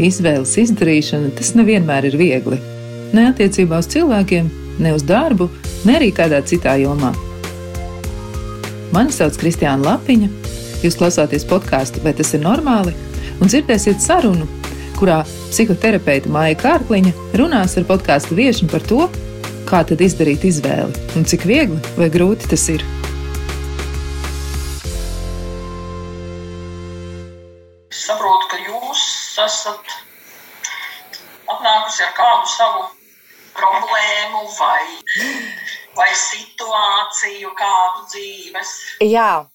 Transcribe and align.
Izvēles 0.00 0.54
izdarīšana 0.62 1.34
tas 1.36 1.50
nevienmēr 1.58 2.06
ir 2.08 2.14
viegli. 2.16 2.56
Ne 3.12 3.26
attiecībā 3.28 3.82
uz 3.82 3.88
cilvēkiem, 3.92 4.46
ne 4.80 4.94
uz 4.96 5.04
darbu, 5.04 5.50
ne 5.84 5.98
arī 5.98 6.08
kādā 6.16 6.38
citā 6.46 6.78
jomā. 6.80 7.10
Mani 8.94 9.12
sauc 9.12 9.36
Kristiāna 9.38 9.84
Lapiņa. 9.84 10.30
Jūs 10.80 10.96
klausāties 10.96 11.44
podkāstu, 11.44 12.00
vai 12.00 12.14
tas 12.16 12.32
ir 12.32 12.40
normāli? 12.46 12.94
Un 13.44 13.52
dzirdēsiet 13.52 14.00
sarunu, 14.00 14.48
kurā 14.96 15.20
psihoterapeita 15.50 16.32
Māja 16.32 16.56
Kārkliņa 16.62 17.12
runās 17.36 17.76
ar 17.76 17.84
podkāstu 17.90 18.38
viesmu 18.40 18.70
par 18.72 18.86
to, 18.88 19.04
kā 19.68 19.84
tad 19.84 20.00
izdarīt 20.00 20.48
izvēli 20.48 21.12
un 21.20 21.28
cik 21.28 21.44
viegli 21.50 21.78
vai 22.00 22.08
grūti 22.12 22.48
tas 22.54 22.64
ir. 22.72 22.86
Situāciju, 37.20 37.52
kādu 37.56 38.06
dzīves. 38.10 38.74
Jā, 39.04 39.46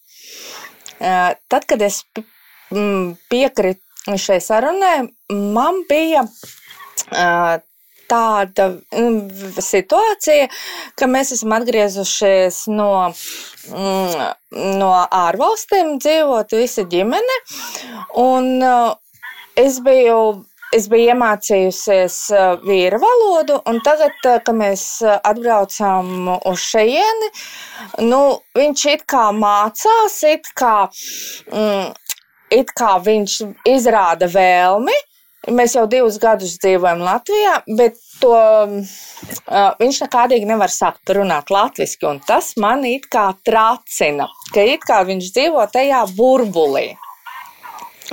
tad, 1.50 1.66
kad 1.68 1.82
es 1.82 2.04
piekritu 3.30 4.18
šai 4.18 4.40
sarunai, 4.42 5.10
man 5.30 5.84
bija 5.90 6.26
tāda 8.06 8.68
situācija, 9.58 10.50
ka 10.96 11.08
mēs 11.10 11.34
esam 11.34 11.56
atgriezušies 11.58 12.68
no, 12.70 13.14
no 14.54 14.92
ārvalstīm, 15.10 15.98
dzīvot 16.00 16.54
visa 16.54 16.86
ģimene. 16.86 17.40
Un 18.22 18.62
es 19.58 19.80
biju 19.82 20.46
es 20.76 20.88
biju 20.92 21.14
iemācījusies 21.14 22.18
vīra 22.66 23.00
valodu, 23.02 23.60
un 23.70 23.80
tagad, 23.86 24.16
kad 24.22 24.52
mēs 24.56 24.86
atbraucām 25.06 26.30
uz 26.38 26.68
šejieni, 26.74 27.32
nu, 28.06 28.22
viņš 28.58 28.86
it 28.94 29.06
kā 29.10 29.30
mācās, 29.36 30.22
it 30.28 30.50
kā, 30.58 30.78
mm, 31.52 31.92
it 32.60 32.74
kā 32.78 32.96
viņš 33.04 33.42
izrāda 33.76 34.32
vēlmi. 34.32 34.96
Mēs 35.54 35.76
jau 35.76 35.84
divus 35.86 36.16
gadus 36.18 36.56
dzīvojam 36.58 37.04
Latvijā, 37.06 37.60
bet 37.78 38.00
to, 38.18 38.34
uh, 38.34 39.74
viņš 39.78 40.00
nekādīgi 40.06 40.48
nevar 40.50 40.74
sākt 40.74 41.12
runāt 41.14 41.52
latviešu. 41.54 42.16
Tas 42.26 42.56
man 42.58 42.86
it 42.90 43.06
kā 43.14 43.28
tracina, 43.46 44.26
ka 44.54 44.66
it 44.66 44.86
kā 44.90 45.04
viņš 45.06 45.30
dzīvo 45.36 45.68
tajā 45.74 46.02
burbulī. 46.18 46.88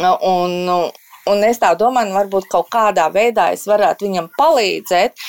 Un, 0.03 0.69
Un 1.31 1.45
es 1.47 1.61
tā 1.63 1.71
domāju, 1.79 2.11
nu, 2.11 2.17
varbūt 2.19 2.49
kaut 2.51 2.71
kādā 2.73 3.07
veidā 3.15 3.53
es 3.55 3.63
varētu 3.71 4.09
viņam 4.09 4.31
palīdzēt 4.39 5.21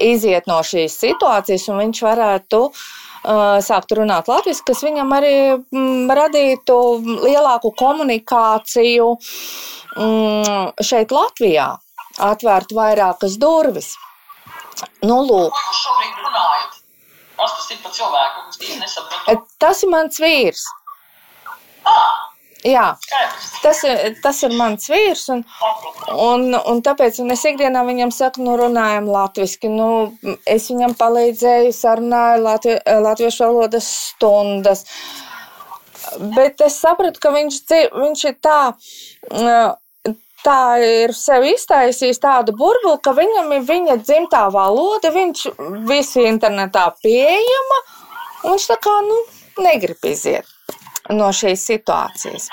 iziet 0.00 0.48
no 0.48 0.58
šīs 0.64 0.96
situācijas, 1.00 1.66
un 1.72 1.80
viņš 1.80 2.02
varētu 2.04 2.60
uh, 2.68 3.56
sākt 3.64 3.94
runāt 3.96 4.28
latviešu, 4.28 4.64
kas 4.68 4.84
viņam 4.84 5.12
arī 5.16 5.34
mm, 5.56 6.12
radītu 6.20 6.76
lielāku 7.24 7.72
komunikāciju 7.80 9.08
mm, 9.96 10.84
šeit 10.84 11.16
Latvijā, 11.16 11.70
atvērtu 12.30 12.76
vairākas 12.76 13.36
durvis. 13.40 13.94
Nu, 15.04 15.20
lūk. 15.24 15.56
Tas 19.60 19.84
ir 19.84 19.92
mans 19.92 20.20
vīrs. 20.20 20.64
Ah! 21.88 22.19
Jā, 22.66 22.90
tas 23.62 23.78
ir, 23.88 24.16
tas 24.20 24.42
ir 24.44 24.52
mans 24.58 24.90
vīrs. 24.92 25.24
Un, 25.32 25.44
un, 26.12 26.50
un 26.58 26.82
tāpēc 26.84 27.22
un 27.22 27.32
es 27.32 27.44
ikdienā 27.48 27.82
viņam 27.88 28.12
saku, 28.12 28.44
nu, 28.44 28.56
runājam 28.60 29.08
latviešu. 29.08 29.70
Nu, 29.72 29.88
es 30.44 30.68
viņam 30.68 30.96
palīdzēju, 31.00 31.72
sarunāju 31.76 32.42
latvi, 32.44 32.76
latviešu 33.06 33.46
valodas 33.46 33.88
stundas. 34.10 34.84
Bet 36.36 36.60
es 36.66 36.76
sapratu, 36.82 37.22
ka 37.22 37.32
viņš, 37.36 37.62
viņš 37.96 38.26
ir 38.28 38.36
tā. 38.44 38.60
Tā 40.40 40.60
ir 40.80 41.12
sev 41.12 41.44
iztaisījis 41.44 42.22
tādu 42.22 42.54
burbuli, 42.56 42.96
ka 43.04 43.12
viņam 43.12 43.50
ir 43.58 43.66
viņa 43.68 43.98
dzimtā 44.00 44.46
valoda, 44.52 45.10
viņš 45.12 45.42
visu 45.88 46.24
internetā 46.24 46.86
pieejama, 47.02 47.82
un 48.46 48.56
viņš 48.56 48.70
tā 48.70 48.78
kā 48.80 48.94
nu, 49.04 49.18
negrib 49.60 50.08
iziet 50.08 50.48
no 51.16 51.30
šīs 51.34 51.66
situācijas. 51.72 52.48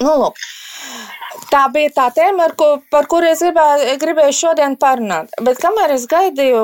Nu, 0.00 0.12
lūk. 0.20 0.40
Tā 1.50 1.66
bija 1.72 1.90
tā 1.94 2.06
tēma, 2.14 2.48
ko, 2.58 2.66
par 2.90 3.06
kuru 3.10 3.28
es 3.30 3.42
gribēju, 3.44 3.96
gribēju 4.02 4.34
šodien 4.34 4.74
parunāt. 4.80 5.30
Bet 5.46 5.60
kamēr 5.62 5.94
es 5.94 6.06
gaidīju, 6.10 6.62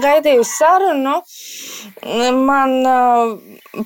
gaidīju 0.00 0.44
sarunu, 0.46 1.16
man 2.36 2.76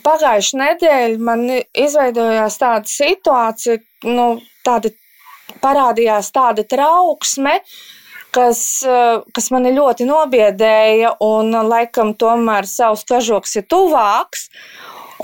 pagājušā 0.04 0.60
nedēļa 0.60 1.22
man 1.30 1.46
izveidojās 1.54 2.58
tāda 2.60 2.90
situācija, 2.90 3.80
nu, 4.10 4.28
tāda 4.66 4.92
parādījās 5.64 6.30
tāda 6.34 6.64
trauksme, 6.68 7.58
kas, 8.34 8.60
kas 9.34 9.50
mani 9.54 9.72
ļoti 9.76 10.08
nobiedēja, 10.08 11.16
un 11.24 11.54
laikam 11.70 12.14
tomēr 12.20 12.68
savs 12.68 13.06
kažoks 13.08 13.60
ir 13.60 13.68
tuvāks. 13.70 14.48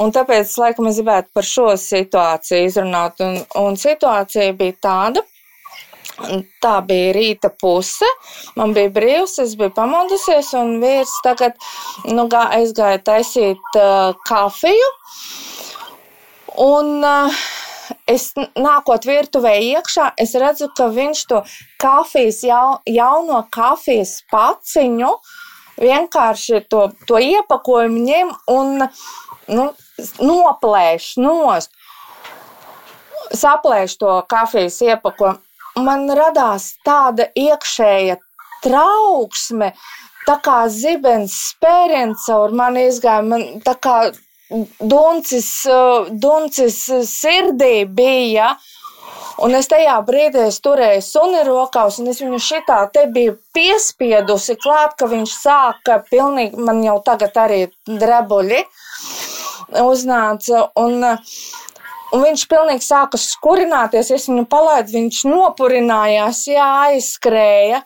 Un 0.00 0.14
tāpēc, 0.16 0.52
laikam, 0.62 0.88
es 0.88 1.00
gribētu 1.00 1.28
par 1.36 1.44
šo 1.44 1.66
situāciju 1.80 2.70
izrunāt. 2.70 3.20
Un, 3.24 3.42
un 3.60 3.76
situācija 3.80 4.54
bija 4.56 4.78
tāda, 4.88 5.24
Tā 6.60 6.72
bija 6.84 7.14
rīta 7.16 7.48
puse. 7.60 8.08
Man 8.58 8.74
bija 8.76 8.90
brīvs, 8.92 9.38
es 9.44 9.54
biju 9.56 9.72
pamodusies, 9.76 10.52
un 10.58 10.74
vīrs 10.82 11.14
tagad 11.24 11.56
nu, 12.08 12.26
gā, 12.30 12.44
aizgāja 12.58 13.00
taisīt 13.06 13.78
uh, 13.80 14.12
kafiju. 14.28 14.90
Un, 16.60 16.98
uh, 17.00 17.40
es 18.10 18.30
nākot 18.36 19.06
virtuvē 19.08 19.54
iekšā, 19.70 20.10
es 20.20 20.34
redzu, 20.38 20.68
ka 20.76 20.90
viņš 20.92 21.24
to 21.30 21.42
kafijas, 21.80 22.42
jau, 22.44 22.80
jauno 22.90 23.44
kafijas 23.54 24.18
paciņu 24.32 25.14
vienkārši 25.80 26.66
to, 26.68 26.88
to 27.08 27.20
iepakojumu 27.24 28.04
ņem 28.04 28.34
un 28.52 28.82
nu, 29.50 29.70
noplēš 30.20 31.12
nost, 31.22 31.70
saplēš 33.36 33.96
to 34.00 34.16
kafijas 34.30 34.80
iepakojumu. 34.86 35.38
Man 35.80 36.08
radās 36.18 36.72
tāda 36.84 37.28
iekšēja 37.38 38.16
trauksme, 38.64 39.70
tā 40.26 40.36
kā 40.44 40.64
zibens 40.72 41.36
spēriens 41.52 42.26
caur 42.26 42.52
mani 42.56 42.88
izgāja. 42.90 43.22
Man 43.24 43.46
tā 43.64 43.76
kā 43.78 43.96
duncis, 44.80 45.48
duncis 46.10 46.82
sirdī 47.06 47.86
bija. 47.86 48.56
Un 49.40 49.54
es 49.56 49.70
tajā 49.70 49.94
brīdī 50.04 50.42
es 50.50 50.58
turēju 50.60 51.00
suni 51.06 51.40
rokās, 51.46 51.96
un 52.02 52.10
es 52.12 52.18
viņu 52.20 52.42
šitā 52.44 52.80
te 52.92 53.06
biju 53.14 53.38
piespiedusi 53.56 54.58
klāt, 54.60 54.98
ka 55.00 55.08
viņš 55.08 55.36
sāka 55.38 56.02
pilnīgi, 56.10 56.60
man 56.60 56.82
jau 56.84 56.98
tagad 57.06 57.38
arī 57.40 57.62
drebuļi 57.88 58.60
uznāca. 59.86 60.68
Un, 60.80 61.04
Un 62.10 62.24
viņš 62.24 62.42
pilnīgi 62.50 62.82
sāka 62.82 63.18
skurināties. 63.22 64.08
Es 64.10 64.24
viņu 64.26 64.42
palaidu, 64.50 64.96
viņš 64.96 65.20
nopurinājās, 65.30 66.40
jā, 66.50 66.66
aizskrēja. 66.88 67.84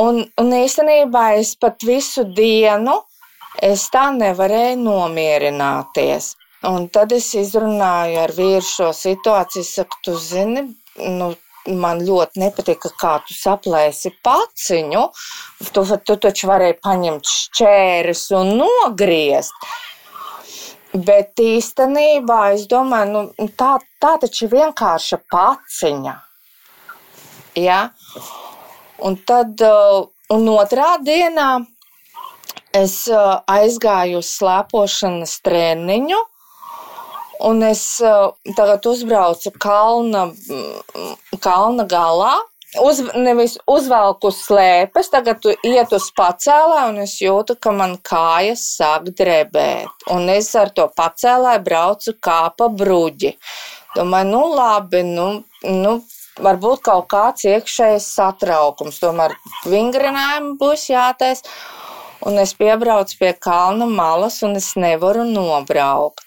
Un, 0.00 0.22
un 0.40 0.54
īstenībā 0.56 1.26
es 1.42 1.50
pat 1.60 1.84
visu 1.84 2.24
dienu 2.24 2.94
es 3.62 3.86
tā 3.92 4.08
nevarēju 4.16 4.78
nomierināties. 4.80 6.34
Un 6.68 6.88
tad 6.92 7.12
es 7.12 7.28
izrunāju 7.36 8.22
ar 8.24 8.32
vīru 8.36 8.64
šo 8.64 8.90
situāciju. 8.96 9.64
Saku, 9.68 10.00
tu 10.04 10.16
zini, 10.20 10.64
nu, 10.96 11.34
man 11.80 12.00
ļoti 12.06 12.40
nepatika, 12.40 12.90
kā 13.00 13.16
tu 13.26 13.36
saplēsi 13.36 14.14
paciņu. 14.24 15.02
Tu, 15.72 15.84
tu 16.08 16.16
taču 16.24 16.50
varēji 16.50 16.78
paņemt 16.84 17.32
šķēres 17.32 18.30
un 18.40 18.56
nogriezt. 18.62 19.68
Bet 21.04 21.40
īstenībā 21.42 22.38
es 22.54 22.66
domāju, 22.70 23.10
nu, 23.12 23.48
tā, 23.58 23.74
tā 24.00 24.14
taču 24.22 24.46
ir 24.46 24.52
vienkārša 24.54 25.18
paciņa. 25.32 26.14
Ja? 27.60 27.80
Un 29.04 29.18
tad, 29.28 29.60
uh, 29.60 30.06
un 30.32 30.48
otrā 30.54 30.94
dienā 31.04 31.50
es 32.76 33.02
uh, 33.10 33.42
aizgāju 33.50 34.22
uz 34.22 34.30
slēpošanas 34.38 35.36
treniņu, 35.44 36.22
un 37.50 37.62
es 37.66 37.84
uh, 38.04 38.32
tagad 38.56 38.86
uzbraucu 38.88 39.52
kalna, 39.60 40.28
mm, 40.32 41.40
kalna 41.44 41.88
galā 41.88 42.36
uz, 42.82 43.00
nevis 43.14 43.56
uzvelku 43.70 44.30
slēpes, 44.34 45.10
tagad 45.12 45.40
tu 45.44 45.54
iet 45.66 45.92
uz 45.96 46.08
pacēlē, 46.16 46.86
un 46.90 47.00
es 47.04 47.16
jūtu, 47.22 47.56
ka 47.60 47.72
man 47.74 47.96
kājas 48.04 48.64
sāk 48.76 49.10
drebēt. 49.16 50.06
Un 50.12 50.28
es 50.32 50.52
ar 50.58 50.72
to 50.76 50.88
pacēlē 50.96 51.56
braucu 51.64 52.16
kā 52.22 52.42
pa 52.56 52.68
bruģi. 52.72 53.36
Domāju, 53.96 54.30
nu 54.32 54.42
labi, 54.52 55.02
nu, 55.06 55.28
nu 55.64 55.96
varbūt 56.42 56.84
kaut 56.84 57.08
kāds 57.12 57.46
iekšējs 57.48 58.10
satraukums. 58.18 59.00
Tomēr 59.00 59.36
vingrinājumi 59.68 60.56
būs 60.60 60.90
jātais. 60.92 61.44
Un 62.26 62.40
es 62.40 62.54
piebraucu 62.58 63.18
pie 63.20 63.32
kalna 63.38 63.86
malas, 63.86 64.40
un 64.42 64.56
es 64.58 64.72
nevaru 64.80 65.24
nobraukt. 65.28 66.24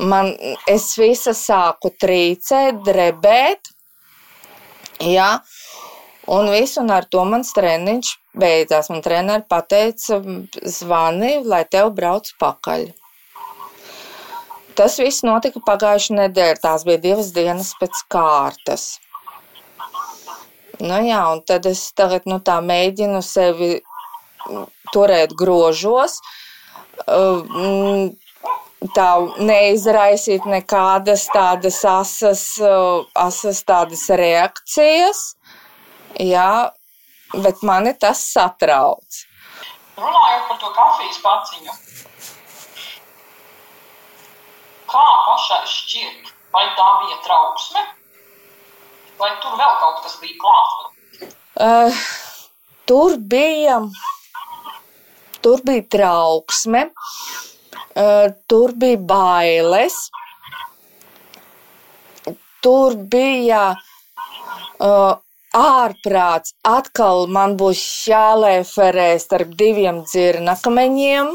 Man, 0.00 0.30
es 0.70 0.92
visa 0.96 1.34
sāku 1.36 1.90
trīcēt, 2.00 2.80
drebēt. 2.86 3.69
Jā, 5.00 5.40
un 6.28 6.50
visu, 6.52 6.80
un 6.82 6.90
ar 6.92 7.06
to 7.08 7.24
mans 7.24 7.54
treniņš 7.56 8.14
beidzās. 8.36 8.90
Man 8.92 9.04
treneris 9.04 9.48
pateica, 9.48 10.20
zvani, 10.78 11.38
lai 11.44 11.64
tev 11.64 11.94
brauc 11.96 12.28
pakaļ. 12.40 12.90
Tas 14.76 14.96
viss 15.00 15.24
notika 15.26 15.60
pagājušajā 15.64 16.18
nedēļā. 16.18 16.58
Tās 16.62 16.84
bija 16.88 17.00
divas 17.00 17.32
dienas 17.36 17.72
pēc 17.80 18.04
kārtas. 18.12 18.84
Nu, 20.80 20.96
jā, 21.04 21.20
un 21.32 21.42
tad 21.44 21.66
es 21.68 21.82
tagad 21.96 22.28
nu, 22.30 22.38
tā 22.40 22.60
mēģinu 22.64 23.20
sevi 23.24 23.74
turēt 24.94 25.34
grožos, 25.36 26.20
uh, 27.04 27.42
tā 28.96 29.08
neizraisīt 29.36 30.46
nekādas 30.48 31.26
tādas 31.34 31.82
asas, 31.84 32.44
uh, 32.64 33.04
asas 33.14 33.62
tādas 33.68 34.06
reakcijas. 34.08 35.36
Jā, 36.20 36.72
bet 37.44 37.60
mani 37.62 37.92
tas 37.94 38.22
satrauc. 38.32 39.24
Runājot 40.00 40.46
par 40.48 40.58
to 40.62 40.70
kafijas 40.74 41.18
paciņu, 41.20 41.74
kā 44.90 45.06
pašai 45.28 45.60
šķiet, 45.68 46.30
vai 46.54 46.64
tā 46.78 46.86
bija 47.02 47.18
trauksme, 47.26 47.82
vai 49.20 49.30
tur 49.42 49.58
vēl 49.60 49.74
kaut 49.84 50.00
kas 50.06 50.16
bija 50.22 50.38
klāts? 50.40 51.28
Uh, 51.60 52.00
tur 52.88 53.18
bija, 53.20 53.82
tur 55.44 55.60
bija 55.68 55.84
trauksme, 55.92 56.86
uh, 56.88 57.19
tur 58.50 58.74
bija 58.80 59.00
bailes, 59.12 59.96
tur 62.62 62.96
bija 63.12 63.62
uh, 63.74 65.14
ārprāts. 65.60 66.54
Atkal 66.64 67.26
man 67.28 67.56
būs 67.60 67.84
jālēferē 68.10 69.12
starp 69.22 69.56
diviem 69.58 70.04
dzirnakmeņiem 70.08 71.34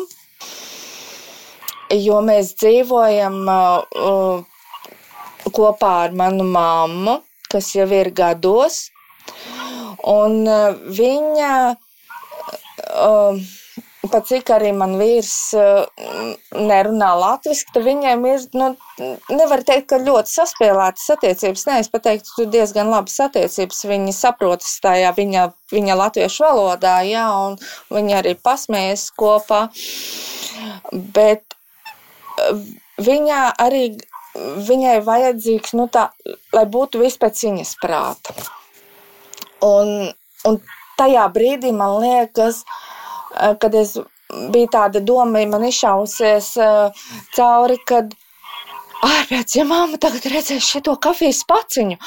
jo 1.93 2.19
mēs 2.25 2.53
dzīvojam 2.59 3.45
uh, 3.49 4.43
kopā 5.53 5.91
ar 6.05 6.15
manu 6.17 6.45
mammu, 6.49 7.19
kas 7.51 7.71
jau 7.75 7.87
ir 7.93 8.09
gados, 8.15 8.89
un 10.09 10.41
viņa, 10.97 11.53
uh, 13.05 13.43
pat 14.11 14.27
cik 14.29 14.49
arī 14.55 14.71
man 14.75 14.95
vīrs 14.99 15.33
uh, 15.57 15.85
nerunā 16.55 17.11
latviski, 17.19 17.73
tad 17.75 17.85
viņiem 17.87 18.25
ir, 18.29 18.45
nu, 18.57 18.69
nevar 19.31 19.63
teikt, 19.67 19.87
ka 19.91 20.01
ļoti 20.01 20.33
saspēlētas 20.33 21.11
attiecības. 21.15 21.65
Nē, 21.69 21.79
es 21.83 21.91
pateiktu, 21.93 22.33
tu 22.37 22.47
diezgan 22.51 22.91
labas 22.93 23.17
attiecības. 23.27 23.83
Viņi 23.91 24.15
saprotas 24.15 24.73
tajā 24.83 25.13
viņa, 25.17 25.45
viņa 25.73 25.99
latviešu 26.01 26.47
valodā, 26.47 26.97
jā, 27.07 27.27
un 27.47 27.59
viņi 27.93 28.17
arī 28.21 28.35
pasmējas 28.39 29.09
kopā. 29.17 29.67
Bet 30.91 31.57
viņā 32.99 33.41
arī 33.61 33.87
viņai 34.35 34.99
vajadzīgs, 35.05 35.75
nu 35.79 35.87
tā, 35.91 36.09
lai 36.55 36.65
būtu 36.67 36.99
viss 37.01 37.19
pēc 37.21 37.43
viņas 37.47 37.75
prāta. 37.81 38.35
Un, 39.63 40.11
un 40.47 40.59
tajā 40.99 41.25
brīdī 41.33 41.71
man 41.75 41.99
liekas, 42.03 42.63
eh, 42.63 42.94
kad 43.61 43.75
es 43.75 43.95
bija 44.51 44.71
tāda 44.79 45.01
doma, 45.05 45.43
man 45.49 45.65
izšausies 45.67 46.53
uh, 46.61 47.07
cauri, 47.35 47.77
kad 47.87 48.13
ārpēc, 49.05 49.57
ja 49.59 49.65
mamma 49.67 49.99
tagad 50.01 50.25
redzēs 50.31 50.65
šito 50.65 50.95
kafijas 51.01 51.43
paciņu, 51.47 51.97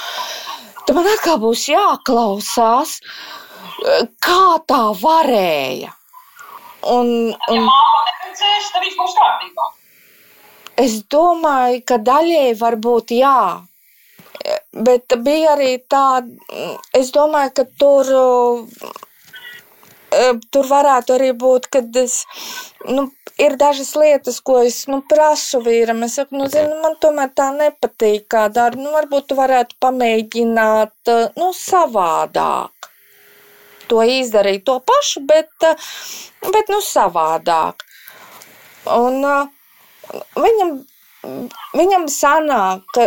tad 0.87 0.97
man 0.97 1.09
atkal 1.13 1.39
būs 1.43 1.69
jāklausās, 1.71 2.99
eh, 2.99 4.07
kā 4.25 4.59
tā 4.69 4.83
varēja. 5.03 5.95
Un, 6.89 7.09
un... 7.35 7.57
Ja 7.59 7.65
mamma 7.65 8.05
neredzēs, 8.11 8.71
tad 8.75 8.87
viss 8.87 8.99
būs 8.99 9.17
kārtībā. 9.19 9.73
Es 10.79 11.01
domāju, 11.11 11.83
ka 11.87 11.99
daļēji 12.07 12.55
varbūt 12.61 13.17
jā. 13.19 13.41
Bet 14.87 15.13
bija 15.27 15.57
arī 15.57 15.73
tā, 15.91 16.23
es 16.95 17.11
domāju, 17.13 17.51
ka 17.57 17.65
tur, 17.81 18.13
tur 20.53 20.69
varētu 20.69 21.17
arī 21.17 21.33
būt, 21.37 21.69
kad 21.73 21.97
es, 22.01 22.23
nu, 22.89 23.09
ir 23.39 23.57
dažas 23.61 23.95
lietas, 23.99 24.41
ko 24.41 24.61
es 24.67 24.83
nu, 24.91 25.01
prasu 25.09 25.61
vīram. 25.65 26.03
Es 26.07 26.19
saku, 26.19 26.39
nu, 26.41 26.49
zinu, 26.53 26.81
man 26.83 26.97
tomēr 27.03 27.31
tā 27.37 27.51
nepatīk, 27.57 28.27
kā 28.33 28.47
dara. 28.53 28.79
Nu, 28.79 28.93
varbūt 28.97 29.31
tu 29.31 29.39
varētu 29.39 29.79
pamēģināt 29.85 31.13
nu, 31.39 31.53
savādāk. 31.57 32.91
To 33.89 34.03
izdarīt 34.05 34.67
to 34.69 34.77
pašu, 34.85 35.23
bet, 35.29 35.53
bet 36.45 36.73
nu, 36.73 36.83
savādāk. 36.85 37.87
Un, 38.93 39.23
uh, 39.25 39.49
viņam, 40.37 40.75
viņam 41.77 42.05
sanāk, 42.13 43.01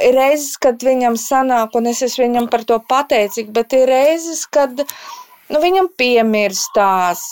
ir 0.00 0.16
reizes, 0.16 0.56
kad 0.60 0.80
viņam 0.84 1.18
sanāk, 1.20 1.76
un 1.78 1.90
es 1.92 2.02
esmu 2.04 2.26
viņam 2.26 2.48
par 2.52 2.64
to 2.68 2.80
pateicīga, 2.88 3.52
bet 3.60 3.76
ir 3.76 3.86
reizes, 3.90 4.44
kad 4.46 4.84
nu, 5.50 5.60
viņam 5.62 5.90
piemirstās, 5.98 7.24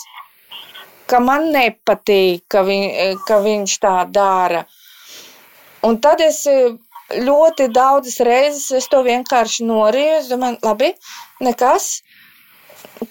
ka 1.09 1.19
man 1.23 1.49
nepatīk, 1.53 2.45
ka, 2.51 2.63
viņ, 2.67 2.83
ka 3.27 3.39
viņš 3.43 3.77
tā 3.83 3.95
dara. 4.09 4.63
Un 5.83 5.99
tad 6.03 6.23
es 6.23 6.43
ļoti 7.13 7.67
daudzas 7.75 8.19
reizes 8.23 8.69
es 8.79 8.87
to 8.91 9.01
vienkārši 9.05 9.67
noriju. 9.67 10.19
Es 10.21 10.29
domāju, 10.31 10.61
labi, 10.63 10.93
nekas. 11.43 11.97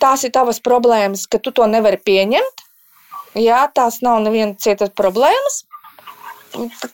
Tās 0.01 0.25
ir 0.25 0.33
tavas 0.33 0.63
problēmas, 0.65 1.27
ka 1.29 1.43
tu 1.43 1.53
to 1.53 1.67
nevari 1.69 2.01
pieņemt. 2.01 2.65
Jā, 3.41 3.67
tās 3.75 4.01
nav 4.05 4.23
neviena 4.25 4.57
citas 4.61 4.93
problēmas 4.97 5.63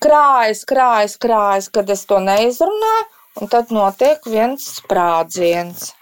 krājas, 0.03 0.65
krājas, 0.65 1.17
krājas, 1.19 1.69
kad 1.73 1.91
es 1.91 2.05
to 2.07 2.19
neizrunāju, 2.23 3.07
un 3.41 3.51
tad 3.51 3.73
notiek 3.75 4.27
viens 4.27 4.67
sprādziens. 4.79 5.93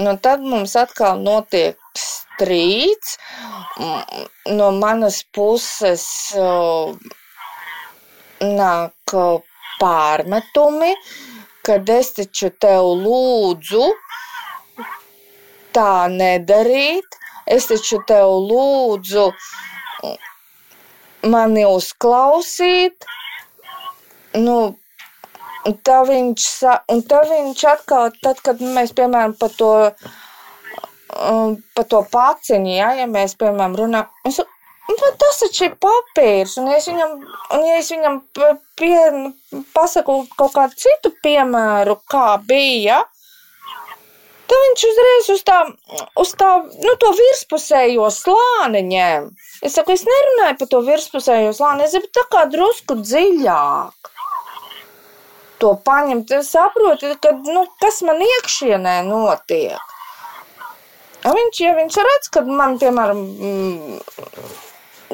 Nu, 0.00 0.16
tad 0.24 0.40
mums 0.40 0.76
atkal 0.80 1.20
notiek 1.20 1.76
strīds. 2.00 3.16
No 4.48 4.70
manas 4.76 5.20
puses 5.36 6.04
nāk 8.40 9.14
pārmetumi, 9.80 10.92
kad 11.66 11.92
es 11.92 12.14
taču 12.16 12.48
tev 12.64 12.88
lūdzu 13.04 13.84
tā 15.76 15.94
nedarīt. 16.16 17.18
Es 17.50 17.66
taču 17.68 18.00
tev 18.08 18.32
lūdzu 18.48 19.26
mani 21.28 21.64
uzklausīt. 21.68 23.08
Nu, 24.38 24.56
tā 25.86 26.00
viņš, 26.08 26.46
un 26.94 27.02
tā 27.08 27.20
viņš 27.28 27.64
atkal, 27.74 28.14
tad, 28.22 28.40
kad 28.44 28.62
mēs, 28.64 28.94
piemēram, 28.96 29.34
par 29.40 29.52
to, 29.58 29.72
um, 31.16 31.58
par 31.76 31.86
to 31.90 32.00
paciņu, 32.12 32.72
ja, 32.78 32.94
ja 33.02 33.06
mēs, 33.10 33.36
piemēram, 33.40 33.76
runājam, 33.82 34.08
nu, 34.24 35.12
tas 35.20 35.40
taču 35.44 35.68
ir 35.68 35.76
papīrs, 35.82 36.56
un 36.60 36.70
ja 36.70 36.80
es 36.80 36.88
viņam, 36.90 37.16
un 37.56 37.64
ja 37.68 37.78
es 37.80 37.92
viņam 37.92 38.20
pie, 38.80 38.98
pasaku 39.76 40.22
kaut 40.36 40.56
kādu 40.56 40.80
citu 40.80 41.12
piemēru, 41.24 41.98
kā 42.10 42.26
bija, 42.46 43.02
tad 44.50 44.64
viņš 44.66 44.86
uzreiz 44.88 45.28
uz 45.36 45.44
tā, 45.46 45.58
uz 46.24 46.32
tā, 46.40 46.50
nu, 46.86 46.96
to 47.02 47.12
virspusējo 47.20 48.08
slāni 48.14 48.82
ņēma. 48.88 49.50
Es 49.66 49.76
saku, 49.76 49.92
es 49.92 50.06
nerunāju 50.08 50.56
par 50.62 50.72
to 50.72 50.80
virspusējo 50.88 51.52
slāni, 51.54 51.84
es 51.84 51.94
gribu 51.94 52.10
tā 52.16 52.24
kā 52.32 52.46
drusku 52.50 52.96
dziļāk. 53.04 54.14
To 55.60 55.74
paņemt, 55.84 56.30
es 56.38 56.50
saprotu, 56.54 57.10
ka, 57.20 57.34
nu, 57.44 57.66
kas 57.82 58.00
man 58.06 58.22
iekšienē 58.24 59.00
notiek. 59.04 59.96
Ja 61.20 61.32
viņš, 61.36 61.60
ja 61.60 61.72
viņš 61.76 61.98
redz, 62.06 62.30
ka 62.32 62.42
man, 62.48 62.78
piemēram, 62.80 63.20
mm, 63.20 63.98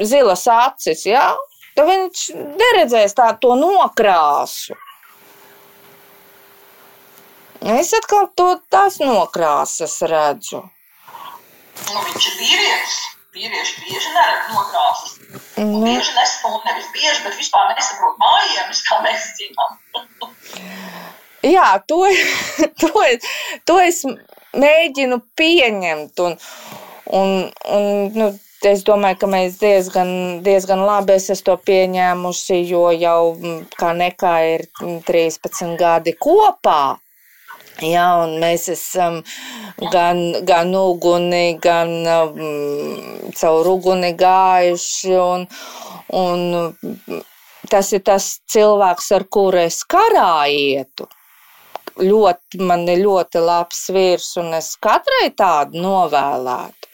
zilas 0.07 0.45
acis, 0.47 1.03
jā, 1.09 1.25
tad 1.75 1.89
viņš 1.89 2.23
neredzēs 2.61 3.17
tā 3.17 3.33
to 3.41 3.57
nokrāsu. 3.59 4.77
Es 7.75 7.91
atkal 7.97 8.29
to 8.39 8.47
tās 8.71 9.01
nokrāsas 9.03 9.99
redzu. 10.07 10.63
Nu, 11.91 11.99
viņš 12.07 12.31
ir 12.31 12.39
vīrietis 12.39 12.97
vīrieši 13.37 13.83
bieži 13.85 14.13
neredz 14.15 14.53
nokrāsas. 14.53 15.15
Nu. 15.57 15.81
Bieži 15.85 16.13
nesaprot, 16.17 16.65
nevis 16.69 16.89
bieži, 16.95 17.23
bet 17.25 17.37
vispār 17.39 17.73
nesaprot 17.73 18.19
mājienas, 18.21 18.83
kā 18.87 18.99
mēs 19.05 19.27
zinām. 19.39 19.77
Jā, 21.43 21.69
to, 21.87 22.01
to, 22.81 23.05
to 23.65 23.79
es 23.83 24.03
mēģinu 24.57 25.21
pieņemt. 25.37 26.25
Un, 26.25 26.37
un, 27.21 27.33
un, 27.77 27.87
nu, 28.17 28.33
Es 28.65 28.81
domāju, 28.81 29.19
ka 29.21 29.27
mēs 29.29 29.59
diezgan, 29.61 30.09
diezgan 30.41 30.79
labi 30.81 31.13
esam 31.13 31.37
to 31.45 31.53
pieņēmuši, 31.61 32.55
jo 32.65 32.87
jau 32.89 33.35
kā 33.77 33.91
nekā 33.93 34.31
ir 34.55 34.63
13 35.05 35.75
gadi 35.77 36.15
kopā. 36.17 36.97
Jā, 37.85 38.07
un 38.23 38.39
mēs 38.41 38.65
esam 38.73 39.19
gan, 39.93 40.41
gan 40.49 40.73
uguni, 40.73 41.59
gan 41.61 41.93
um, 42.09 43.29
caur 43.37 43.69
uguni 43.75 44.15
gājuši. 44.17 45.13
Un, 45.21 45.45
un 46.17 47.21
tas 47.71 47.91
ir 47.95 48.03
tas 48.07 48.25
cilvēks, 48.53 49.11
ar 49.17 49.27
kuru 49.31 49.61
es 49.65 49.83
karā 49.83 50.47
ietu. 50.51 51.07
Ļoti, 51.97 52.61
man 52.61 52.85
ir 52.91 53.01
ļoti 53.01 53.41
labs 53.41 53.87
vīrs, 53.93 54.35
un 54.41 54.53
es 54.57 54.75
katrai 54.81 55.31
tādu 55.33 55.81
novēlētu. 55.81 56.91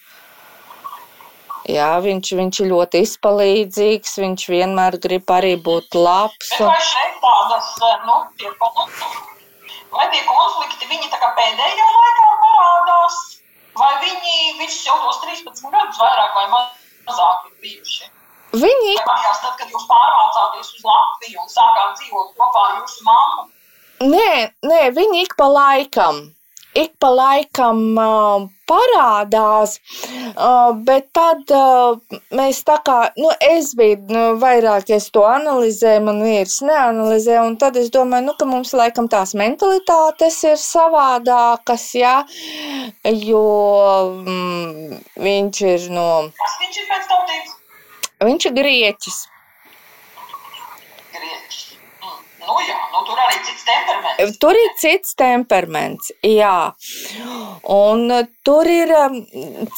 Jā, 1.74 1.92
viņš, 2.04 2.32
viņš 2.40 2.60
ir 2.60 2.72
ļoti 2.72 3.02
izpalīdzīgs, 3.06 4.18
viņš 4.20 4.48
vienmēr 4.52 4.98
grib 5.04 5.30
arī 5.32 5.54
būt 5.68 5.96
labs. 5.96 6.50
Un... 6.60 6.68
Vai 6.68 6.82
šeit 6.88 7.22
tādas, 7.24 7.70
nu, 8.08 8.18
tie 8.40 8.52
vai 9.94 10.10
tie 10.12 10.24
konflikti, 10.28 10.90
viņi 10.90 11.12
tā 11.14 11.20
kā 11.22 11.30
pēdējā 11.38 11.88
laikā 11.94 12.34
parādās, 12.44 13.20
vai 13.80 13.94
viņi 14.04 14.36
visus 14.60 14.84
jau 14.88 14.98
tos 15.06 15.22
13 15.24 15.72
gadus 15.76 16.02
vairāk 16.02 16.36
vai 16.40 16.50
mazāk 16.56 17.48
ir 17.50 17.56
bijuši? 17.64 18.13
Viņi. 18.54 18.94
Vai 19.08 19.18
tad, 19.26 19.56
kad 19.58 19.68
jūs 19.74 19.88
pārvācāties 19.90 20.76
uz 20.78 20.86
Latviju 20.86 21.42
un 21.42 21.50
sākāt 21.50 21.98
dzīvot 22.00 22.32
kopā 22.38 22.68
ar 22.70 22.80
jūsu 22.82 23.10
mammu? 23.10 23.50
Nē, 24.14 24.32
nē, 24.68 24.82
viņi 24.94 25.26
ik 25.26 25.38
pa 25.40 25.50
laikam 25.50 26.24
ik 26.74 26.94
pa 27.00 27.10
laikam 27.14 27.82
uh, 28.02 28.46
parādās, 28.70 29.78
uh, 30.34 30.74
bet 30.88 31.10
tad 31.14 31.52
uh, 31.54 32.00
mēs 32.34 32.64
tā 32.66 32.80
kā, 32.86 32.98
nu, 33.20 33.30
es 33.46 33.74
biju 33.78 34.00
nu, 34.10 34.24
vairāk, 34.42 34.90
es 34.98 35.10
to 35.14 35.26
analizēju, 35.30 36.04
man 36.08 36.22
vīrs 36.26 36.60
neanalizē, 36.66 37.40
un 37.46 37.58
tad 37.62 37.78
es 37.82 37.92
domāju, 37.94 38.28
nu, 38.30 38.38
ka 38.40 38.50
mums 38.50 38.74
laikam 38.78 39.10
tās 39.12 39.36
mentalitātes 39.38 40.40
ir 40.50 40.62
savādākas, 40.62 41.90
jā, 42.00 42.16
jo 43.30 43.44
mm, 44.26 45.04
viņš 45.30 45.66
ir 45.76 45.92
no. 45.94 46.10
Kas 46.40 46.62
viņš 46.64 46.82
ir 46.82 46.90
pēc 46.90 47.12
tautības? 47.12 47.60
Viņš 48.24 48.50
ir 48.50 48.56
grieķis. 48.58 49.20
Grieķis. 51.14 51.62
Nu, 52.44 52.58
jā, 52.68 52.78
nu, 52.92 53.02
tur 53.08 53.20
arī 53.24 53.40
cits 53.48 53.64
temperaments. 53.68 54.38
Tur 54.44 54.60
ir 54.60 54.74
cits 54.80 55.16
temperaments, 55.20 56.12
jā. 56.28 56.58
Un 57.72 58.06
uh, 58.12 58.28
tur 58.44 58.68
ir 58.68 58.92
um, 58.98 59.18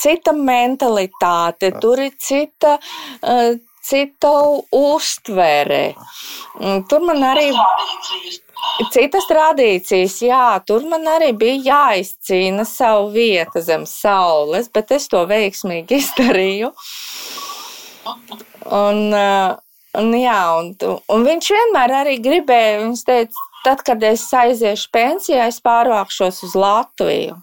cita 0.01 0.33
mentalitāte, 0.33 1.75
tur 1.81 2.01
ir 2.07 2.17
cita. 2.17 2.77
Uh, 3.21 3.55
cita 3.85 4.31
uztvere. 4.73 5.93
Tur 6.89 7.03
man 7.05 7.21
arī 7.21 7.51
citas 8.89 9.27
tradīcijas, 9.29 10.15
jā, 10.25 10.47
tur 10.65 10.87
man 10.89 11.05
arī 11.11 11.29
bija 11.37 11.59
jāizcīna 11.67 12.65
savu 12.65 13.11
vietu 13.13 13.61
zem 13.61 13.85
saules, 13.85 14.71
bet 14.73 14.95
es 14.97 15.05
to 15.11 15.21
veiksmīgi 15.29 15.99
izdarīju. 16.01 16.71
Uh, 16.73 17.14
Un, 19.95 20.11
jā, 20.19 20.39
un, 20.59 20.71
un 21.13 21.25
viņš 21.25 21.51
vienmēr 21.55 21.93
arī 22.01 22.15
gribēja, 22.23 22.79
viņš 22.83 23.03
teica, 23.07 23.45
tad, 23.65 23.81
kad 23.87 24.03
es 24.05 24.27
aiziešu 24.35 24.91
pensijā, 24.93 25.47
es 25.49 25.61
pārvākšos 25.65 26.43
uz 26.47 26.55
Latviju. 26.59 27.39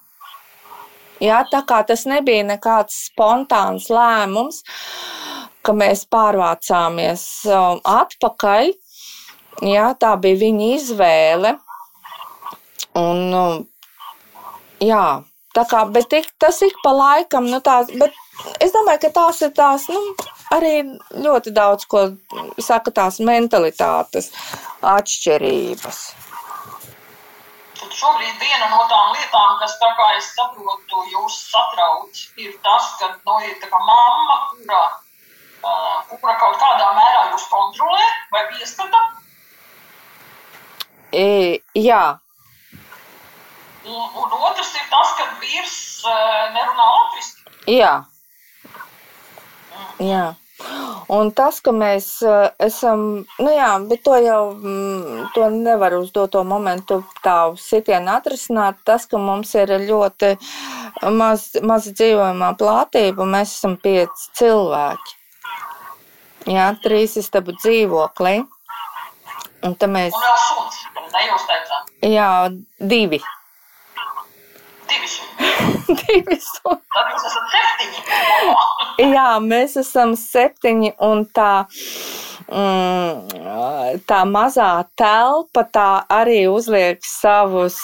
Jā, 1.22 1.42
tā 1.50 1.62
kā 1.66 1.82
tas 1.86 2.02
nebija 2.10 2.42
nekāds 2.46 2.96
spontāns 3.08 3.86
lēmums, 3.92 4.62
ka 5.62 5.74
mēs 5.76 6.02
pārvācāmies 6.10 7.26
um, 7.46 7.78
atpakaļ. 7.86 8.72
Jā, 9.62 9.92
tā 10.02 10.16
bija 10.18 10.40
viņa 10.40 10.70
izvēle. 10.78 11.52
Un, 12.98 13.20
um, 13.30 13.62
jā, 14.82 15.06
tā 15.54 15.64
kā, 15.70 15.84
bet 15.94 16.18
ik, 16.18 16.26
tas 16.42 16.58
ik 16.66 16.74
pa 16.82 16.90
laikam, 16.96 17.46
nu 17.52 17.62
tās, 17.62 17.92
bet 18.02 18.18
es 18.60 18.72
domāju, 18.74 19.02
ka 19.04 19.10
tās 19.20 19.42
ir 19.44 19.52
tās, 19.56 19.86
nu, 19.92 20.00
arī 20.54 20.74
ļoti 21.24 21.52
daudz 21.54 21.86
ko 21.90 22.04
saka 22.60 22.92
tās 22.94 23.20
mentalitātes 23.20 24.30
atšķirības. 24.94 26.00
Tad 27.82 27.94
šobrīd 27.98 28.36
viena 28.40 28.68
no 28.70 28.82
tām 28.90 29.12
lietām, 29.16 29.56
kas, 29.60 29.76
kā 29.80 30.08
es 30.16 30.30
saprotu, 30.36 31.04
jūs 31.12 31.38
satrauc, 31.50 32.20
ir 32.38 32.52
tas, 32.64 32.92
ka 33.00 33.10
nu, 33.16 33.38
ir 33.46 33.56
tā 33.62 33.70
kā 33.72 33.80
mamma, 33.82 34.38
kura, 34.52 34.82
uh, 35.62 35.96
kura 36.12 36.36
kaut 36.40 36.60
kādā 36.62 36.92
mērā 36.98 37.24
jūs 37.32 37.48
kontrolē 37.50 38.06
vai 38.34 38.46
pieskata. 38.52 39.02
E, 41.12 41.60
jā. 41.76 42.04
Un, 43.82 44.06
un 44.22 44.38
otrs 44.38 44.70
ir 44.78 44.86
tas, 44.88 45.12
ka 45.18 45.26
vīrs 45.42 45.76
uh, 46.06 46.48
nerunā 46.54 46.86
latviski. 46.94 47.58
Jā. 47.74 47.92
Jā. 50.02 50.32
Un 51.12 51.32
tas, 51.36 51.58
ka 51.64 51.72
mēs 51.74 52.06
uh, 52.24 52.52
esam, 52.62 53.02
nu 53.42 53.50
jā, 53.52 53.70
bet 53.90 54.04
to 54.06 54.14
jau 54.22 54.42
mm, 54.54 55.32
to 55.34 55.48
nevar 55.52 55.96
uz 55.98 56.12
doto 56.14 56.44
momentu 56.46 57.00
tā 57.24 57.36
sitienu 57.58 58.14
atrisināt. 58.14 58.78
Tas, 58.86 59.08
ka 59.10 59.20
mums 59.20 59.52
ir 59.58 59.74
ļoti 59.82 60.36
maz, 61.18 61.50
maz 61.66 61.90
dzīvojamā 61.90 62.52
plātība, 62.60 63.26
mēs 63.34 63.58
esam 63.58 63.76
pieci 63.82 64.30
cilvēki. 64.40 65.18
Jā, 66.52 66.72
trīs 66.82 67.18
istabu 67.20 67.54
dzīvoklī. 67.58 68.40
Un 69.62 69.76
tad 69.78 69.92
mēs. 69.94 70.14
Un 70.16 70.24
vēl 70.24 70.40
suns, 70.48 70.80
ne 71.12 71.28
jūs 71.28 71.46
teicāt? 71.50 71.92
Jā, 72.08 72.30
divi. 72.78 73.20
Divi 74.92 75.08
suņi. 75.08 75.50
Divi 76.02 76.36
suņi. 76.42 76.82
Tad 76.92 77.12
jūs 77.12 77.24
esat 77.28 77.54
septiņi. 77.54 78.02
Jā, 79.16 79.28
mēs 79.44 79.78
esam 79.80 80.16
septiņi 80.18 80.92
un 81.08 81.24
tā. 81.34 81.52
Mm, 82.52 84.00
tā 84.10 84.18
mazā 84.28 84.68
telpa 84.98 85.62
tā 85.72 86.02
arī 86.12 86.42
uzliek 86.50 86.98
savus, 87.06 87.78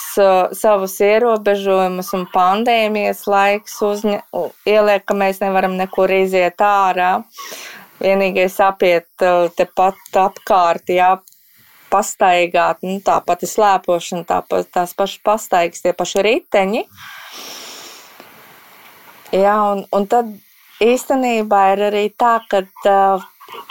savus 0.59 0.97
ierobežojumus, 1.01 2.11
un 2.17 2.27
pandēmijas 2.33 3.23
laiks 3.31 3.79
uzņa, 3.87 4.19
ieliek, 4.69 5.07
ka 5.07 5.17
mēs 5.17 5.41
nevaram 5.41 5.79
nekur 5.79 6.11
iziet 6.13 6.61
ārā. 6.61 7.15
Vienīgais 8.03 8.59
apiet 8.61 9.09
tepat 9.57 10.21
apkārt, 10.27 10.93
jā, 10.93 11.15
pastaigāt, 11.91 12.83
nu, 12.85 12.99
tā 13.05 13.19
pati 13.25 13.49
slēpošana, 13.49 14.25
tā, 14.29 14.41
tās 14.73 14.93
pašas 14.97 15.23
pastaigas, 15.25 15.83
tie 15.83 15.93
paši 15.97 16.23
riteņi. 16.25 16.85
Jā, 19.35 19.57
un, 19.73 19.83
un 19.93 20.07
tad 20.09 20.31
īstenībā 20.81 21.63
ir 21.73 21.83
arī 21.89 22.05
tā, 22.17 22.39
ka 22.49 22.63
uh, 22.65 23.27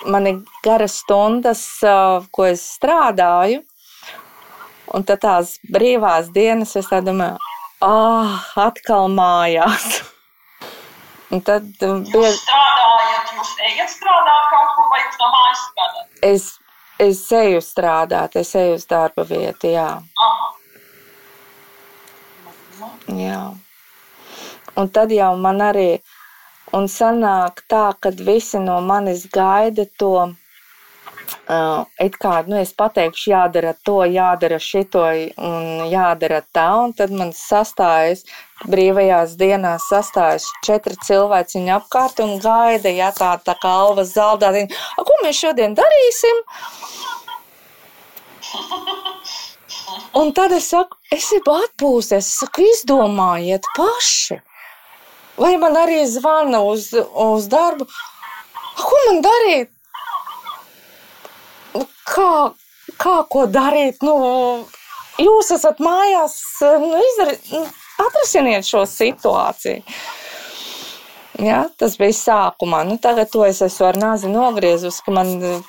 man 0.07 0.29
ir 0.31 0.43
garas 0.65 1.01
stundas, 1.03 1.65
uh, 1.87 2.27
ko 2.35 2.47
es 2.51 2.63
strādāju, 2.77 3.65
un 4.95 5.05
tad 5.09 5.25
tās 5.25 5.57
brīvās 5.73 6.31
dienas 6.35 6.77
es 6.79 6.87
tā 6.91 7.01
domāju, 7.05 7.41
ah, 7.85 8.39
atkal 8.69 9.11
mājās. 9.13 9.89
Un 11.29 11.43
tad 11.45 11.67
bija. 11.77 11.99
Jūs 12.09 12.39
strādājat, 12.41 13.33
jūs 13.37 13.51
ejat 13.67 13.91
strādāt 13.93 14.47
kaut 14.49 14.71
kur, 14.79 14.87
vai 14.89 15.03
jūs 15.03 15.19
no 15.21 15.27
mājas 15.35 15.65
strādājat? 15.67 16.15
Es 16.25 16.47
Es 16.99 17.21
eju 17.31 17.61
strādāt, 17.63 18.35
es 18.41 18.55
eju 18.59 18.75
uz 18.75 18.85
darba 18.91 19.23
vietu, 19.23 19.71
jā. 19.71 19.87
Jā. 23.15 23.43
Un 24.79 24.91
tad 24.95 25.15
jau 25.15 25.31
man 25.39 25.63
arī, 25.63 26.01
un 26.75 26.89
sanāk 26.91 27.63
tā, 27.71 27.85
ka 28.03 28.11
visi 28.11 28.59
no 28.63 28.81
manis 28.83 29.25
gaida 29.31 29.87
to, 29.99 30.13
uh, 31.49 31.85
it 32.03 32.19
kā, 32.19 32.35
nu, 32.51 32.59
es 32.59 32.75
pateikšu, 32.83 33.31
jādara 33.33 33.77
to, 33.87 34.01
jādara 34.19 34.59
šito 34.59 35.07
un 35.07 35.89
jādara 35.93 36.43
tā, 36.55 36.69
un 36.83 36.95
tad 36.99 37.15
man 37.15 37.31
sastājas 37.35 38.27
brīvajās 38.67 39.37
dienās 39.39 39.87
sastājas 39.91 40.49
četri 40.67 40.97
cilvēki 41.07 41.59
viņa 41.59 41.77
apkārt 41.79 42.23
un 42.25 42.39
gaida, 42.43 42.91
ja 42.91 43.13
tā, 43.15 43.37
tā 43.45 43.55
kā 43.63 43.71
alvas 43.85 44.15
zaldātiņa, 44.17 44.83
ko 44.99 45.19
mēs 45.23 45.45
šodien 45.45 45.79
darīsim? 45.79 46.43
Un 50.19 50.33
tad 50.35 50.53
es 50.57 50.69
saku, 50.73 50.97
es 51.15 51.29
gribu 51.31 51.55
atpūsties. 51.63 52.27
Es 52.27 52.39
saku, 52.41 52.65
izdomājiet 52.73 53.67
paši. 53.77 54.41
Vai 55.39 55.55
man 55.63 55.77
arī 55.79 56.03
zvana 56.11 56.63
uz, 56.67 56.91
uz 56.95 57.47
darbu? 57.51 57.87
Ko 58.79 59.03
man 59.07 59.21
darīt? 59.23 59.71
Kā, 62.09 62.31
kā 62.99 63.17
ko 63.31 63.45
darīt? 63.53 64.03
Nu, 64.03 64.17
jūs 65.23 65.53
esat 65.55 65.83
mājās, 65.85 66.39
nu, 66.83 66.97
izdari, 67.11 67.37
nu, 67.53 67.63
atrisiniet 68.07 68.67
šo 68.69 68.87
situāciju. 68.89 69.83
Ja, 71.39 71.61
tas 71.79 71.93
bija 71.95 72.15
sākumā. 72.19 72.81
Nu, 72.89 72.97
tagad 72.99 73.29
to 73.31 73.45
es 73.47 73.61
esmu 73.63 73.85
ar 73.87 73.99
nāzi 74.01 74.27
nogriezus, 74.31 74.97
ka 75.07 75.13
man, 75.15 75.29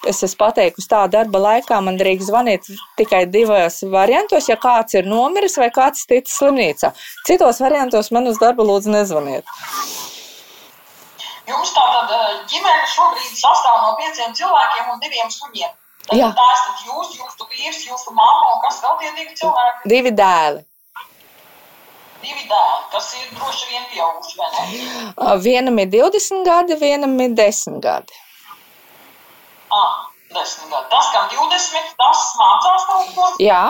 es 0.09 0.23
esmu 0.25 0.39
pateikusi 0.39 0.89
tā 0.89 1.03
darba 1.13 1.41
laikā, 1.43 1.77
man 1.85 1.99
drīkst 1.99 2.31
zvanīt 2.31 2.69
tikai 2.97 3.27
divos 3.29 3.83
variantos, 3.93 4.47
ja 4.49 4.57
kāds 4.57 4.97
ir 4.97 5.05
nomiris 5.05 5.59
vai 5.61 5.69
kāds 5.75 6.07
ticis 6.09 6.39
slimnīcā. 6.39 6.89
Citos 7.29 7.61
variantos 7.61 8.09
man 8.15 8.31
uz 8.31 8.41
darbu 8.41 8.65
lūdzu 8.65 8.95
nezvaniet. 8.95 9.45
Jums 11.49 11.75
tātad 11.75 12.15
eh, 12.17 12.41
ģimene 12.49 12.89
šobrīd 12.89 13.37
sastāv 13.37 13.83
no 13.85 13.93
pieciem 14.01 14.33
cilvēkiem 14.41 14.89
un 14.95 15.05
diviem 15.05 15.29
suņiem. 15.33 15.77
Tad 16.09 16.17
Jā. 16.17 16.31
Tā 16.33 16.49
esat 16.55 16.83
jūs, 16.87 17.13
jūsu 17.19 17.45
vīrs, 17.53 17.85
jūsu 17.85 18.17
mamma 18.17 18.55
un 18.55 18.61
kas 18.65 18.81
vēl 18.81 18.97
tie 19.03 19.13
divi 19.19 19.37
cilvēki? 19.37 19.93
Divi 19.93 20.17
dēli. 20.17 20.65
Divi 22.19 22.41
dēli, 22.49 22.87
kas 22.91 23.05
ir 23.15 23.27
droši 23.31 23.67
vien 23.71 23.85
pieauguši, 23.93 24.39
vai 24.39 24.47
ne? 24.55 25.35
Vienam 25.43 25.77
ir 25.79 25.91
20 25.93 26.41
gadi, 26.47 26.75
vienam 26.81 27.13
ir 27.23 27.35
10 27.37 27.77
gadi. 27.83 28.17
Ah, 29.71 30.09
10 30.35 30.65
gadi. 30.73 30.89
Tas, 30.91 31.11
kam 31.13 31.29
20, 31.31 31.93
tas 32.01 32.25
mācās 32.41 32.87
kaut 32.89 33.13
ko? 33.15 33.29
Jā, 33.43 33.61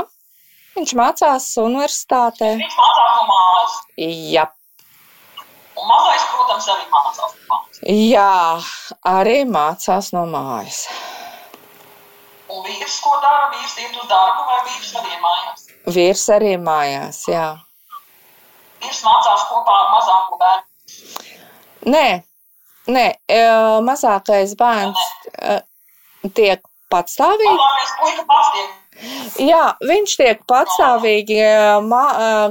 viņš 0.79 0.95
mācās 1.01 1.51
universitātē. 1.61 2.55
Viņš 2.63 2.79
mācās 2.81 3.13
no 3.19 3.27
mājas? 3.29 3.77
Jā. 4.33 4.47
Un 5.77 5.87
mazais, 5.93 6.25
protams, 6.33 6.71
arī 6.73 6.89
mācās 6.89 7.21
no 7.21 7.29
mājas? 7.53 7.85
Jā, 7.85 8.33
arī 9.13 9.39
mācās 9.45 10.13
no 10.17 10.25
mājas. 10.33 10.83
Un 12.49 12.65
vīrs, 12.65 12.99
ko 13.05 13.13
dara? 13.21 13.53
Vīrs 13.53 13.77
iet 13.77 13.93
uz 13.93 14.09
darbu 14.09 14.49
vai 14.49 14.61
vīrs 14.65 14.93
arī 14.97 15.17
mājās? 15.21 15.73
Vīrs 15.93 16.29
arī 16.33 16.55
mājās, 16.57 17.27
jā 17.29 17.49
vīrs 18.81 19.03
mācās 19.05 19.45
kopā 19.51 19.75
ar 19.83 19.87
mazāko 19.93 20.39
bērnu? 20.41 20.65
Nē, 21.93 22.07
nē 22.91 23.05
mazākais 23.85 24.55
bērns 24.59 25.05
nē. 25.39 25.59
tiek 26.35 26.65
patstāvīgi. 26.91 28.67
Jā, 29.47 29.63
viņš 29.85 30.15
tiek 30.19 30.41
patstāvīgi 30.49 31.39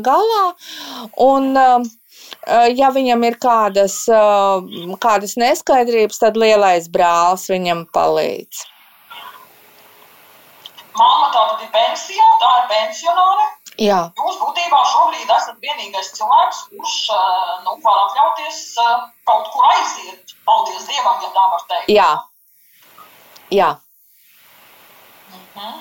galā, 0.06 0.44
un 1.26 1.50
ja 2.78 2.88
viņam 2.94 3.26
ir 3.28 3.36
kādas, 3.42 3.98
kādas 5.02 5.36
neskaidrības, 5.40 6.22
tad 6.22 6.40
lielais 6.40 6.88
brālis 6.88 7.48
viņam 7.52 7.84
palīdz. 7.92 8.64
Māma 10.98 11.28
tā 11.30 11.42
tad 11.52 11.60
ir 11.62 11.70
pensijā, 11.74 12.24
tā 12.40 12.54
ir 12.62 12.64
pensionāre. 12.72 13.44
Jā. 13.78 13.98
Jūs 14.18 14.38
būtībā 14.42 14.78
šobrīd 14.90 15.28
esat 15.30 15.58
vienīgais 15.62 16.08
cilvēks, 16.16 16.62
kurš 16.72 16.94
eh, 17.14 17.50
nu, 17.62 17.76
var 17.84 18.00
atļauties 18.08 18.62
eh, 18.82 18.94
kaut 19.28 19.50
kur 19.54 19.68
aiziet. 19.70 20.34
Paldies 20.48 20.88
Dievam, 20.88 21.20
ja 21.22 21.30
tā 21.36 21.44
var 21.52 21.62
teikt. 21.70 21.92
Jā. 21.94 22.08
Jā. 23.54 23.68
Mhm. 25.30 25.76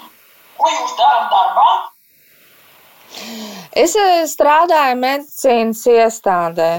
Ko 0.58 0.70
jūs 0.74 0.94
darat 1.00 1.34
darbā? 1.34 1.70
Es 3.82 3.96
eh, 3.98 4.22
strādāju 4.30 5.00
medicīnas 5.02 5.82
iestādē. 5.90 6.70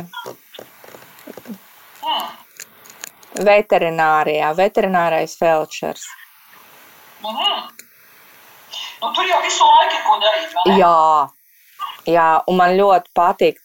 Hmm. 2.05 2.31
Veterinārijā, 3.51 4.55
veterinārais 4.63 5.35
felčers. 5.43 6.07
Mhm. 7.27 7.88
Nu, 9.03 9.11
tur 9.15 9.27
jau 9.31 9.41
visu 9.43 9.67
laiku 9.67 9.95
ir 9.95 10.03
ko 10.07 10.17
darīt. 10.23 10.55
Jā, 10.79 11.29
jā, 12.11 12.27
un 12.51 12.59
man 12.59 12.75
ļoti 12.79 13.13
patīk, 13.15 13.61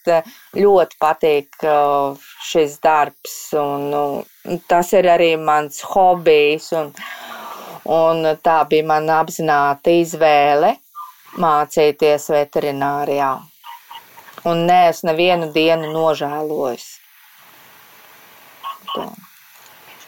ļoti 0.58 1.00
patīk 1.02 1.66
uh, 1.66 2.28
šis 2.50 2.78
darbs. 2.84 3.38
Un, 3.58 3.88
un 3.94 4.62
tas 4.70 4.94
ir 4.94 5.10
arī 5.10 5.34
mans 5.42 5.82
hobijs. 5.94 6.70
Un, 6.78 6.94
un 7.90 8.30
tā 8.46 8.60
bija 8.70 8.86
mana 8.94 9.20
apzināta 9.24 9.96
izvēle 10.04 10.76
mācīties 11.42 12.30
veterinārijā. 12.30 13.34
Un 14.50 14.66
nē, 14.68 14.82
es 14.92 15.02
nevienu 15.08 15.50
dienu 15.56 15.90
nožēlojos. 15.96 16.90
To. 18.94 19.06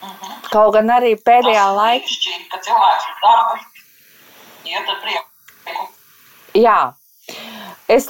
Mhm. 0.05 0.33
Kaut 0.51 0.75
gan 0.75 0.91
arī 0.93 1.15
pēdējā 1.17 1.63
laikā. 1.75 2.11
Tas 2.11 2.27
ir 2.29 2.43
ka 2.51 2.59
cilvēks 2.67 3.07
ir 3.09 3.23
darbs 3.23 3.74
iet 4.69 4.89
ar 4.89 5.01
prieku. 5.04 5.30
Jā. 6.56 6.93
Es, 7.89 8.08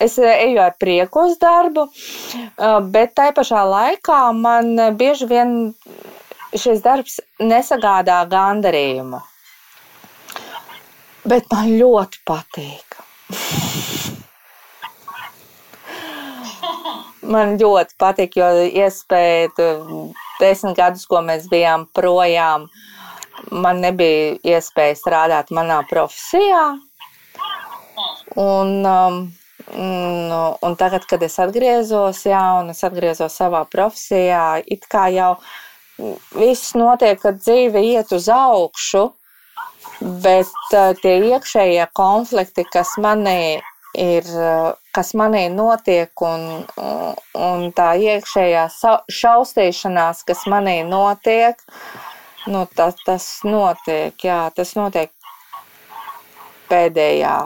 es 0.00 0.18
eju 0.20 0.60
ar 0.60 0.74
prieku 0.80 1.20
uz 1.28 1.38
darbu, 1.40 1.86
bet 2.92 3.14
tai 3.16 3.30
pašā 3.36 3.62
laikā 3.64 4.32
man 4.36 4.96
bieži 5.00 5.28
vien 5.30 5.74
šis 6.52 6.82
darbs 6.84 7.20
nesagādā 7.40 8.18
gandarījumu. 8.28 9.20
Bet 11.28 11.44
man 11.52 11.72
ļoti 11.80 12.16
patīk. 12.28 12.96
man 17.34 17.56
ļoti 17.60 17.92
patīk, 18.00 18.36
jo 18.40 18.48
iespēja 18.68 19.48
desmit 20.40 20.76
gadus, 20.76 21.04
ko 21.08 21.20
mēs 21.24 21.48
bijām 21.52 21.86
projām, 21.96 22.64
uh, 22.64 22.97
man 23.50 23.80
nebija 23.82 24.36
iespēja 24.56 24.96
strādāt 24.98 25.52
manā 25.54 25.80
profesijā. 25.88 26.64
Un, 28.38 28.74
um, 28.86 29.20
nu, 29.74 30.42
un 30.62 30.76
tagad, 30.78 31.06
kad 31.08 31.22
es 31.26 31.38
atgriezos, 31.42 32.24
jā, 32.28 32.42
un 32.60 32.72
es 32.74 32.84
atgriezos 32.86 33.38
savā 33.40 33.64
profesijā, 33.70 34.60
it 34.66 34.86
kā 34.90 35.08
jau 35.14 35.32
viss 36.36 36.74
notiek, 36.78 37.18
kad 37.22 37.40
dzīve 37.40 37.82
iet 37.90 38.12
uz 38.14 38.28
augšu, 38.32 39.08
bet 40.22 40.76
uh, 40.76 40.92
tie 41.02 41.16
iekšējie 41.32 41.88
konflikti, 41.96 42.62
kas 42.70 42.94
manī 43.02 43.58
ir, 43.98 44.28
uh, 44.36 44.76
kas 44.94 45.10
manī 45.18 45.48
notiek, 45.50 46.12
un, 46.22 46.62
un 47.34 47.66
tā 47.74 47.88
iekšējā 47.98 48.68
šaustīšanās, 49.18 50.22
kas 50.28 50.46
manī 50.52 50.78
notiek, 50.86 51.58
uh, 51.58 52.07
nu, 52.48 52.64
tas, 52.74 52.96
tas 53.04 53.26
notiek, 53.44 54.16
jā, 54.24 54.40
tas 54.56 54.74
notiek 54.78 55.12
pēdējā, 56.70 57.36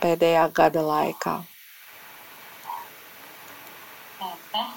pēdējā 0.00 0.46
gada 0.56 0.84
laikā. 0.86 1.36
Mhm. 4.20 4.72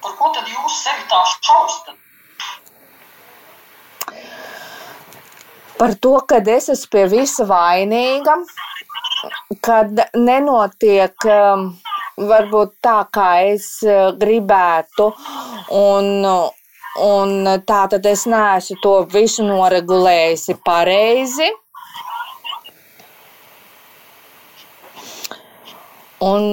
Par 0.00 0.14
ko 0.18 0.30
tad 0.36 0.48
jūs 0.48 0.82
sevi 0.84 1.08
tā 1.10 1.20
šaustat? 1.32 1.96
Par 5.80 5.94
to, 6.04 6.14
ka 6.28 6.40
es 6.54 6.68
esmu 6.68 6.90
pie 6.92 7.06
visa 7.08 7.44
vainīga, 7.48 8.34
kad 9.64 10.02
nenotiek 10.16 11.28
um, 11.32 11.70
varbūt 12.20 12.74
tā, 12.84 12.98
kā 13.16 13.28
es 13.48 13.68
uh, 13.86 14.10
gribētu, 14.20 15.08
un, 15.72 16.26
Un 16.98 17.46
tā 17.66 17.80
tad 17.90 18.06
es 18.06 18.24
neesmu 18.26 18.76
to 18.82 18.94
visu 19.12 19.44
noregulējusi 19.46 20.56
pareizi. 20.66 21.46
Un, 26.20 26.50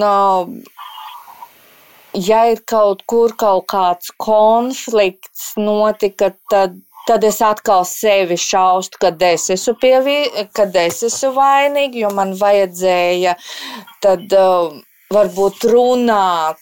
ja 2.13 2.41
ir 2.52 2.62
kaut 2.69 3.02
kur 3.10 3.34
kaut 3.36 3.65
kāds 3.73 4.13
konflikts 4.21 5.50
notika, 5.58 6.30
tad, 6.54 6.78
tad 7.10 7.26
es 7.28 7.41
atkal 7.43 7.84
sevi 7.89 8.38
šaustu, 8.39 9.02
kad 9.02 9.21
es 9.28 9.50
esmu, 9.58 9.73
pievī, 9.82 10.19
kad 10.56 10.76
es 10.80 11.02
esmu 11.10 11.34
vainīga, 11.36 12.06
jo 12.06 12.13
man 12.15 12.38
vajadzēja 12.38 13.36
tad. 14.06 14.30
Uh, 14.32 14.78
varbūt 15.13 15.67
runāt 15.71 16.60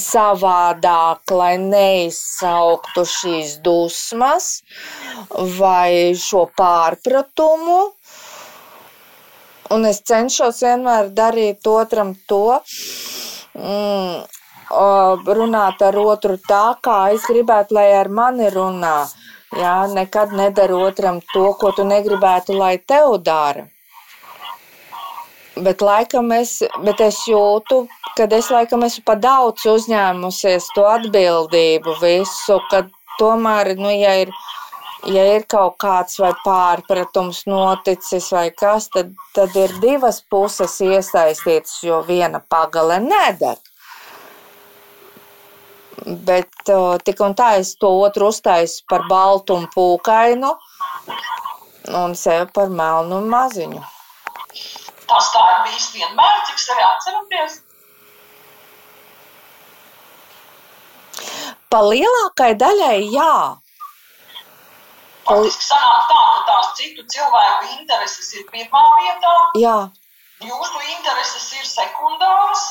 savādāk, 0.00 1.20
lai 1.30 1.54
neizsauktu 1.60 3.04
šīs 3.04 3.58
dusmas 3.64 4.62
vai 5.58 6.16
šo 6.16 6.46
pārpratumu. 6.56 7.80
Un 9.70 9.86
es 9.86 10.02
cenšos 10.02 10.62
vienmēr 10.66 11.12
darīt 11.14 11.66
otram 11.70 12.14
to, 12.26 12.60
mm, 13.54 14.24
runāt 14.70 15.82
ar 15.82 15.96
otru 15.96 16.38
tā, 16.48 16.76
kā 16.82 17.12
es 17.14 17.22
gribētu, 17.22 17.74
lai 17.74 17.92
ar 17.92 18.08
mani 18.08 18.50
runā. 18.50 19.08
Jā, 19.56 19.86
nekad 19.90 20.32
nedaru 20.32 20.78
otram 20.86 21.20
to, 21.34 21.52
ko 21.58 21.72
tu 21.72 21.84
negribētu, 21.84 22.54
lai 22.54 22.78
tev 22.78 23.18
dara. 23.22 23.66
Bet, 25.56 25.82
laikam 25.82 26.30
es, 26.32 26.62
bet 26.84 27.00
es 27.00 27.26
jūtu, 27.26 27.86
ka 28.16 28.28
es 28.36 28.50
laikam 28.52 28.84
esmu 28.86 29.04
pa 29.06 29.16
daudz 29.16 29.66
uzņēmusies 29.70 30.70
to 30.76 30.86
atbildību 30.90 31.96
visu, 32.02 32.60
ka 32.70 32.84
tomēr, 33.18 33.74
nu, 33.78 33.90
ja 33.94 34.16
ir 34.24 34.32
ja 35.08 35.24
ir 35.36 35.46
kaut 35.48 35.76
kāds 35.80 36.18
vai 36.20 36.32
pārpratums 36.44 37.44
noticis 37.48 38.30
vai 38.34 38.50
kas, 38.50 38.88
tad, 38.92 39.12
tad 39.34 39.56
ir 39.56 39.72
divas 39.80 40.20
puses 40.30 40.76
iesaistītas, 40.84 41.80
jo 41.84 42.00
viena 42.06 42.40
pagale 42.40 43.00
nedeg. 43.04 43.58
Bet 46.00 46.72
uh, 46.72 46.96
tik 47.04 47.20
un 47.20 47.34
tā 47.36 47.54
es 47.60 47.74
to 47.80 47.90
otru 48.00 48.30
uztaisu 48.32 48.84
par 48.88 49.04
baltu 49.08 49.56
un 49.56 49.66
pūkainu 49.74 50.54
un 52.00 52.14
sevi 52.16 52.46
par 52.54 52.70
melnu 52.72 53.20
un 53.20 53.28
maziņu. 53.32 53.82
Tas 55.10 55.32
tā 55.34 55.42
ir 55.52 55.58
bijis 55.66 55.90
vienmēr, 55.96 56.40
cik 56.48 56.62
sevi 56.62 56.86
atceraties. 56.86 57.60
Pa 61.70 61.80
lielākai 61.86 62.54
daļai 62.58 62.96
jā. 63.14 63.34
Faktiski 65.28 65.66
sanāk 65.68 66.08
tā, 66.10 66.22
ka 66.34 66.40
tās 66.48 66.70
citu 66.80 67.04
cilvēku 67.14 67.68
intereses 67.76 68.32
ir 68.34 68.46
pirmā 68.50 68.82
vietā. 68.98 69.34
Jā. 69.62 69.76
Jūsu 70.42 70.82
intereses 70.96 71.46
ir 71.54 71.68
sekundāras. 71.70 72.64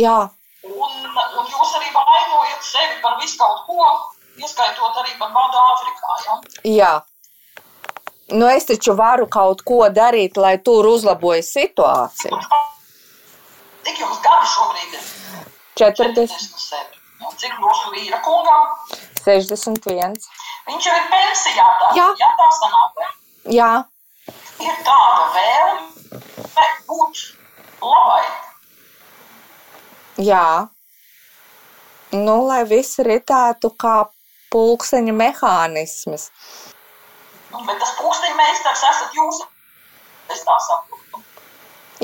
Jā. 0.00 0.16
Un, 0.64 0.96
un 1.04 1.52
jūs 1.52 1.74
arī 1.76 1.92
vainojat 1.92 2.64
sevi 2.64 2.96
par 3.04 3.18
visu 3.20 3.36
kaut 3.42 3.60
ko, 3.68 3.92
ieskaitot 4.40 5.00
arī 5.02 5.12
par 5.20 5.34
badu 5.36 5.60
Āfrikā. 5.66 6.18
Ja? 6.24 6.40
Jā. 6.72 6.92
Nu, 8.32 8.48
es 8.48 8.68
taču 8.68 8.96
varu 8.96 9.28
kaut 9.28 9.64
ko 9.68 9.82
darīt, 9.92 10.40
lai 10.40 10.56
tur 10.64 10.88
uzlabojas 10.88 11.52
situācija. 11.52 12.40
Cik 13.84 14.00
jums 14.04 14.22
gadi 14.24 14.54
šobrīd 14.54 14.96
ir? 14.96 15.10
40. 15.80 16.32
47. 16.32 16.97
Un 17.18 17.34
cik 17.34 17.54
jūsu 17.58 17.92
vīra 17.94 18.20
kungam? 18.22 18.68
61. 19.24 20.18
Viņš 20.68 20.88
jau 20.88 20.96
ir 20.96 21.06
pensijā. 21.10 21.66
Tā, 21.80 21.92
jā, 21.98 22.06
jā 22.20 22.28
tā 22.38 22.48
sanāk. 22.58 23.00
Jā. 23.58 23.70
Ir 24.62 24.82
tāda 24.86 25.24
vēlme 25.34 25.98
būt 26.88 27.22
labai. 27.82 28.22
Jā. 30.28 30.68
Nu, 32.14 32.36
lai 32.48 32.62
viss 32.68 33.00
ritētu 33.04 33.70
kā 33.80 33.96
pulksteņa 34.52 35.14
mehānisms. 35.14 36.30
Nu, 37.52 37.62
bet 37.68 37.78
tas 37.82 37.94
pulksteņa 38.00 38.38
meistars 38.38 38.84
esat 38.92 39.16
jūs. 39.18 39.42
Es 40.32 40.44
tā 40.44 40.56
saprotu. 40.68 41.22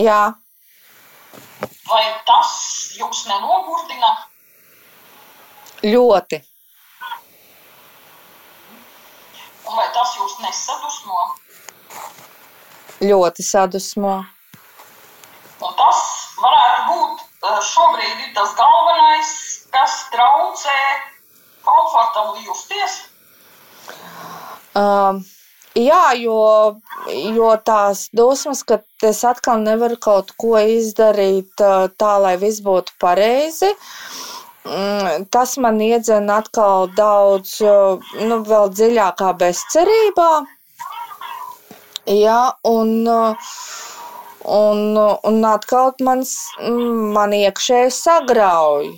Jā. 0.00 0.34
Vai 1.88 2.04
tas 2.28 2.52
jūs 2.96 3.26
nenogurdina? 3.28 4.12
Ļoti. 5.84 6.38
Un 9.68 9.76
vai 9.76 9.84
tas 9.92 10.14
jūs 10.16 10.38
nesadusmo? 10.40 11.24
Ļoti 13.04 13.44
sadusmo. 13.44 14.14
Un 15.60 15.74
tas 15.76 16.00
varētu 16.40 16.86
būt 16.88 17.50
šobrīd 17.68 18.22
ir 18.24 18.30
tas 18.38 18.54
galvenais, 18.56 19.34
kas 19.74 19.98
traucē 20.14 20.78
komfortabli 21.68 22.46
justies. 22.46 22.96
Um, 24.72 25.20
jā, 25.76 26.04
jo, 26.16 26.40
jo 27.36 27.50
tās 27.60 28.06
dusmas, 28.16 28.64
ka 28.64 28.80
es 29.04 29.20
atkal 29.28 29.60
nevaru 29.60 30.00
kaut 30.00 30.32
ko 30.40 30.56
izdarīt 30.56 31.52
tā, 31.60 32.14
lai 32.24 32.38
viss 32.40 32.64
būtu 32.64 32.96
pareizi. 33.04 33.74
Uh, 33.74 34.33
tas 35.30 35.56
man 35.60 35.80
iedzena 35.80 36.38
atkal 36.40 36.88
daudz, 36.96 37.58
nu, 38.28 38.40
vēl 38.48 38.70
dziļākā 38.72 39.32
bezcerībā. 39.40 40.30
Jā, 42.08 42.40
un, 42.68 43.08
un, 44.44 44.80
un 45.30 45.44
atkal 45.48 45.92
mans, 46.04 46.34
man 47.16 47.32
iekšēji 47.36 47.92
sagrauj. 47.96 48.90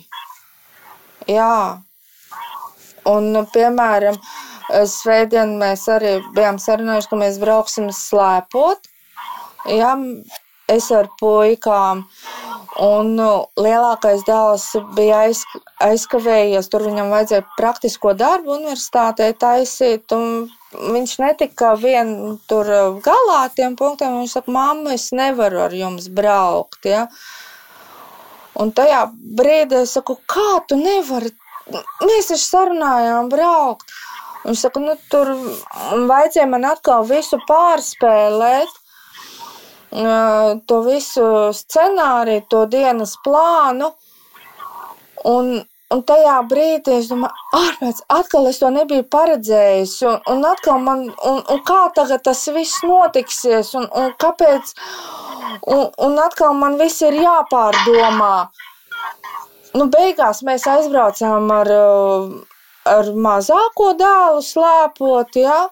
Jā. 1.27 1.83
Un, 3.07 3.31
piemēram, 3.53 4.17
svētdien 4.91 5.55
mēs 5.59 5.87
arī 5.91 6.17
bijām 6.35 6.59
sarunājuši, 6.59 7.11
ka 7.11 7.19
mēs 7.23 7.39
brauksim 7.43 7.91
slēpot. 7.95 8.87
Jā, 9.71 9.93
es 10.71 10.91
ar 10.95 11.07
puikām. 11.19 12.03
Un 12.77 13.15
nu, 13.17 13.29
lielākais 13.57 14.21
dēls 14.27 14.67
bija 14.93 15.23
aiz, 15.25 15.39
aizkavējies, 15.81 16.67
tur 16.69 16.83
viņam 16.85 17.09
vajadzēja 17.09 17.45
praktisko 17.57 18.13
darbu 18.13 18.53
universitātē 18.53 19.31
taisīt. 19.41 20.13
Viņš 20.77 21.15
netika 21.23 21.71
vien 21.81 22.37
tur 22.45 22.69
galā 23.01 23.39
ar 23.47 23.55
tiem 23.57 23.73
punktiem. 23.79 24.19
Viņš 24.19 24.37
saka, 24.37 24.53
mamma, 24.53 24.93
es 24.93 25.09
nevaru 25.09 25.63
ar 25.65 25.73
jums 25.73 26.05
braukt. 26.13 26.85
Ja? 26.85 27.07
Un 28.61 28.75
tajā 28.77 29.07
brīdī 29.41 29.81
es 29.81 29.97
saku, 29.97 30.19
kā 30.29 30.61
tu 30.69 30.77
nevari? 30.77 31.33
Mēs 32.05 32.29
taču 32.29 32.43
sarunājām 32.45 33.31
braukt. 33.33 33.89
Viņš 34.45 34.67
saka, 34.67 34.83
nu 34.85 34.93
tur 35.09 35.33
vajadzēja 36.11 36.49
man 36.51 36.69
atkal 36.69 37.09
visu 37.09 37.41
pārspēlēt 37.49 38.83
to 40.67 40.81
visu 40.85 41.25
scenāriju, 41.53 42.45
to 42.49 42.65
dienas 42.69 43.15
plānu. 43.25 43.91
Un, 45.27 45.49
un 45.91 46.03
tajā 46.07 46.35
brīdī 46.49 46.99
es 46.99 47.07
domāju, 47.09 47.33
ārpēc, 47.57 48.03
atkal 48.13 48.47
es 48.51 48.59
to 48.61 48.69
nebiju 48.73 49.07
paredzējis. 49.11 49.95
Un, 50.09 50.19
un 50.33 50.45
atkal 50.45 50.83
man, 50.83 51.07
un, 51.31 51.41
un 51.41 51.63
kā 51.67 51.79
tagad 51.95 52.23
tas 52.27 52.45
viss 52.53 52.83
notiksies, 52.85 53.73
un, 53.79 53.87
un 53.89 54.13
kāpēc, 54.21 54.73
un, 55.65 55.87
un 56.07 56.19
atkal 56.21 56.53
man 56.59 56.77
viss 56.81 57.01
ir 57.01 57.17
jāpārdomā. 57.17 58.35
Nu, 59.77 59.87
beigās 59.93 60.43
mēs 60.45 60.65
aizbraucām 60.69 61.51
ar, 61.53 61.71
ar 62.89 63.09
mazāko 63.27 63.91
dēlu 63.99 64.45
slēpot, 64.45 65.41
ja? 65.41 65.65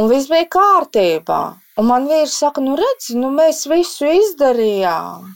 Un 0.00 0.10
viss 0.10 0.30
bija 0.30 0.48
kārtībā. 0.56 1.40
Un 1.80 1.88
man 1.90 2.04
vīrs 2.10 2.36
saka, 2.38 2.62
nu 2.62 2.76
redz, 2.78 3.10
nu 3.18 3.32
mēs 3.34 3.64
visu 3.70 4.06
izdarījām. 4.06 5.32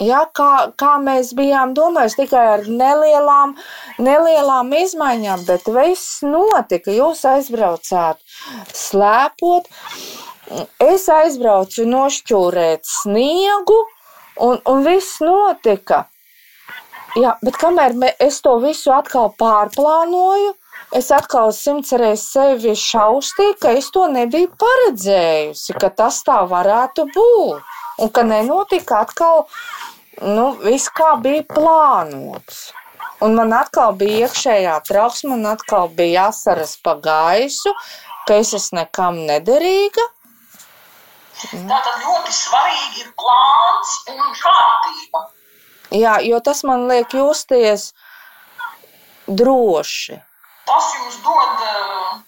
Ja, 0.00 0.22
kā, 0.32 0.72
kā 0.80 0.94
mēs 1.04 1.34
bijām 1.36 1.74
domājuši, 1.76 2.22
tikai 2.22 2.44
ar 2.54 2.62
nelielām, 2.64 3.52
nelielām 4.00 4.72
izmaiņām, 4.78 5.44
bet 5.44 5.68
viss 5.68 6.22
notika. 6.24 6.94
Jūs 6.96 7.20
aizbraucāt 7.28 8.22
slēpot, 8.72 9.68
es 10.86 11.04
aizbraucu 11.12 11.84
nošķūrēt 11.90 12.88
sniegu, 12.88 13.76
un, 14.48 14.62
un 14.72 14.82
viss 14.88 15.20
notika. 15.20 16.06
Jā, 17.20 17.34
bet 17.44 17.60
kamēr 17.60 17.92
es 18.22 18.40
to 18.40 18.56
visu 18.62 18.94
atkal 18.94 19.34
pārplānoju, 19.36 20.54
es 20.96 21.10
atkal 21.14 21.52
simts 21.54 21.92
reizes 21.94 22.32
sevi 22.34 22.74
šaustīju, 22.78 23.56
ka 23.62 23.74
es 23.78 23.90
to 23.94 24.06
nebiju 24.10 24.50
paredzējusi, 24.60 25.76
ka 25.78 25.90
tas 26.02 26.20
tā 26.26 26.40
varētu 26.50 27.06
būt. 27.14 27.76
Un 28.00 28.10
ka 28.16 28.24
nenotika 28.24 29.02
atkal 29.04 29.44
nu, 30.24 30.50
viss, 30.64 30.90
kā 30.96 31.14
bija 31.22 31.44
plānots. 31.48 32.70
Un 33.20 33.36
man 33.36 33.52
atkal 33.52 33.92
bija 34.00 34.26
iekšējā 34.26 34.78
trauksme, 34.88 35.34
man 35.34 35.52
atkal 35.52 35.90
bija 35.96 36.24
jāsaras 36.24 36.78
pa 36.80 36.96
gaisu, 37.04 37.74
ka 38.26 38.38
es 38.40 38.54
esmu 38.56 38.80
nekam 38.80 39.20
nederīga. 39.28 40.06
Tātad 41.40 42.00
ļoti 42.04 42.32
svarīgi 42.36 43.04
ir 43.04 43.12
plāns 43.20 43.92
un 44.12 44.34
kārtība. 44.40 45.22
Jā, 46.00 46.16
jo 46.24 46.40
tas 46.44 46.64
man 46.64 46.88
liek 46.88 47.12
justies 47.16 47.90
droši 49.28 50.20
tas 50.70 50.90
jums 50.94 51.16
dod 51.26 51.64
uh, 51.66 52.20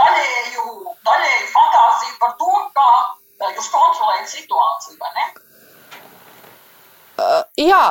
daļēju, 0.00 0.64
daļēju 1.08 1.48
fantāziju 1.52 2.14
par 2.22 2.32
to, 2.40 2.52
kā 2.76 3.50
jūs 3.56 3.68
kontrolējat 3.74 4.32
situāciju, 4.32 4.96
vai 5.02 5.10
ne? 5.18 5.26
Uh, 7.16 7.42
jā, 7.60 7.84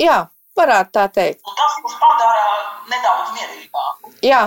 jā, 0.00 0.16
varētu 0.58 0.96
tā 0.96 1.04
teikt. 1.18 1.44
Un 1.48 1.58
tas 1.60 1.78
jūs 1.82 1.98
padara 2.00 2.48
nedaudz 2.92 3.36
mierīgāku. 3.36 4.16
Jā. 4.24 4.42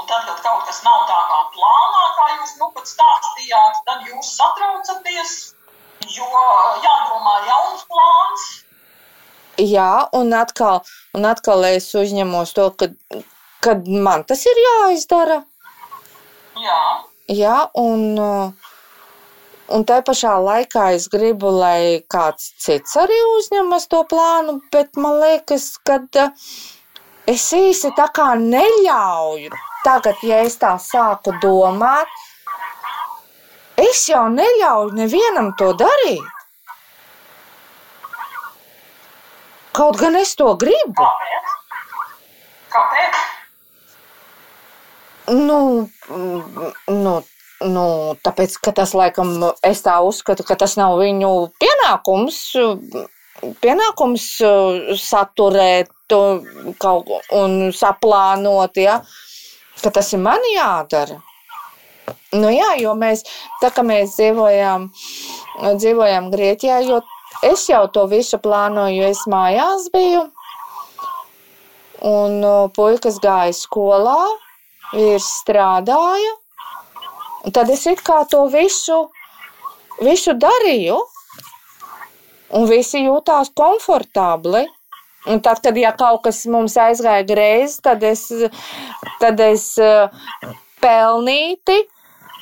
Un 0.00 0.08
tad, 0.08 0.24
kad 0.24 0.40
kaut 0.44 0.64
kas 0.68 0.80
nav 0.86 1.04
tā 1.08 1.20
kā 1.28 1.38
plānā, 1.54 2.04
kā 2.16 2.26
jūs 2.38 2.56
nu 2.60 2.70
pat 2.76 2.88
stāstījāt, 2.88 3.80
tad 3.88 4.08
jūs 4.08 4.32
satraucaties, 4.38 5.36
jo 6.16 6.44
jādomā 6.84 7.36
jauns 7.48 7.84
plāns, 7.90 8.46
Jā, 9.60 10.08
un 10.16 10.32
atkal, 10.32 10.80
un 11.16 11.26
atkal 11.28 11.66
es 11.68 11.90
uzņemos 11.98 12.54
to, 12.56 12.70
ka, 12.80 12.88
kad 13.60 13.88
man 13.88 14.24
tas 14.24 14.44
ir 14.48 14.60
jāizdara. 14.64 15.42
Jā. 16.60 16.80
Jā, 17.30 17.58
un, 17.78 18.18
un 19.76 19.84
tā 19.86 20.00
pašā 20.06 20.32
laikā 20.42 20.86
es 20.96 21.06
gribu, 21.12 21.52
lai 21.60 22.00
kāds 22.10 22.48
cits 22.58 22.96
arī 22.98 23.18
uzņemas 23.36 23.86
to 23.92 24.00
plānu, 24.10 24.56
bet 24.72 24.96
man 24.96 25.20
liekas, 25.20 25.74
ka 25.84 26.00
es 27.28 27.46
īsti 27.54 27.92
tā 28.00 28.08
kā 28.16 28.32
neļauju. 28.40 29.52
Tagad, 29.84 30.24
ja 30.26 30.42
es 30.44 30.58
tā 30.60 30.74
sāku 30.80 31.36
domāt, 31.40 32.10
es 33.80 34.08
jau 34.08 34.26
neļauju 34.32 34.96
nevienam 34.98 35.54
to 35.56 35.70
darīt. 35.78 36.39
Kaut 39.76 40.00
gan 40.00 40.18
es 40.18 40.34
to 40.38 40.48
gribu. 40.60 41.04
Kāpēc? 41.04 41.52
Kāpēc? 42.74 43.20
Nu, 45.30 45.60
nu, 46.90 47.14
nu, 47.62 47.86
tāpēc, 48.26 48.56
ka 48.64 48.74
tas 48.74 48.96
laikam, 48.98 49.36
es 49.66 49.84
tā 49.86 50.00
uzskatu, 50.02 50.46
ka 50.46 50.58
tas 50.58 50.74
nav 50.80 50.98
viņu 50.98 51.30
pienākums 51.62 52.42
pienākums 53.62 54.26
uh, 54.44 54.92
saturēt 54.98 55.90
kaut 56.10 57.06
ko 57.06 57.20
un 57.38 57.70
saplānot, 57.76 58.80
ja, 58.82 58.98
ka 59.80 59.92
tas 59.94 60.10
ir 60.12 60.22
man 60.24 60.42
jādara. 60.54 61.20
Nu, 62.34 62.50
jā, 62.50 62.72
jo 62.82 62.96
mēs, 62.98 63.22
tā 63.62 63.70
kā 63.74 63.84
mēs 63.86 64.16
dzīvojām, 64.16 64.88
dzīvojām 65.78 66.30
Grieķijā, 66.32 66.80
jo 66.86 66.98
es 67.46 67.66
jau 67.70 67.84
to 67.92 68.06
visu 68.10 68.38
plānoju, 68.42 69.00
jo 69.00 69.10
es 69.14 69.22
mājās 69.30 69.88
biju. 69.94 70.26
Un 72.10 72.44
puikas 72.76 73.18
gāja 73.20 73.52
skolā, 73.56 74.18
vīrs 74.94 75.28
strādāja. 75.42 76.34
Un 77.44 77.54
tad 77.56 77.70
es 77.72 77.86
it 77.88 78.02
kā 78.04 78.22
to 78.28 78.44
visu, 78.52 79.06
visu 80.00 80.34
darīju 80.36 80.98
un 82.56 82.66
visi 82.68 83.04
jūtās 83.04 83.52
komfortabli. 83.56 84.66
Un 85.30 85.40
tad, 85.44 85.60
kad 85.60 85.76
ja 85.76 85.92
kaut 85.92 86.22
kas 86.24 86.46
mums 86.48 86.78
aizgāja 86.80 87.26
greizi, 87.28 87.80
tad 87.84 88.04
es, 88.08 88.24
tad 89.20 89.40
es 89.44 89.74
pelnīti, 90.80 91.76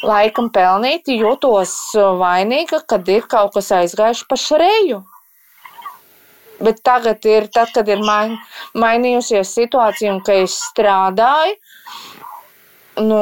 laikam 0.03 0.51
pelnīti 0.55 1.19
jūtos 1.19 1.75
vainīga, 2.21 2.83
kad 2.87 3.09
ir 3.09 3.27
kaut 3.31 3.55
kas 3.57 3.71
aizgājis 3.75 4.25
pa 4.29 4.39
šreju. 4.39 5.03
Bet 6.59 6.83
tagad, 6.83 7.23
ir, 7.27 7.47
tad, 7.55 7.71
kad 7.75 7.89
ir 7.89 8.01
main, 8.03 8.35
mainījusies 8.75 9.53
situācija 9.55 10.11
un 10.17 10.23
ka 10.27 10.35
es 10.43 10.57
strādāju, 10.73 11.55
nu, 13.07 13.21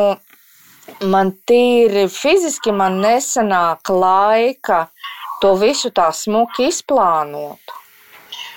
man 1.12 1.32
tīri 1.48 2.06
fiziski 2.12 2.72
man 2.72 3.00
nesanāk 3.02 3.92
laika 3.92 4.86
to 5.42 5.52
visu 5.60 5.92
tā 5.92 6.08
smuki 6.16 6.70
izplānot. 6.70 7.74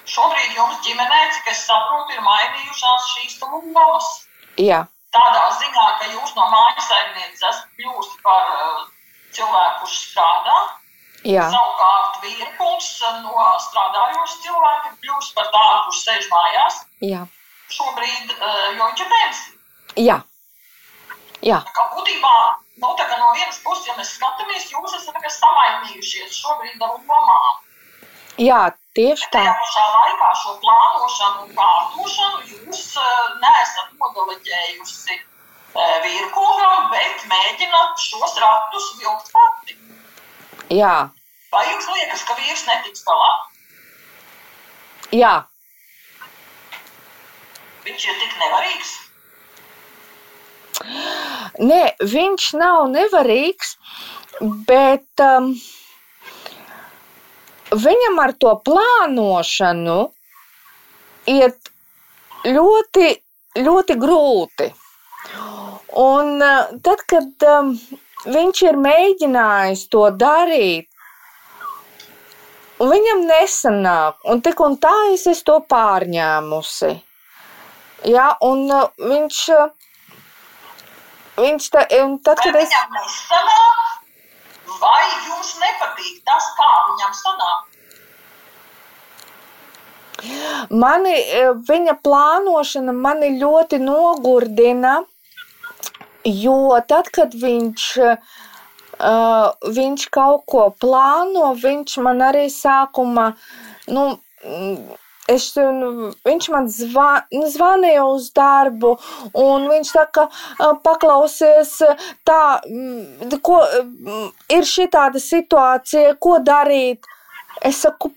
Šobrīd 0.10 0.56
jums 0.56 0.80
ģimenē, 0.86 1.20
cik 1.36 1.52
es 1.52 1.66
saprotu, 1.68 2.16
ir 2.16 2.24
mainījušās 2.26 3.10
šīs 3.16 3.36
lomas. 3.44 4.08
Jā. 4.58 4.86
Tādā 5.16 5.46
ziņā, 5.58 5.86
ka 6.00 6.10
jūs 6.14 6.36
no 6.38 6.46
mājas 6.52 6.86
saimnieces 6.86 7.42
esat 7.42 7.66
kļuvusi 7.78 8.20
par 8.26 8.52
uh, 8.54 8.84
cilvēku, 9.34 9.80
kurš 9.82 9.98
strādā. 10.12 10.58
Jā. 11.28 11.50
Savukārt 11.52 12.22
vīrkungs 12.24 12.90
no 13.26 13.48
strādājošas 13.66 14.38
cilvēka 14.46 14.94
kļūst 15.02 15.36
par 15.36 15.50
tādu, 15.56 15.82
kurš 15.88 16.04
sēž 16.06 16.30
mājās. 16.32 16.82
Jā. 17.04 17.26
Šobrīd, 17.70 18.32
jo 18.78 18.86
viņš 18.86 19.04
ir 19.04 19.10
pensija. 19.14 19.58
Jā. 20.10 20.18
Jā. 21.44 21.60
Tā 21.68 21.74
kā 21.76 21.86
būtībā 21.96 22.34
nu, 22.80 22.94
no 23.20 23.34
vienas 23.36 23.60
puses, 23.64 23.88
ja 23.88 23.96
mēs 23.98 24.14
skatāmies, 24.16 24.70
jūs 24.72 24.96
esat 24.98 25.20
samainījušies 25.36 26.40
šobrīd 26.40 26.84
ar 26.84 26.96
lomām. 26.96 27.60
Jā, 28.40 28.62
tieši 29.00 29.32
tā. 29.32 29.40
Tajā 29.40 29.56
pašā 29.64 29.88
laikā 29.96 30.30
šo 30.44 30.56
plānošanu 30.64 31.48
un 31.48 31.58
pārdošanu 31.58 32.46
jūs 32.52 32.86
neesat 33.40 33.98
nodeleģējusi 34.04 35.20
vīrkungam, 36.04 36.90
bet 36.94 37.26
mēģināt 37.30 38.04
šos 38.04 38.36
ratus 38.44 38.90
vilkt 39.00 39.32
pati. 39.36 39.78
Jā. 40.74 41.10
Vai 41.54 41.64
jums 41.72 41.88
liekas, 41.90 42.26
ka 42.28 42.36
vīrs 42.38 42.66
netiks 42.68 43.06
galā? 43.08 43.30
Jā. 45.16 45.36
Viņš 47.86 48.06
ir 48.12 48.20
tik 48.22 48.36
nevarīgs. 48.44 48.92
Nē, 51.60 51.82
viņš 52.12 52.52
nav 52.60 52.86
nevarīgs, 52.94 53.74
bet 54.70 55.24
um, 55.26 55.54
viņam 57.72 58.20
ar 58.24 58.34
to 58.42 58.54
plānošanu 58.66 59.98
iet 61.30 61.72
ļoti, 62.46 63.10
ļoti 63.60 63.98
grūti. 64.00 64.70
Un 66.00 66.38
uh, 66.42 66.70
tad, 66.86 67.04
kad 67.10 67.50
um, 67.50 67.74
viņš 68.30 68.62
ir 68.70 68.80
mēģinājis 68.80 69.88
to 69.94 70.06
darīt, 70.14 70.88
un 72.80 72.94
viņam 72.94 73.26
nesanāk, 73.28 74.22
un 74.30 74.42
tik 74.46 74.62
un 74.64 74.78
tā 74.82 74.94
es 75.14 75.28
esmu 75.28 75.48
to 75.50 75.60
pārņēmusi. 75.74 76.94
Ja, 78.08 78.32
un 78.46 78.66
uh, 78.72 78.88
viņš 79.02 79.44
Viņš 81.40 81.70
tā, 81.72 81.86
tad, 82.24 82.40
kad 82.44 82.56
es. 82.60 82.74
Nesanāk, 82.94 83.99
vai 84.82 85.04
jums 85.28 85.56
nepatīk 85.62 86.22
tas, 86.28 86.52
kā 86.58 86.70
viņam 86.92 87.18
sanāk? 87.24 87.68
Mani, 90.70 91.16
e, 91.16 91.44
viņa 91.70 91.96
plānošana 92.04 92.94
mani 92.96 93.32
ļoti 93.40 93.80
nogurdina, 93.80 95.00
jo 96.26 96.78
tad, 96.88 97.08
kad 97.16 97.34
viņš, 97.34 97.86
uh, 98.04 99.52
viņš 99.80 100.08
kaut 100.12 100.44
ko 100.52 100.66
plāno, 100.84 101.54
viņš 101.56 101.96
man 102.04 102.26
arī 102.28 102.50
sākumā, 102.52 103.30
nu, 103.96 104.04
es, 105.30 105.50
nu, 105.56 106.10
viņš 106.26 106.50
man 106.54 106.68
zva, 106.74 107.10
nu, 107.34 107.46
zvanīja 107.52 108.06
uz 108.10 108.30
darbu, 108.36 108.96
un 109.38 109.68
viņš 109.72 109.94
kā 110.16 110.26
paklausies, 110.86 111.76
tā, 112.28 112.42
ko 113.46 113.62
ir 114.50 114.70
šī 114.74 114.90
tāda 114.94 115.22
situācija, 115.24 116.16
ko 116.22 116.40
darīt. 116.44 117.06
Es 117.66 117.84
saku, 117.86 118.12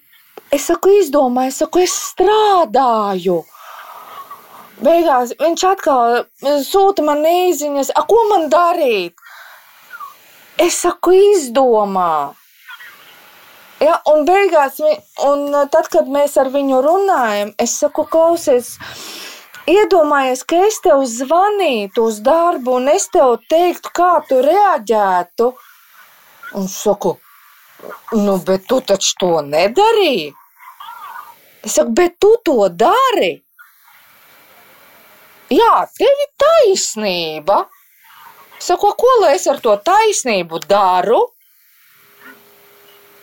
es 0.53 0.68
saku, 0.70 0.92
izdomāju, 1.03 1.53
es 1.53 1.62
saku, 1.64 1.83
es 1.87 1.96
strādāju. 2.12 3.42
Beigās 4.83 5.35
viņš 5.38 5.64
atkal 5.68 6.22
sūta 6.66 7.05
man 7.07 7.22
īsiņas, 7.29 7.92
ko 8.09 8.22
man 8.31 8.48
darīt. 8.51 9.18
Es 10.61 10.81
saku, 10.83 11.14
izdomā. 11.33 12.33
Ja, 13.83 13.97
un 14.07 14.23
beigās, 14.23 14.77
un 15.27 15.49
uh, 15.51 15.64
tad, 15.71 15.88
kad 15.90 16.07
mēs 16.07 16.37
ar 16.38 16.53
viņu 16.55 16.79
runājam, 16.85 17.49
es 17.59 17.73
saku, 17.81 18.05
klausies, 18.07 18.77
iedomājies, 19.66 20.45
ka 20.47 20.61
es 20.68 20.79
tev 20.85 21.03
zvanītu 21.11 22.05
uz 22.07 22.21
darbu, 22.23 22.77
un 22.79 22.92
es 22.92 23.09
tev 23.11 23.40
teiktu, 23.51 23.90
kā 23.99 24.12
tu 24.29 24.38
reaģētu. 24.45 25.51
Un 26.61 26.71
es 26.71 26.77
saku, 26.85 27.16
nu, 28.21 28.37
bet 28.47 28.68
tu 28.71 28.79
taču 28.87 29.16
to 29.18 29.33
nedarīji. 29.49 30.31
Es 31.66 31.81
saku, 31.81 31.97
bet 31.99 32.21
tu 32.23 32.37
to 32.47 32.71
dari. 32.71 33.35
Jā, 35.51 35.75
tev 35.99 36.27
ir 36.29 36.33
taisnība. 36.38 37.64
Saku, 38.62 38.95
ko 38.95 39.18
lai 39.25 39.35
es 39.40 39.51
ar 39.51 39.59
to 39.59 39.75
taisnību 39.90 40.62
daru? 40.71 41.32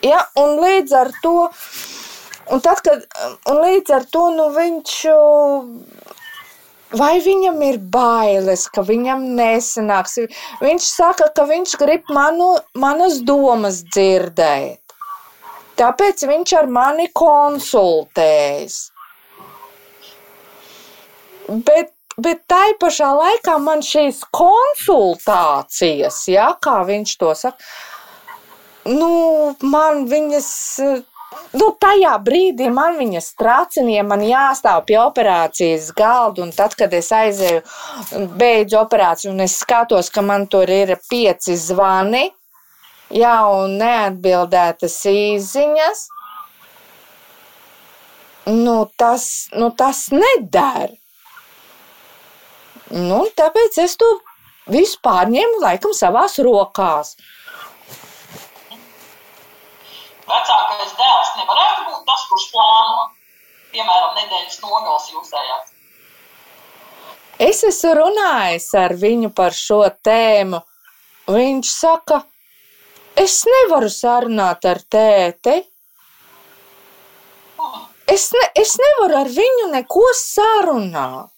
Ja, 0.06 0.24
un 0.40 0.60
līdz 0.64 0.94
ar 0.96 1.10
to, 1.24 1.50
un 2.54 2.62
tad, 2.64 2.80
kad, 2.86 3.04
un 3.52 3.62
līdz 3.66 3.96
ar 3.98 4.06
to 4.12 4.30
nu, 4.36 4.50
viņš. 4.56 4.98
Vai 7.00 7.20
viņam 7.22 7.60
ir 7.68 7.76
bailes, 7.94 8.64
ka 8.74 8.82
viņam 8.82 9.28
nesanāks? 9.38 10.16
Viņš 10.64 10.86
saka, 10.90 11.28
ka 11.36 11.44
viņš 11.46 11.76
grib 11.78 12.08
manu, 12.16 12.56
manas 12.74 13.20
domas 13.22 13.84
dzirdēt. 13.94 14.82
Tāpēc 15.78 16.26
viņš 16.32 16.56
ar 16.58 16.72
mani 16.74 17.06
konsultējas. 17.14 18.80
Bet, 21.50 21.94
bet 22.18 22.42
tai 22.50 22.74
pašā 22.82 23.12
laikā 23.20 23.60
man 23.62 23.86
šīs 23.86 24.24
konsultācijas, 24.34 26.24
ja, 26.34 26.50
kā 26.62 26.82
viņš 26.90 27.16
to 27.22 27.32
saka, 27.38 27.70
nu, 28.88 29.56
man 29.62 30.06
viņas. 30.10 30.50
Nu, 31.54 31.70
tajā 31.82 32.16
brīdī 32.26 32.72
man 32.74 32.96
viņas 32.98 33.28
trācinīja, 33.38 34.02
man 34.06 34.24
jāstāv 34.26 34.82
pie 34.88 34.98
operācijas 35.02 35.92
galda. 35.98 36.42
Un 36.46 36.54
tad, 36.54 36.74
kad 36.78 36.94
es 36.98 37.12
aizēju, 37.14 37.62
beidzu 38.38 38.80
operāciju, 38.82 39.34
un 39.36 39.46
es 39.46 39.60
skatos, 39.62 40.10
ka 40.14 40.24
man 40.26 40.48
tur 40.50 40.70
ir 40.74 40.96
pieci 41.10 41.58
zvani, 41.58 42.24
jā, 43.14 43.36
un 43.54 43.78
neatbildētas 43.82 44.98
īsiņas, 45.14 46.02
nu, 48.50 48.78
tas, 48.98 49.50
nu, 49.54 49.70
tas 49.78 50.08
nedara. 50.14 50.96
Nu, 52.90 53.22
tāpēc 53.38 53.78
es 53.84 53.94
to 54.02 54.08
visu 54.74 54.98
pārņēmu 55.06 55.62
laikam 55.62 55.94
savās 55.94 56.40
rokās. 56.42 57.14
Vecākais 60.30 60.94
dēls 61.00 61.36
nevarētu 61.40 61.86
būt 61.90 62.06
tas, 62.06 62.26
kurš 62.30 62.48
plāno, 62.54 63.06
piemēram, 63.74 64.16
nedēļas 64.20 64.60
nogals 64.62 65.08
jūsējās. 65.14 65.76
Es 67.40 67.64
esmu 67.64 67.94
runājis 67.96 68.68
ar 68.76 68.94
viņu 69.00 69.32
par 69.36 69.56
šo 69.56 69.82
tēmu. 70.04 70.60
Viņš 71.30 71.72
saka, 71.72 72.20
es 73.16 73.42
nevaru 73.48 73.90
sarunāt 73.94 74.66
ar 74.68 74.82
tēti. 74.92 75.56
Es, 78.10 78.26
ne, 78.34 78.46
es 78.58 78.74
nevaru 78.82 79.22
ar 79.22 79.30
viņu 79.32 79.70
neko 79.72 80.08
sarunāt. 80.18 81.32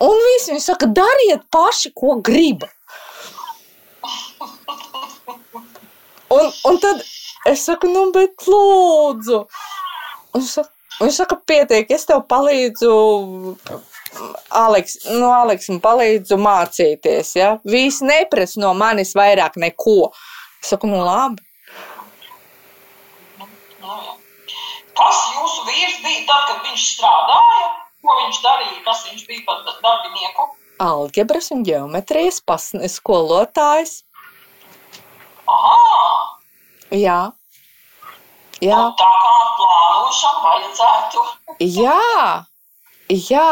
Un 0.00 0.20
viss 0.26 0.48
viņa 0.48 0.62
saka, 0.64 0.88
dariet 0.96 1.42
paši, 1.52 1.92
ko 1.96 2.18
gribat. 2.24 2.72
Un, 6.30 6.46
un 6.70 6.78
tad 6.82 7.02
es 7.46 7.64
saku, 7.64 7.88
nu, 7.88 8.10
bet 8.14 8.46
lūdzu. 8.48 9.40
Un 10.36 10.44
saka, 10.46 10.70
viņš 11.00 11.20
saka, 11.22 11.38
pietiek, 11.48 11.90
es 11.90 12.06
tev 12.08 12.24
palīdzu. 12.30 12.92
Aleks, 14.60 14.96
nu, 15.14 15.28
Aleks, 15.30 15.68
man 15.70 15.80
palīdzu 15.84 16.38
mācīties. 16.40 17.34
Ja? 17.38 17.52
Visi 17.64 18.06
neprasa 18.08 18.60
no 18.62 18.72
manis 18.74 19.14
vairāk 19.18 19.58
neko. 19.60 20.10
Es 20.60 20.74
saku, 20.74 20.90
nu, 20.90 21.00
labi. 21.06 21.46
Kas 25.00 25.20
jūsu 25.32 25.62
vīrs 25.64 26.00
bija 26.04 26.24
tad, 26.28 26.42
kad 26.48 26.66
viņš 26.66 26.88
strādāja? 26.96 27.68
Ko 28.00 28.16
viņš 28.18 28.40
darīja, 28.44 28.80
kas 28.84 29.06
viņš 29.08 29.22
bija 29.28 29.46
par 29.46 29.62
darbinieku? 29.84 30.50
Algebras 30.80 31.50
un 31.54 31.64
ģeometrijas 31.64 32.42
skolotājs. 32.96 34.02
Aha! 35.48 36.39
Jā. 36.90 37.18
Jā. 38.60 38.76
Un 38.76 38.94
tā 38.98 39.08
kā 39.22 39.34
plānošana 39.56 40.40
vajadzētu. 40.44 41.22
Jā. 41.64 42.00
Jā. 43.10 43.50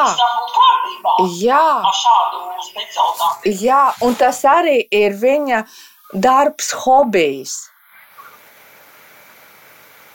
Jā. 1.39 1.63
Jā, 3.47 3.81
un 4.05 4.15
tas 4.19 4.43
arī 4.47 4.81
ir 4.91 5.17
viņa 5.19 5.63
darbs, 6.13 6.73
hobijs. 6.85 7.57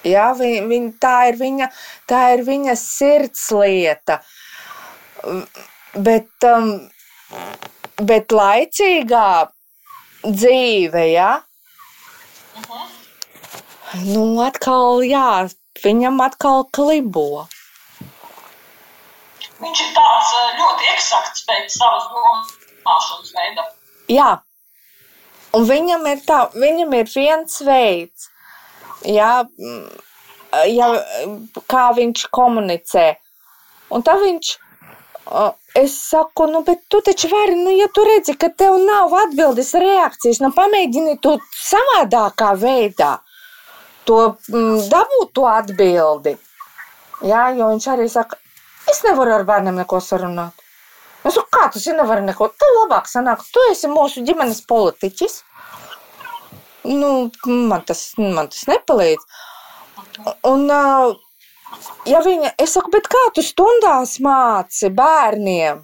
Ja, 0.03 0.31
viņ, 0.35 0.67
viņ, 0.67 0.87
tā, 0.99 1.15
ir 1.31 1.39
viņa, 1.39 1.69
tā 2.11 2.23
ir 2.35 2.43
viņa 2.43 2.75
sirdslieta. 2.79 4.19
Bet, 5.95 6.31
um, 6.43 6.73
bet 8.03 8.35
laicīgā 8.35 9.29
dzīve, 10.27 11.07
ja? 11.13 11.31
Uh 12.53 12.67
-huh. 12.67 13.02
Nu, 14.01 14.23
atkal, 14.41 15.03
jā, 15.05 15.45
viņam 15.83 16.21
atkal 16.25 16.65
klibo. 16.73 17.45
Viņš 19.61 19.83
ir 19.85 19.91
tāds 19.95 20.31
ļoti 20.57 20.89
eksakts 20.95 21.45
pēc 21.47 21.75
savas 21.77 22.09
domāšanas 22.11 23.31
veida. 23.37 23.67
Jā, 24.11 24.31
un 25.55 25.67
viņam 25.69 26.07
ir, 26.11 26.23
tā, 26.27 26.39
viņam 26.57 26.97
ir 26.97 27.11
viens 27.13 27.61
veids, 27.63 28.27
ja, 29.07 29.45
ja, 30.67 30.89
kā 31.69 31.85
viņš 31.95 32.27
komunicē. 32.33 33.07
Un 33.93 34.03
tā 34.03 34.17
viņš, 34.19 34.49
es 35.79 35.95
saku, 36.09 36.49
nu, 36.51 36.63
bet 36.67 36.81
tu 36.91 36.99
taču 37.05 37.29
vari, 37.31 37.55
nu, 37.55 37.71
ja 37.77 37.87
tu 37.93 38.03
redzi, 38.09 38.35
ka 38.35 38.49
tev 38.49 38.79
nav 38.81 39.13
atbildes 39.21 39.71
reakcijas, 39.79 40.41
nu, 40.43 40.51
pamēģini 40.57 41.21
to 41.23 41.37
savādākā 41.61 42.55
veidā 42.59 43.19
to 44.07 44.19
mm, 44.51 44.89
dabūt 44.91 45.31
to 45.37 45.47
atbildi. 45.49 46.35
Jā, 47.23 47.47
jo 47.57 47.69
viņš 47.71 47.87
arī 47.93 48.09
saka, 48.11 48.39
es 48.91 49.03
nevaru 49.05 49.37
ar 49.37 49.47
bērniem 49.47 49.79
neko 49.83 50.01
sarunāt. 50.03 50.59
Es 51.23 51.37
saku, 51.37 51.47
kā 51.55 51.69
tas 51.71 51.85
ir, 51.87 51.95
nevar 51.95 52.19
neko, 52.23 52.49
tev 52.59 52.77
labāk 52.81 53.07
sanāk, 53.07 53.45
tu 53.53 53.63
esi 53.71 53.87
mūsu 53.87 54.25
ģimenes 54.27 54.65
politiķis 54.67 55.41
nu, 56.83 57.31
man, 57.45 57.81
tas, 57.81 58.13
man 58.17 58.47
tas 58.47 58.65
nepalīdz. 58.67 59.23
Un, 60.47 60.67
ja 62.09 62.21
viņa, 62.25 62.53
es 62.61 62.75
saku, 62.75 62.91
bet 62.93 63.09
kā 63.11 63.23
tu 63.35 63.43
stundās 63.45 64.19
māci 64.23 64.91
bērniem? 64.93 65.83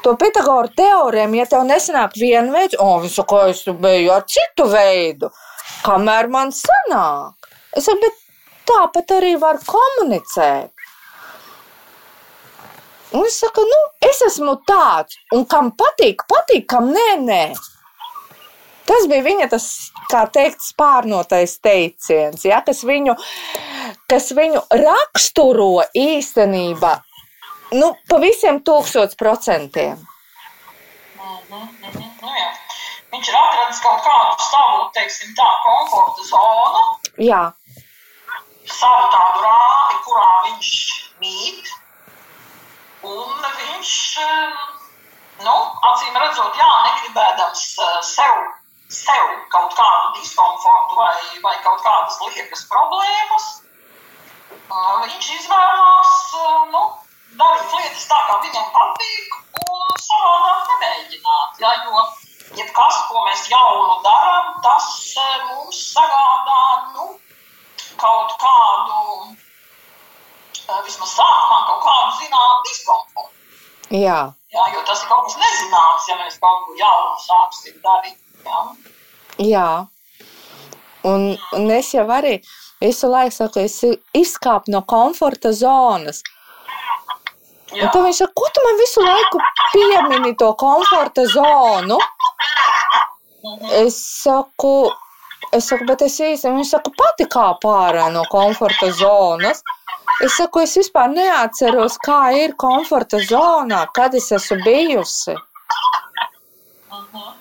To 0.00 0.14
Pitagoru 0.16 0.70
teorēmu, 0.72 1.36
ja 1.36 1.44
tev 1.48 1.66
nesanāk 1.68 2.14
viena 2.16 2.54
veida, 2.54 2.78
o, 2.80 2.94
viņš 3.02 3.18
saka, 3.18 3.42
es 3.52 3.66
biju 3.68 4.14
ar 4.14 4.24
citu 4.24 4.64
veidu, 4.70 5.28
kamēr 5.84 6.30
man 6.32 6.54
sanāk. 6.56 7.36
Es 7.76 7.86
saku, 7.86 8.00
bet 8.02 8.14
tāpat 8.70 9.16
arī 9.18 9.34
var 9.40 9.60
komunicēt. 9.66 10.72
Un 13.10 13.26
es 13.26 13.40
saku, 13.42 13.64
nu, 13.66 13.80
es 14.06 14.22
esmu 14.28 14.54
tāds, 14.66 15.18
un 15.34 15.44
kam 15.50 15.72
patīk, 15.74 16.22
patīk, 16.30 16.68
kam 16.70 16.92
nē, 16.94 17.08
nē. 17.26 17.44
Tas 18.86 19.06
bija 19.10 19.22
viņa 19.26 19.50
tas, 19.50 19.66
kā 20.10 20.24
teikt, 20.34 20.62
spārnotais 20.62 21.56
teiciens, 21.62 22.44
ja, 22.46 22.62
kas, 22.66 22.82
viņu, 22.86 23.14
kas 24.10 24.30
viņu 24.34 24.62
raksturo 24.82 25.84
īstenībā 25.94 26.96
nu, 27.78 27.92
pa 28.08 28.18
visiem 28.22 28.60
tūkstoš 28.66 29.16
procentiem. 29.18 29.96
Mm 29.96 31.38
-hmm, 31.50 31.60
mm 31.60 31.90
-hmm. 31.90 32.10
Nu, 32.22 32.28
jā. 32.28 32.50
Viņš 33.12 33.28
ir 33.28 33.36
atradis 33.36 33.80
kaut 33.80 34.02
kādu 34.06 34.50
savu, 34.50 34.90
teiksim, 34.94 35.34
tā 35.38 35.48
komforta 35.64 36.22
zonu. 36.30 36.80
Jā. 37.18 37.52
Savu 38.68 39.06
tādu 39.14 39.44
rāmi, 39.44 40.00
kurā 40.04 40.30
viņš 40.48 40.70
mīt. 41.22 41.74
Un 43.08 43.44
viņš, 43.56 43.92
nu, 45.46 45.54
acīm 45.90 46.16
redzot, 46.20 46.56
jā, 46.60 46.72
negribēdams 46.86 47.68
sev 48.04 48.40
sev 48.90 49.26
kaut 49.54 49.74
kādu 49.78 50.18
diskomfortu 50.18 50.98
vai, 50.98 51.14
vai 51.44 51.54
kaut 51.64 51.82
kādas 51.84 52.18
liekas 52.26 52.64
problēmas, 52.72 53.46
viņš 55.04 55.28
izvēlās 55.36 56.16
nu, 56.74 56.82
darīt 57.38 57.76
lietas 57.76 58.08
tā, 58.10 58.18
kā 58.28 58.38
viņam 58.42 58.66
patīk, 58.74 59.38
un 59.62 60.02
savādāk 60.06 60.72
nemēģināt. 60.72 61.62
Ja, 61.62 61.72
jo 61.86 62.04
jebkas, 62.58 63.00
ko 63.08 63.24
mēs 63.28 63.46
jaunu 63.52 64.00
darām, 64.06 64.52
tas 64.66 64.90
mums 65.46 65.82
sagādā 65.94 66.62
nu, 66.96 67.08
kaut 68.00 68.34
kādu, 68.40 68.96
vismaz 70.86 71.14
sākumā, 71.18 71.60
kaut 71.68 71.84
kādu 71.84 72.16
zināmu 72.22 72.64
diskomfortu. 72.68 73.36
Jā. 73.90 74.20
Jā, 74.50 74.64
jo 74.74 74.82
tas 74.86 75.02
ir 75.02 75.10
kaut 75.10 75.26
kas 75.26 75.36
nezināms, 75.38 76.08
ja 76.10 76.16
mēs 76.18 76.38
kaut 76.42 76.66
ko 76.66 76.74
jaunu 76.78 77.22
sāksim 77.22 77.78
darīt. 77.84 78.18
Jā. 78.46 78.60
Jā. 79.50 79.68
Un, 81.06 81.30
un 81.56 81.70
es 81.72 81.92
jau 81.94 82.04
arī 82.12 82.36
visu 82.82 83.08
laiku 83.10 83.34
saku, 83.36 83.64
es 83.64 83.78
izkāpu 84.16 84.72
no 84.74 84.82
komforta 84.88 85.52
zonas. 85.56 86.22
Jā. 87.70 87.86
Un 87.86 87.92
tad 87.94 88.02
viņš 88.06 88.22
saka, 88.24 88.34
ko 88.36 88.48
tu 88.50 88.64
man 88.66 88.80
visu 88.80 89.04
laiku 89.04 89.42
piemini 89.72 90.34
to 90.38 90.50
komforta 90.58 91.26
zonu? 91.30 92.00
Es 93.78 93.96
saku, 94.22 94.90
es 95.56 95.68
saku, 95.70 95.86
bet 95.88 96.02
es 96.06 96.16
īsti, 96.20 96.50
viņš 96.54 96.72
saka, 96.76 96.92
pati 96.96 97.26
kā 97.30 97.50
pārā 97.62 98.08
no 98.14 98.24
komforta 98.30 98.90
zonas. 98.94 99.62
Es 100.24 100.36
saku, 100.36 100.64
es 100.64 100.76
vispār 100.76 101.10
neatceros, 101.12 101.96
kā 102.04 102.22
ir 102.36 102.56
komforta 102.60 103.20
zonā, 103.24 103.84
kad 103.96 104.14
es 104.14 104.30
esmu 104.36 104.60
bijusi. 104.64 105.36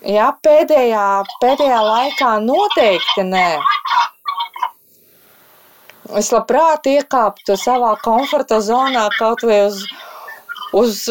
Jā, 0.07 0.29
pēdējā, 0.45 1.05
pēdējā 1.41 1.79
laikā 1.83 2.35
noteikti 2.45 3.25
nē. 3.27 3.47
Es 6.17 6.31
labprāt 6.33 6.87
iekāptu 6.89 7.57
savā 7.59 7.91
komforta 8.01 8.61
zonā 8.65 9.09
kaut 9.17 9.43
vai 9.45 9.59
uz, 9.67 9.83
uz 10.73 11.03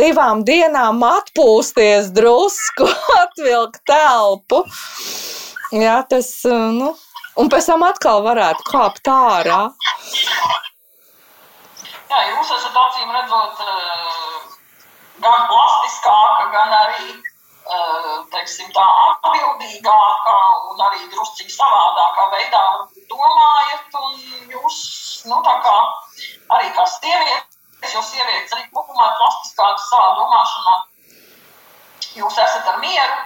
divām 0.00 0.44
dienām 0.48 1.02
atpūsties 1.04 2.12
drusku, 2.16 2.88
atvilkt 3.22 3.82
telpu. 3.90 4.62
Jā, 5.74 5.96
tas, 6.06 6.28
nu, 6.46 6.92
un 7.42 7.48
pēc 7.50 7.66
tam 7.66 7.82
atkal 7.82 8.22
varētu 8.22 8.66
kāpt 8.70 9.08
ārā. 9.10 9.62
Jā, 12.06 12.20
jūs 12.30 12.52
esat 12.54 12.76
acīm 12.82 13.10
redzot 13.10 13.62
gan 15.24 15.48
plastiskāka, 15.50 16.46
gan 16.54 16.76
arī 16.78 17.16
teiksim, 18.30 18.70
tā 18.76 18.86
atbildīgākā 19.08 20.38
un 20.70 20.82
arī 20.86 21.02
drusciņā 21.10 21.54
savādākā 21.56 22.26
veidā 22.36 22.64
domājat. 23.10 23.98
Jūs, 24.54 24.78
nu, 25.26 25.40
kā 25.42 25.76
arī 26.54 26.70
kā 26.78 26.84
sieviete, 26.94 27.58
jo 27.90 28.02
sievietes 28.06 28.54
arī 28.54 28.68
kopumā 28.70 29.10
ir 29.10 29.18
plastiskākas 29.18 29.88
savā 29.90 30.12
domāšanā. 30.20 30.76
Jūs 32.16 32.38
esat 32.38 32.70
ar 32.70 32.78
mieru, 32.80 33.18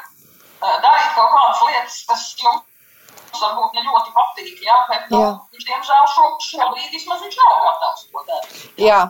darīt 0.60 1.14
kaut 1.16 1.32
kādas 1.34 1.62
lietas, 1.66 1.96
kas 2.08 2.26
jums 2.42 3.40
varbūt 3.40 3.76
ne 3.76 3.84
ļoti 3.86 4.12
patīk, 4.16 4.60
jā, 4.66 4.76
bet, 4.90 5.08
nu, 5.12 5.20
jā. 5.22 5.32
viņš, 5.54 5.66
diemžēl, 5.70 6.06
šo, 6.14 6.28
šobrīd 6.46 6.94
vismaz 6.94 7.24
viņš 7.24 7.38
nav 7.40 7.58
gatavs 7.66 8.06
to 8.10 8.24
darīt. 8.28 8.64
Jā. 8.84 9.00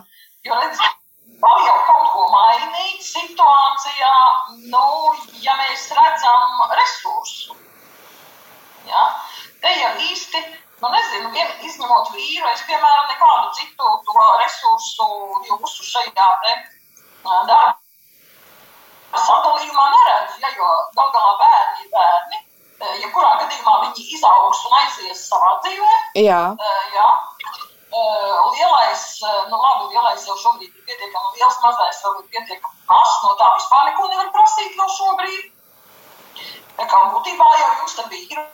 Jo, 0.47 0.57
redziet, 0.61 0.97
var 1.43 1.59
jau 1.65 1.75
kaut 1.89 2.07
ko 2.13 2.27
mainīt 2.31 3.03
situācijā, 3.05 4.13
nu, 4.71 4.87
ja 5.43 5.57
mēs 5.59 5.89
redzam 5.97 6.63
resursu. 6.79 7.57
Ja? 8.87 9.03
Te 9.61 9.73
jau 9.77 9.91
īsti, 10.07 10.41
nu 10.81 10.93
nezinu, 10.95 11.33
vien, 11.35 11.51
izņemot 11.67 12.15
vīru, 12.15 12.47
es, 12.53 12.65
piemēram, 12.69 13.11
nekādu 13.11 13.53
citu 13.59 13.93
to 14.07 14.31
resursu 14.41 15.11
jūsu 15.49 15.91
šajā 15.91 16.31
te 16.45 16.57
darba 17.25 17.80
sadalījumā 19.11 19.85
neredzu, 19.95 20.39
ja, 20.43 20.51
jo 20.57 20.69
gal 20.97 21.11
galā 21.15 21.33
bērni 21.41 21.85
ir 21.85 21.91
bērni. 21.95 22.39
Jebkurā 23.01 23.31
gadījumā 23.43 23.73
viņi 23.83 24.05
izaugs 24.17 24.61
un 24.67 24.77
aizies 24.79 25.25
savā 25.29 25.51
dzīvē. 25.65 25.97
Jā. 26.17 26.41
Jā. 26.95 27.09
Lielais, 27.91 29.03
nu 29.51 29.59
labi, 29.59 29.91
lielais 29.91 30.23
jau 30.25 30.37
šobrīd 30.39 30.71
ir 30.71 30.85
pietiekami 30.87 31.35
liels, 31.37 31.59
mazais 31.65 31.99
vēl 32.05 32.21
ir 32.21 32.29
pietiekami 32.31 32.87
mazs, 32.87 33.19
no 33.25 33.35
tā 33.41 33.51
vispār 33.57 33.85
neko 33.89 34.07
nevar 34.13 34.31
prasīt 34.37 34.79
vēl 34.79 34.95
šobrīd. 34.95 35.51
Tā 36.79 36.87
kā 36.89 37.03
būtībā 37.11 37.51
jau 37.59 37.69
jums 37.81 37.99
te 37.99 38.07
bija 38.09 38.47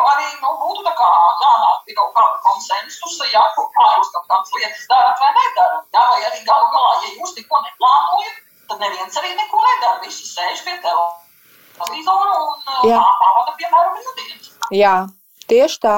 arī, 0.00 0.28
nu, 0.40 0.52
būtu 0.60 0.84
tā 0.86 0.92
kā 0.96 1.08
jānāk 1.42 1.82
pie 1.86 1.96
kaut 1.96 2.12
kāda 2.16 2.38
konsensusa, 2.46 3.26
jā, 3.32 3.42
kā 3.56 3.88
jūs 3.96 4.12
kaut 4.14 4.28
kādas 4.30 4.54
lietas 4.56 4.86
darat 4.88 5.20
vai 5.20 5.32
nedarat, 5.36 5.84
jā, 5.92 6.04
vai 6.12 6.22
arī 6.28 6.40
galu 6.46 6.70
galā, 6.72 6.94
ja 7.04 7.12
jūs 7.18 7.34
neko 7.36 7.60
neplānojat, 7.66 8.40
tad 8.72 8.80
neviens 8.80 9.20
arī 9.20 9.34
neko 9.36 9.60
nedara, 9.60 10.00
visi 10.06 10.24
sēž 10.30 10.64
pie 10.64 10.78
televizoru 10.80 12.32
un 12.40 12.88
jā. 12.88 12.98
pavada, 13.20 13.54
piemēram, 13.60 13.94
brīvdienas. 13.98 14.50
Jā, 14.72 14.96
tieši 15.52 15.80
tā. 15.84 15.96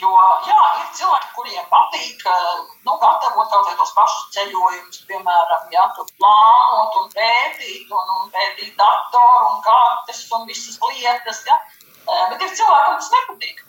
Jo, 0.00 0.10
jā, 0.46 0.58
ir 0.80 0.86
cilvēki, 0.96 1.32
kuriem 1.36 1.64
patīk 1.70 2.22
nu, 2.86 2.94
gatavot 3.02 3.50
kaut 3.50 3.66
kādus 3.68 3.92
pašus 3.96 4.30
ceļojumus, 4.36 5.02
piemēram, 5.10 5.66
ja 5.74 5.84
plānot 5.98 6.96
un 7.02 7.10
pētīt, 7.12 7.90
un, 7.90 8.12
un 8.16 8.30
pētīt 8.32 8.72
datoru 8.78 9.50
un 9.50 9.60
kartes 9.66 10.24
un 10.32 10.46
visas 10.48 10.78
lietas. 10.80 11.42
Ja? 11.46 11.58
Bet 12.30 12.42
ir 12.46 12.54
cilvēki, 12.56 12.86
kam 12.86 12.98
tas 13.02 13.12
nepatīk. 13.16 13.62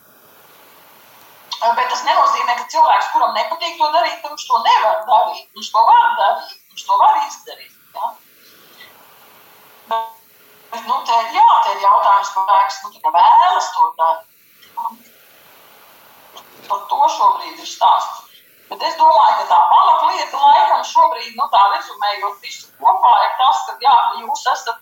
Bet 1.58 1.90
tas 1.92 2.06
nenozīmē, 2.06 2.56
ka 2.56 2.70
cilvēks, 2.72 3.12
kuram 3.12 3.36
nepatīk 3.36 3.82
to 3.82 3.92
darīt, 3.98 4.24
viņš 4.24 4.48
to 4.48 4.64
nevar 4.64 5.04
darīt. 5.10 5.46
Viņš 5.58 5.74
to 5.74 5.86
var 5.90 6.10
darīt, 6.22 6.56
viņš 6.78 6.86
to 6.86 7.02
var 7.02 7.18
izdarīt. 7.26 7.74
Ja? 7.98 8.08
Bet, 9.90 10.24
bet 10.72 10.84
nu, 10.86 10.98
te 11.10 11.20
jā, 11.34 11.52
te 11.66 11.74
ir 11.74 11.86
jautājums, 11.90 12.34
cilvēks 12.36 12.82
nu, 12.86 13.12
vēlas 13.18 13.70
to 13.74 13.92
darīt 13.98 14.34
par 16.68 16.82
to 16.92 17.00
šobrīd 17.16 17.62
ir 17.64 17.70
stāsts. 17.70 18.26
Bet 18.68 18.82
es 18.84 18.98
domāju, 19.00 19.36
ka 19.40 19.46
tā 19.50 19.58
pamatlieta 19.72 20.42
laikam 20.44 20.84
šobrīd, 20.86 21.34
nu 21.40 21.46
tā 21.54 21.62
rezumējot 21.72 22.42
visu 22.44 22.68
kopā, 22.82 23.14
ir 23.24 23.34
tas, 23.40 23.62
ka 23.70 23.78
jā, 23.82 23.96
jūs 24.22 24.44
esat, 24.54 24.82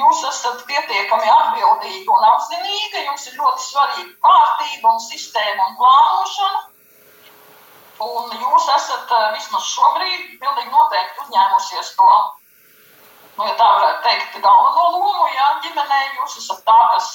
jūs 0.00 0.22
esat 0.30 0.64
pietiekami 0.70 1.28
atbildīgi 1.36 2.08
un 2.08 2.28
apzinīgi, 2.32 3.04
jums 3.04 3.28
ir 3.28 3.36
ļoti 3.38 3.66
svarīga 3.68 4.14
kārtība 4.26 4.94
un 4.96 5.04
sistēma 5.06 5.68
un 5.68 5.76
plānošana. 5.82 6.71
Un 8.02 8.32
jūs 8.34 8.68
esat 8.76 9.12
vismaz 9.36 9.66
šobrīd 9.68 10.38
pilnīgi 10.40 10.72
noteikti 10.72 11.22
uzņēmusies 11.24 11.92
to, 11.98 12.08
nu, 13.36 13.46
ja 13.46 13.54
tā 13.60 13.68
varētu 13.76 14.02
teikt, 14.06 14.40
galveno 14.42 14.88
lomu, 14.96 15.28
jā, 15.36 15.48
ģimenē 15.66 16.00
jūs 16.18 16.38
esat 16.40 16.64
tā, 16.66 16.78
kas 16.94 17.10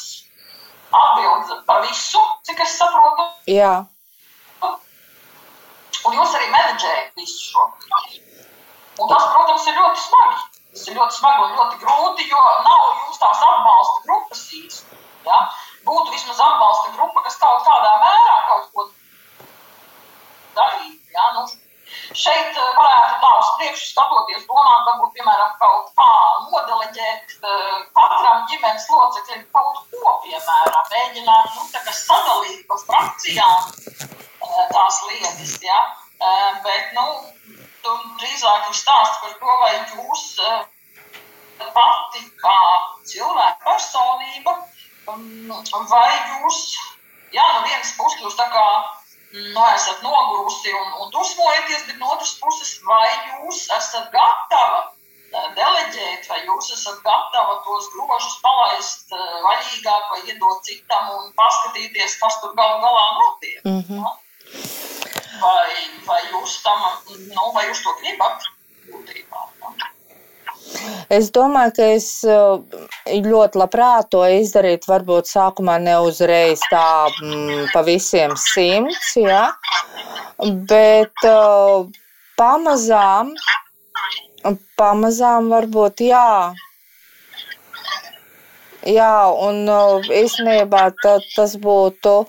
atbild 0.95 1.51
par 1.67 1.83
visu, 1.83 2.21
cik 2.47 2.63
es 2.63 2.77
saprotu. 2.79 3.27
Jā. 3.51 3.73
Un 6.07 6.15
jūs 6.15 6.35
arī 6.38 6.47
menedžējat 6.53 7.17
visu 7.19 7.49
šo. 7.49 7.65
Un 8.97 9.09
tas, 9.11 9.25
protams, 9.33 9.65
ir 9.67 9.75
ļoti 9.75 10.03
smagi. 10.05 10.38
Tas 10.71 10.85
ir 10.88 10.95
ļoti 10.97 11.17
smagi 11.17 11.43
un 11.47 11.57
ļoti 11.57 11.81
grūti, 11.81 12.29
jo 12.31 12.43
nav 12.67 12.85
jums 13.01 13.19
tās 13.21 13.41
atbalsta 13.49 14.05
grupas 14.05 14.45
īsti. 14.61 15.01
Ja? 15.27 15.41
Būtu 15.88 16.13
vismaz 16.13 16.39
atbalsta 16.43 16.93
grupa, 16.95 17.25
kas 17.25 17.39
kaut 17.41 17.65
kādā 17.67 17.91
mērā 18.05 18.38
kaut 18.47 18.71
ko 18.71 18.88
darītu. 20.60 21.16
Ja? 21.16 21.32
Nu, 21.38 21.47
Šeit 21.88 22.58
eh, 22.60 22.72
varētu 22.76 23.20
tā 23.22 23.30
uz 23.39 23.49
priekšu 23.60 23.86
skatoties, 23.91 24.43
domāt, 24.49 24.88
varbūt, 24.89 25.14
piemēram, 25.18 25.53
kaut 25.62 25.91
kā 25.99 26.08
nodeleģēt 26.47 27.36
uh, 27.38 27.78
katram 27.95 28.43
ģimenes 28.51 28.88
loceklim 28.91 29.45
kaut 29.55 29.80
ko, 29.93 30.16
piemēram, 30.26 30.89
mēģināt, 30.91 31.55
nu, 31.55 31.93
sadalīt 31.99 32.66
pa 32.68 32.80
frakcijām 32.84 33.70
uh, 33.70 34.66
tās 34.74 34.99
lietas, 35.08 35.55
ja? 35.64 35.80
Bet, 36.66 36.93
nu, 36.97 37.05
tur 37.86 37.99
drīzāk 38.20 38.72
ir 38.72 38.78
stāsts 38.78 39.22
par 39.24 39.36
to, 39.39 39.58
vai 39.62 39.74
jūs 39.78 40.24
pati 41.76 42.24
kā 42.41 42.60
cilvēka 43.12 43.68
personība, 43.68 44.55
um, 45.14 45.51
vai 45.91 46.14
jūs, 46.41 46.64
jā, 47.36 47.45
no 47.53 47.68
vienas 47.68 47.93
puses 47.99 48.24
jūs 48.26 48.39
tā 48.39 48.49
kā 48.53 48.66
nu, 49.32 49.63
esat 49.75 50.01
nogurusi 50.01 50.73
un, 50.73 50.93
un 51.01 51.09
dusmojaties, 51.15 51.88
bet 51.88 51.97
no 51.97 52.13
otras 52.13 52.36
puses, 52.41 52.78
vai 52.88 53.09
jūs 53.32 53.65
esat 53.78 54.07
gatava 54.13 54.80
eh, 54.86 55.49
deleģēt, 55.57 56.30
vai 56.32 56.39
jūs 56.45 56.71
esat 56.78 57.01
gatava 57.07 57.59
tos 57.65 57.89
grožus 57.95 58.38
palaist 58.45 59.11
eh, 59.11 59.36
vaļīgāk 59.47 60.13
vai 60.13 60.21
iedot 60.25 60.63
citam 60.69 61.11
un 61.17 61.34
paskatīties, 61.41 62.17
kas 62.21 62.39
tur 62.43 62.55
gal 62.59 62.80
galā 62.86 63.05
notiek. 63.19 63.61
Mm 63.65 63.84
-hmm. 63.84 64.01
ja? 64.05 64.15
vai, 65.41 65.69
vai 66.05 66.21
jūs 66.32 66.61
tam, 66.63 66.88
nu, 67.36 67.51
vai 67.53 67.67
jūs 67.69 67.84
to 67.84 67.93
gribat 68.01 68.49
būtībā? 68.88 69.45
Ja? 69.61 69.93
Es 71.13 71.30
domāju, 71.32 71.72
ka 71.78 71.86
es 71.95 72.07
eh, 72.28 73.20
ļoti 73.24 73.59
labprāt 73.61 74.09
to 74.11 74.24
izdarītu. 74.38 74.89
Varbūt 74.91 75.30
sākumā 75.32 75.78
ne 75.84 75.95
uzreiz 76.03 76.63
tā 76.72 77.07
mm, 77.22 77.70
pa 77.74 77.84
visiem 77.88 78.36
simts, 78.39 79.13
ja? 79.22 79.45
bet 80.70 81.26
uh, 81.26 81.88
pamazām, 82.38 83.32
pamazām 84.78 85.49
varbūt 85.49 86.03
jā. 86.05 86.53
Jā, 88.88 89.15
un 89.47 89.65
uh, 89.65 90.11
īstenībā 90.22 90.91
tas 91.01 91.57
būtu. 91.63 92.20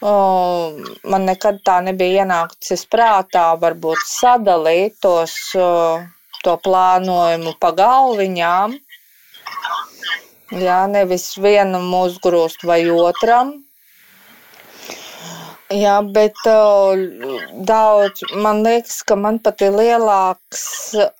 Uh, 0.00 0.78
man 1.12 1.26
nekad 1.28 1.58
tā 1.66 1.80
nebija 1.84 2.22
ienākusies 2.22 2.86
prātā, 2.88 3.50
varbūt 3.60 4.00
sadalīt 4.08 4.94
tos 5.04 5.34
uh, 5.60 6.06
to 6.46 6.56
plānojumu 6.66 7.54
pa 7.62 7.72
galviņām. 7.80 8.76
Jā, 10.60 10.78
nevis 10.90 11.26
vienam 11.38 11.92
uzgrūst 11.94 12.64
vai 12.66 12.82
otram. 12.90 13.52
Jā, 15.70 16.00
bet 16.02 16.34
uh, 16.50 16.98
daudz, 17.68 18.24
man 18.42 18.64
liekas, 18.66 18.96
ka 19.06 19.14
man 19.14 19.38
pat 19.38 19.62
ir 19.62 19.76
lielāks 19.78 20.64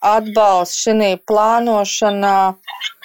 atbalsts 0.02 0.80
šī 0.88 1.12
plānošanā 1.30 2.34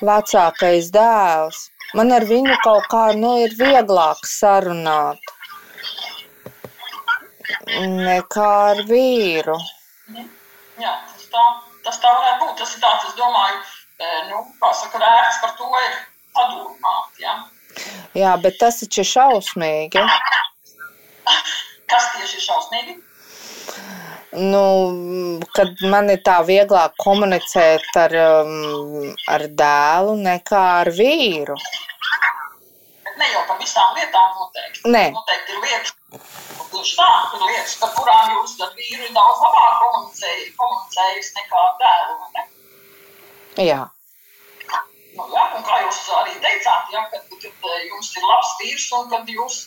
vecākais 0.02 0.90
dēls. 0.96 1.60
Man 1.94 2.10
ar 2.18 2.26
viņu 2.26 2.58
kaut 2.64 2.90
kā 2.90 3.04
nu, 3.20 3.36
ir 3.46 3.54
vieglāk 3.60 4.26
sarunāt 4.26 5.22
nekā 7.78 8.50
ar 8.72 8.82
vīru. 8.90 9.60
Jā, 10.82 10.98
tas 11.14 11.30
tā 11.32 11.46
tas 11.86 12.02
tā 12.04 12.12
varētu 12.12 12.44
būt. 12.44 12.56
Tas 12.62 12.76
ir 12.76 12.84
tāds, 12.84 13.10
es 13.10 13.18
domāju, 13.20 13.58
e, 14.00 14.12
nu, 14.32 14.44
kā 14.62 14.72
saka, 14.82 15.02
vērts 15.02 15.42
par 15.44 15.56
to 15.60 15.72
ir 15.84 15.98
padomāt. 16.36 17.20
Ja? 17.24 17.36
Jā, 18.16 18.36
bet 18.42 18.60
tas 18.62 18.80
taču 18.82 19.04
ir 19.04 19.12
šausmīgi. 19.12 20.06
Kas 21.92 22.08
tieši 22.16 22.40
ir 22.40 22.46
šausmīgi? 22.48 22.96
Nu, 24.36 24.62
kad 25.56 25.80
man 25.92 26.10
ir 26.12 26.20
tā 26.26 26.42
vieglāk 26.48 26.96
komunicēt 27.00 27.86
ar, 28.00 28.16
um, 28.44 29.12
ar 29.32 29.46
dēlu 29.62 30.16
nekā 30.20 30.64
ar 30.82 30.92
vīru. 30.98 31.56
Bet 33.06 33.22
ne 33.22 33.30
jau 33.32 33.46
par 33.48 33.62
visām 33.62 33.96
lietām 33.96 34.34
noteikti. 34.36 34.84
Nē. 34.92 35.06
Noteikti 35.16 35.56
ir 35.56 35.62
lietas, 35.64 35.96
Tieši 36.72 36.96
tā, 37.00 37.10
ir 37.36 37.46
lietas, 37.50 37.76
par 37.82 37.94
kurām 37.98 38.34
jūs 38.38 38.56
ar 38.66 38.74
vīru 38.78 39.12
daudz 39.16 39.44
labāk 39.46 39.84
komunicējis 40.62 41.32
nekā 41.40 41.66
dēlu. 41.82 42.18
Ne? 42.36 42.46
Jā. 43.66 43.84
Nu, 45.16 45.26
jā, 45.32 45.46
un 45.56 45.64
kā 45.64 45.80
jūs 45.86 46.02
arī 46.20 46.36
teicāt, 46.44 46.92
ja, 46.92 47.06
kad, 47.12 47.30
kad 47.32 47.70
jums 47.88 48.12
ir 48.18 48.28
labs 48.28 48.52
vīrs 48.60 48.90
un 48.98 49.08
kad 49.14 49.32
jūs 49.32 49.62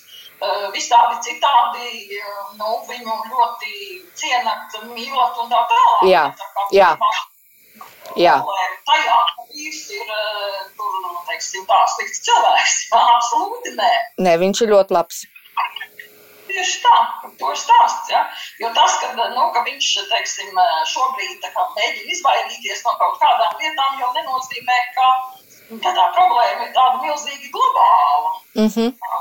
visādi 0.74 1.16
citādi 1.26 2.20
nu, 2.58 2.74
viņu 2.90 3.16
ļoti 3.30 3.72
cienat, 4.18 4.76
mīlat 4.92 5.40
un 5.42 5.50
tā 5.50 5.64
tālāk. 5.72 6.04
Jā, 6.10 6.28
tā 6.36 6.68
jā. 6.76 6.92
Jā. 8.16 8.36
Tajā 8.88 9.16
vīrs 9.52 9.82
ir 9.94 10.12
tur, 10.78 10.94
teiksim, 11.28 11.66
tā 11.68 11.80
slikts 11.94 12.22
cilvēks. 12.26 12.76
Absolūti 13.00 13.74
nē. 13.76 13.90
Nē, 14.24 14.38
viņš 14.44 14.64
ir 14.64 14.72
ļoti 14.74 14.96
labs. 14.96 15.24
Tieši 16.58 16.78
tā, 16.82 16.94
to 17.38 17.48
ir 17.54 17.58
stāsts. 17.60 18.08
Ja? 18.10 18.24
Jo 18.58 18.72
tas, 18.74 18.96
ka, 18.98 19.12
nu, 19.14 19.42
ka 19.54 19.60
viņš 19.62 19.90
teiksim, 20.10 20.56
šobrīd 20.90 21.44
kā, 21.54 21.66
mēģina 21.76 22.14
izvairīties 22.16 22.82
no 22.82 22.94
kaut 22.98 23.20
kādām 23.20 23.54
lietām, 23.60 24.00
jau 24.02 24.08
nenozīmē, 24.16 24.78
ka, 24.96 25.06
ka 25.84 25.92
tā 26.00 26.06
problēma 26.16 26.66
ir 26.66 26.72
tāda 26.74 26.98
milzīgi 27.04 27.52
globāla. 27.54 28.32
Mm 28.58 28.72
-hmm. 28.74 28.90
ja? 29.04 29.20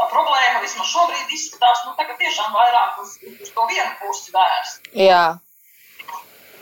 Tā 0.00 0.08
problēma 0.10 0.64
vismaz 0.64 0.90
šobrīd 0.90 1.30
izskatās 1.38 1.84
nu, 1.86 1.94
tiešām 2.18 2.50
vairāk 2.58 2.98
uz, 3.04 3.14
uz 3.44 3.52
to 3.54 3.66
vienu 3.70 3.92
pusi 4.00 4.34
vērsta. 4.34 4.90
Jā. 4.98 5.24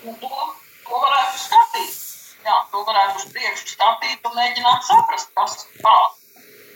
Un 0.04 0.20
to, 0.20 0.28
to 0.84 1.00
varētu 1.06 1.40
skatīt. 1.46 2.02
Jā, 2.44 2.58
to 2.70 2.84
varētu 2.84 3.22
uz 3.22 3.32
priekšu 3.32 3.72
skatīt 3.72 4.28
un 4.28 4.36
mēģināt 4.36 4.84
saprast, 4.90 5.32
kas 5.40 5.56
kāds. 5.80 6.23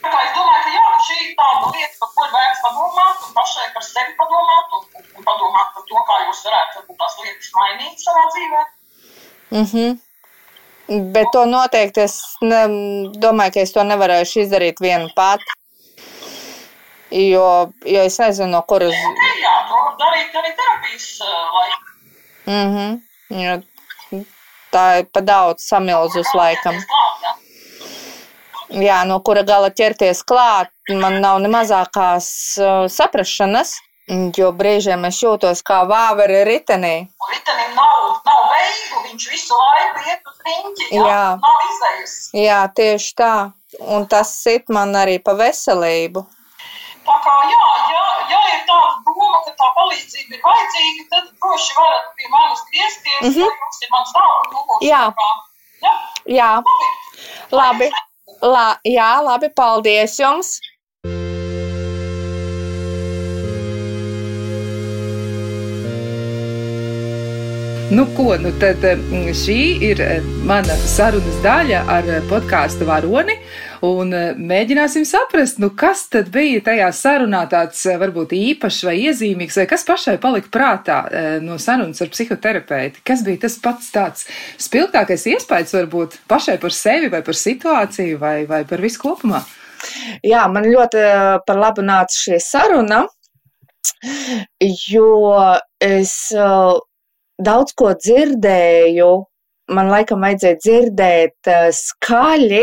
Tā 0.02 0.10
kā 0.12 0.18
es 0.24 0.34
domāju, 0.36 0.64
ka, 0.64 0.72
jā, 0.74 0.90
šī 1.06 1.16
ir 1.24 1.30
tāda 1.38 1.70
lieta, 1.74 1.94
par 2.00 2.10
ko 2.14 2.26
ir 2.26 2.34
vērts 2.34 2.64
padomāt, 2.64 3.22
un 3.26 3.32
pašai 3.38 3.68
par 3.76 3.86
sevi 3.86 4.12
padomāt, 4.18 4.74
un, 4.78 4.84
un, 5.16 5.24
padomāt 5.28 5.72
par 5.76 5.86
to, 5.90 6.02
kā 6.10 6.18
jūs 6.24 6.42
varētu 6.48 6.98
tās 7.02 7.16
lietas 7.22 7.54
mainīt 7.58 8.04
savā 8.04 8.24
dzīvē. 8.34 8.60
Mm 9.50 9.64
-hmm. 9.72 9.98
Bet 11.14 11.32
to 11.32 11.44
noteikti 11.46 12.00
es 12.00 12.14
ne, 12.40 12.60
domāju, 13.24 13.54
ka 13.54 13.60
es 13.60 13.72
to 13.72 13.84
nevarēšu 13.84 14.44
izdarīt 14.44 14.80
viena 14.80 15.08
pati. 15.16 15.56
Jo, 17.10 17.72
jo 17.84 18.00
es 18.04 18.18
nezinu, 18.18 18.50
no 18.52 18.62
kuras. 18.62 18.94
Jā, 19.42 19.54
to 19.68 19.76
var 19.84 19.94
darīt 20.04 20.38
arī 20.40 20.54
terapijas 20.56 21.10
laikā. 21.58 21.88
Mm 22.46 22.68
-hmm. 22.74 23.00
jo 23.42 23.62
tā 24.72 24.84
ir 25.00 25.06
pa 25.12 25.20
daudz 25.20 25.64
samilzus 25.68 26.34
laikam. 26.34 26.74
Ja? 27.22 27.34
Jā, 28.70 29.02
no 29.08 29.18
kura 29.24 29.42
gala 29.46 29.70
ķerties 29.70 30.22
klāt, 30.28 30.72
man 30.90 31.20
nav 31.22 31.40
ne 31.42 31.50
mazākās 31.52 32.28
saprašanas, 32.92 33.76
jo 34.36 34.50
brīžiem 34.56 35.04
es 35.08 35.20
jūtos 35.22 35.62
kā 35.66 35.82
vāveri 35.88 36.44
ritenī. 36.48 36.94
Ritenim 37.32 37.76
nav, 37.76 38.08
nav 38.28 38.42
veidu, 38.52 39.02
viņš 39.08 39.28
visu 39.32 39.60
laiku 39.60 40.08
iet 40.08 40.32
uz 40.32 40.40
riņķi, 40.48 40.88
jā, 40.96 41.04
jā. 41.10 41.22
nav 41.44 41.62
izējas. 41.68 42.16
Jā, 42.36 42.62
tieši 42.80 43.14
tā, 43.20 43.34
un 43.84 44.08
tas 44.08 44.32
sit 44.42 44.72
man 44.72 44.96
arī 44.96 45.18
pa 45.20 45.36
veselību. 45.38 46.24
Tā 47.08 47.14
kā 47.24 47.34
jā, 47.48 47.68
ja, 47.88 48.02
ja 48.32 48.40
ir 48.52 48.64
tāda 48.68 48.96
doma, 49.04 49.38
ka 49.46 49.54
tā 49.60 49.68
palīdzība 49.76 50.36
ir 50.36 50.42
vajadzīga, 50.44 51.06
tad 51.14 51.30
droši 51.40 51.78
varat 51.78 52.10
pie 52.18 52.28
manis 52.34 52.66
griezties, 52.68 53.22
mm 53.22 53.30
-hmm. 53.30 53.54
jums 53.62 53.80
ir 53.84 53.94
mans 53.94 54.12
tālums. 54.16 54.84
Jā. 54.84 55.04
Ja? 55.84 55.94
Jā. 56.26 56.50
Labi. 57.52 57.88
Labi. 57.88 58.07
La, 58.38 58.78
jā, 58.86 59.18
labi, 59.26 59.48
paldies 59.50 60.14
jums! 60.20 60.58
Nu, 67.90 68.04
ko, 68.14 68.36
nu 68.38 68.52
tad 68.60 68.84
mm, 68.84 69.32
šī 69.34 69.58
ir 69.88 70.02
eh, 70.04 70.26
mana 70.46 70.76
sarunas 70.86 71.40
daļa 71.42 71.80
ar 71.90 72.10
eh, 72.12 72.20
podkāstu 72.30 72.86
varoni. 72.86 73.34
Un 73.86 74.10
eh, 74.16 74.32
mēģināsim 74.34 75.04
saprast, 75.06 75.60
nu, 75.62 75.70
kas 75.78 76.06
tad 76.12 76.32
bija 76.34 76.62
tajā 76.66 76.88
sarunā 76.96 77.44
tāds 77.50 77.84
varbūt 78.00 78.34
īpašs 78.34 78.80
vai 78.88 78.96
iezīmīgs, 79.04 79.60
vai 79.60 79.66
kas 79.70 79.86
pašai 79.86 80.16
palika 80.22 80.50
prātā 80.54 80.98
no 81.44 81.58
sarunas 81.62 82.02
ar 82.02 82.10
psihoterapeitu. 82.12 83.04
Kas 83.06 83.22
bija 83.26 83.44
tas 83.46 83.58
pats 83.62 83.92
tāds 83.94 84.26
spilgtākais 84.58 85.28
iespējas 85.30 85.76
varbūt 85.78 86.18
pašai 86.30 86.58
par 86.62 86.74
sevi 86.74 87.12
vai 87.12 87.22
par 87.26 87.38
situāciju 87.38 88.18
vai, 88.18 88.36
vai 88.50 88.64
par 88.68 88.82
visu 88.82 89.02
kopumā? 89.04 89.44
Jā, 90.26 90.48
man 90.50 90.66
ļoti 90.66 91.04
par 91.46 91.60
labu 91.60 91.84
nāca 91.86 92.18
šī 92.18 92.40
saruna, 92.42 93.04
jo 94.90 95.10
es 95.78 96.14
daudz 97.38 97.74
ko 97.78 97.94
dzirdēju. 97.94 99.10
Man 99.68 99.90
laikam 99.92 100.22
vajadzēja 100.24 100.56
dzirdēt 100.64 101.48
skaļi, 101.76 102.62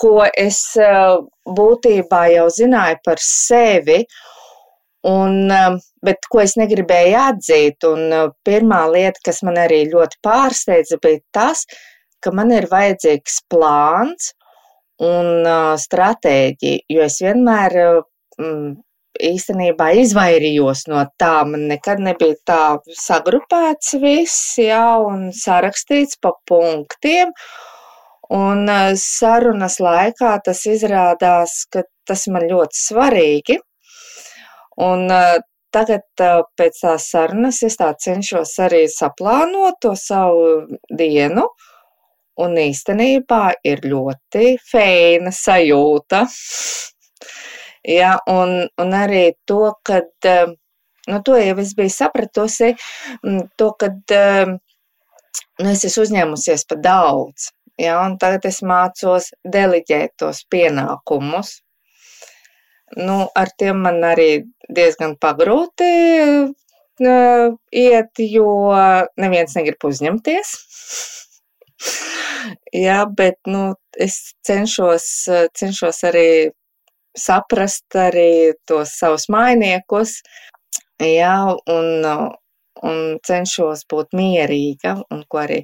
ko 0.00 0.24
es 0.28 0.58
uh, 0.80 1.20
būtībā 1.58 2.24
jau 2.34 2.48
zināju 2.56 3.00
par 3.04 3.22
sevi, 3.24 4.00
un, 5.10 5.36
uh, 5.52 5.78
bet 6.04 6.28
ko 6.32 6.42
es 6.44 6.56
negribēju 6.60 7.16
atzīt. 7.20 7.88
Un, 7.88 8.04
uh, 8.08 8.34
pirmā 8.46 8.82
lieta, 8.92 9.22
kas 9.30 9.42
man 9.46 9.60
arī 9.60 9.84
ļoti 9.92 10.20
pārsteidza, 10.26 11.00
bija 11.02 11.22
tas, 11.36 11.64
ka 12.20 12.32
man 12.36 12.52
ir 12.56 12.68
vajadzīgs 12.70 13.42
plāns 13.52 14.32
un 15.00 15.46
uh, 15.48 15.74
stratēģija, 15.80 16.84
jo 16.92 17.04
es 17.06 17.20
vienmēr 17.24 17.76
mm, 18.40 18.70
īstenībā 19.30 19.90
izvairījos 20.02 20.86
no 20.90 21.04
tā. 21.20 21.40
Man 21.48 21.66
nekad 21.70 22.02
nebija 22.04 22.36
tā 22.48 22.62
sagrupēts 23.00 23.96
viss, 24.02 24.54
jā, 24.60 24.84
un 25.04 25.30
sarakstīts 25.36 26.20
pa 26.22 26.34
punktiem. 26.48 27.32
Un 28.30 28.68
eh, 28.70 28.92
sarunas 28.94 29.80
laikā 29.82 30.36
tas 30.46 30.60
izrādās, 30.70 31.64
ka 31.72 31.82
tas 32.06 32.28
man 32.30 32.46
ļoti 32.46 32.78
svarīgi. 32.78 33.56
Un 34.86 35.10
eh, 35.10 35.40
tagad 35.74 36.22
eh, 36.22 36.36
pēc 36.58 36.78
tās 36.84 37.08
sarunas 37.10 37.58
es 37.66 37.78
tā 37.80 37.90
cenšos 37.98 38.54
arī 38.62 38.84
saplānot 38.92 39.80
to 39.82 39.96
savu 39.98 40.78
dienu. 41.02 41.48
Un 42.40 42.54
īstenībā 42.56 43.42
ir 43.66 43.82
ļoti 43.90 44.54
feina 44.70 45.34
sajūta. 45.34 46.24
Ja, 47.88 48.10
un, 48.28 48.50
un 48.76 48.90
arī 48.92 49.30
to, 49.48 49.70
ka 49.88 50.02
nu, 51.08 51.20
to 51.24 51.38
jau 51.40 51.54
es 51.62 51.70
biju 51.78 51.92
sapratusi, 51.94 52.68
to, 53.56 53.68
ka 53.80 53.88
nu, 54.04 55.70
es 55.72 55.86
esmu 55.88 56.04
uzņēmusies 56.04 56.66
par 56.68 56.82
daudz. 56.84 57.48
Ja, 57.80 57.96
un 58.04 58.18
tagad 58.20 58.44
es 58.50 58.60
mācos 58.66 59.30
deliģēt 59.56 60.18
tos 60.20 60.42
pienākumus. 60.52 61.54
Nu, 62.98 63.22
ar 63.38 63.52
tiem 63.58 63.84
man 63.86 64.02
arī 64.04 64.42
diezgan 64.68 65.14
pagrūti 65.22 65.90
uh, 66.26 67.54
iet, 67.72 68.22
jo 68.34 68.50
neviens 69.22 69.56
negrib 69.56 69.86
uzņemties. 69.88 70.54
Jā, 72.84 73.04
bet 73.16 73.38
nu, 73.48 73.62
es 73.96 74.18
cenšos, 74.46 75.06
cenšos 75.56 76.02
arī 76.10 76.28
saprast 77.16 77.96
arī 77.98 78.52
tos 78.68 78.92
savus 78.98 79.26
mainiekus, 79.32 80.18
jā, 81.00 81.34
un, 81.72 82.06
un 82.86 83.00
cenšos 83.26 83.86
būt 83.90 84.14
mierīga, 84.16 84.98
un 85.10 85.24
ko 85.28 85.42
arī 85.42 85.62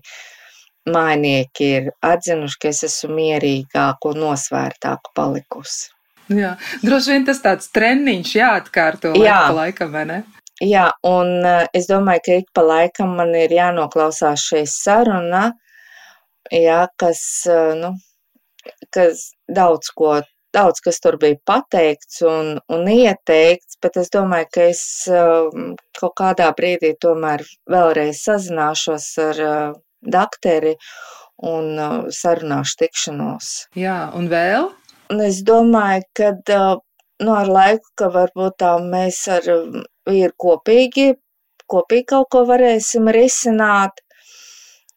mainieki 0.92 1.68
ir 1.78 1.90
atzinuši, 2.04 2.58
ka 2.62 2.70
es 2.72 2.82
esmu 2.86 3.16
mierīgāka 3.18 4.12
un 4.12 4.22
nosvērtāka 4.24 5.12
palikusi. 5.16 5.92
Jā, 6.32 6.56
droši 6.82 7.12
vien 7.14 7.26
tas 7.28 7.38
tāds 7.42 7.70
treniņš 7.74 8.32
jāatkārto 8.34 9.12
jā. 9.14 9.36
pa 9.46 9.54
laikam, 9.60 9.92
vai 9.94 10.04
ne? 10.08 10.22
Jā, 10.64 10.88
un 11.06 11.44
es 11.76 11.86
domāju, 11.90 12.24
ka 12.24 12.38
ik 12.40 12.48
pa 12.56 12.64
laikam 12.64 13.12
man 13.18 13.34
ir 13.36 13.52
jānoklausās 13.52 14.46
šī 14.48 14.64
saruna, 14.70 15.50
jā, 16.50 16.80
kas, 16.98 17.20
nu, 17.78 17.92
kas 18.94 19.28
daudz 19.46 19.92
ko 19.94 20.16
daudz 20.56 20.80
kas 20.84 21.00
tur 21.04 21.18
bija 21.20 21.36
pateikts 21.48 22.22
un, 22.24 22.54
un 22.72 22.88
ieteikts, 22.88 23.76
bet 23.82 23.98
es 24.00 24.08
domāju, 24.14 24.48
ka 24.54 24.68
es 24.70 24.82
um, 25.12 25.74
kaut 25.98 26.14
kādā 26.20 26.48
brīdī 26.56 26.94
tomēr 27.02 27.44
vēlreiz 27.72 28.22
sazināšos 28.24 29.08
ar 29.26 29.42
dakteri 30.12 30.74
un 31.44 31.76
uh, 31.76 32.08
sarunāšu 32.12 32.80
tikšanos. 32.82 33.52
Jā, 33.76 33.98
un 34.16 34.30
vēl? 34.32 34.70
Un 35.12 35.22
es 35.22 35.42
domāju, 35.46 36.06
ka 36.16 36.32
uh, 36.32 36.80
nu, 37.22 37.34
ar 37.36 37.50
laiku, 37.50 37.92
ka 37.98 38.10
varbūt 38.14 38.58
tā 38.62 38.72
mēs 38.82 39.20
ar 39.32 39.46
vīru 40.08 40.34
kopīgi, 40.40 41.12
kopīgi 41.70 42.10
kaut 42.14 42.30
ko 42.32 42.44
varēsim 42.48 43.08
risināt. 43.14 44.02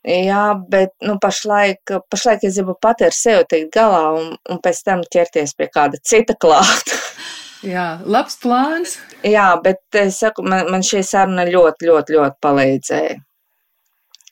Jā, 0.07 0.53
bet 0.72 0.93
nu, 1.03 1.18
pašlaik, 1.20 1.91
pašlaik 2.10 2.45
es 2.47 2.55
gribu 2.55 2.78
pati 2.82 3.03
ar 3.03 3.16
sevi 3.16 3.43
tikt 3.51 3.74
galā 3.76 4.03
un, 4.16 4.30
un 4.49 4.62
pēc 4.64 4.80
tam 4.88 5.03
ķerties 5.03 5.57
pie 5.60 5.68
kāda 5.74 5.99
cita 6.07 6.38
klāta. 6.39 6.95
Jā, 7.74 7.99
labs 8.07 8.38
plāns. 8.39 8.95
Jā, 9.28 9.49
bet 9.64 9.82
es 9.99 10.22
saku, 10.24 10.45
man, 10.47 10.70
man 10.72 10.86
šī 10.86 11.03
saruna 11.03 11.43
ļoti, 11.49 11.89
ļoti, 11.89 12.16
ļoti 12.16 12.39
palīdzēja. 12.45 13.18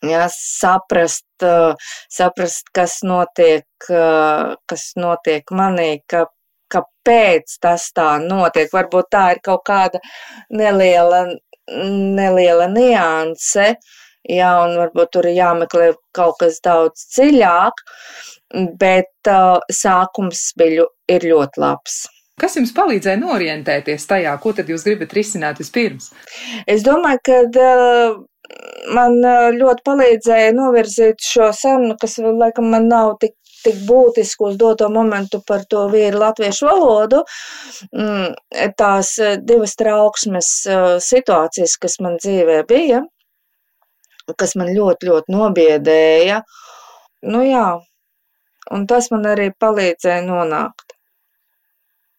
Jā, 0.06 0.28
saprast, 0.30 1.26
saprast, 2.14 2.68
kas 2.76 3.00
notiek, 3.02 3.66
kas 3.88 4.84
notiek 5.00 5.54
manī, 5.58 6.04
ka 6.06 6.28
kāpēc 6.74 7.58
tas 7.64 7.89
tā 7.95 8.18
notiek. 8.24 8.70
Varbūt 8.74 9.10
tā 9.12 9.24
ir 9.36 9.41
kaut 9.45 9.64
kāda 9.68 10.02
neliela, 10.54 11.26
neliela 11.68 12.68
nianse, 12.72 13.74
jā, 14.28 14.52
un 14.66 14.78
varbūt 14.82 15.16
tur 15.16 15.30
ir 15.30 15.39
jāmeklē 15.39 15.93
kaut 16.16 16.38
kas 16.43 16.60
daudz 16.64 17.08
dziļāk, 17.16 17.82
bet 18.80 19.32
uh, 19.32 19.58
sākums 19.72 20.52
bija, 20.60 20.88
ir 21.12 21.28
ļoti 21.28 21.64
labs. 21.64 22.06
Kas 22.38 22.54
jums 22.54 22.70
palīdzēja 22.76 23.18
norientēties 23.18 24.04
tajā, 24.06 24.36
ko 24.38 24.52
tad 24.54 24.68
jūs 24.70 24.84
gribat 24.86 25.14
risināt 25.18 25.58
vispirms? 25.58 26.12
Es 26.70 26.84
domāju, 26.86 27.24
ka 27.26 27.39
uh, 27.50 28.20
man 28.95 29.18
ļoti 29.58 29.84
palīdzēja 29.88 30.54
novirzīt 30.56 31.24
šo 31.24 31.52
sarunu, 31.56 31.98
kas 32.00 32.18
laikam 32.24 32.72
man 32.74 32.88
nav 32.91 33.18
tik 33.22 33.36
tik 33.68 33.80
būtisku 33.88 34.52
uz 34.52 34.58
doto 34.62 34.88
momentu 34.93 35.41
par 35.48 35.66
to 35.70 35.88
vīru 35.91 36.22
latviešu 36.22 36.68
valodu, 36.70 37.24
mm, 37.89 38.36
tās 38.80 39.16
divas 39.43 39.76
trauksmes 39.80 40.52
situācijas, 41.04 41.76
kas 41.82 41.98
man 42.06 42.16
dzīvē 42.22 42.62
bija, 42.70 43.02
kas 44.38 44.56
man 44.60 44.72
ļoti, 44.76 45.10
ļoti 45.10 45.36
nobiedēja, 45.36 46.41
nu 47.34 47.43
jā, 47.48 47.68
un 48.72 48.88
tas 48.88 49.12
man 49.14 49.28
arī 49.34 49.52
palīdzēja 49.60 50.26
nonākt. 50.28 50.98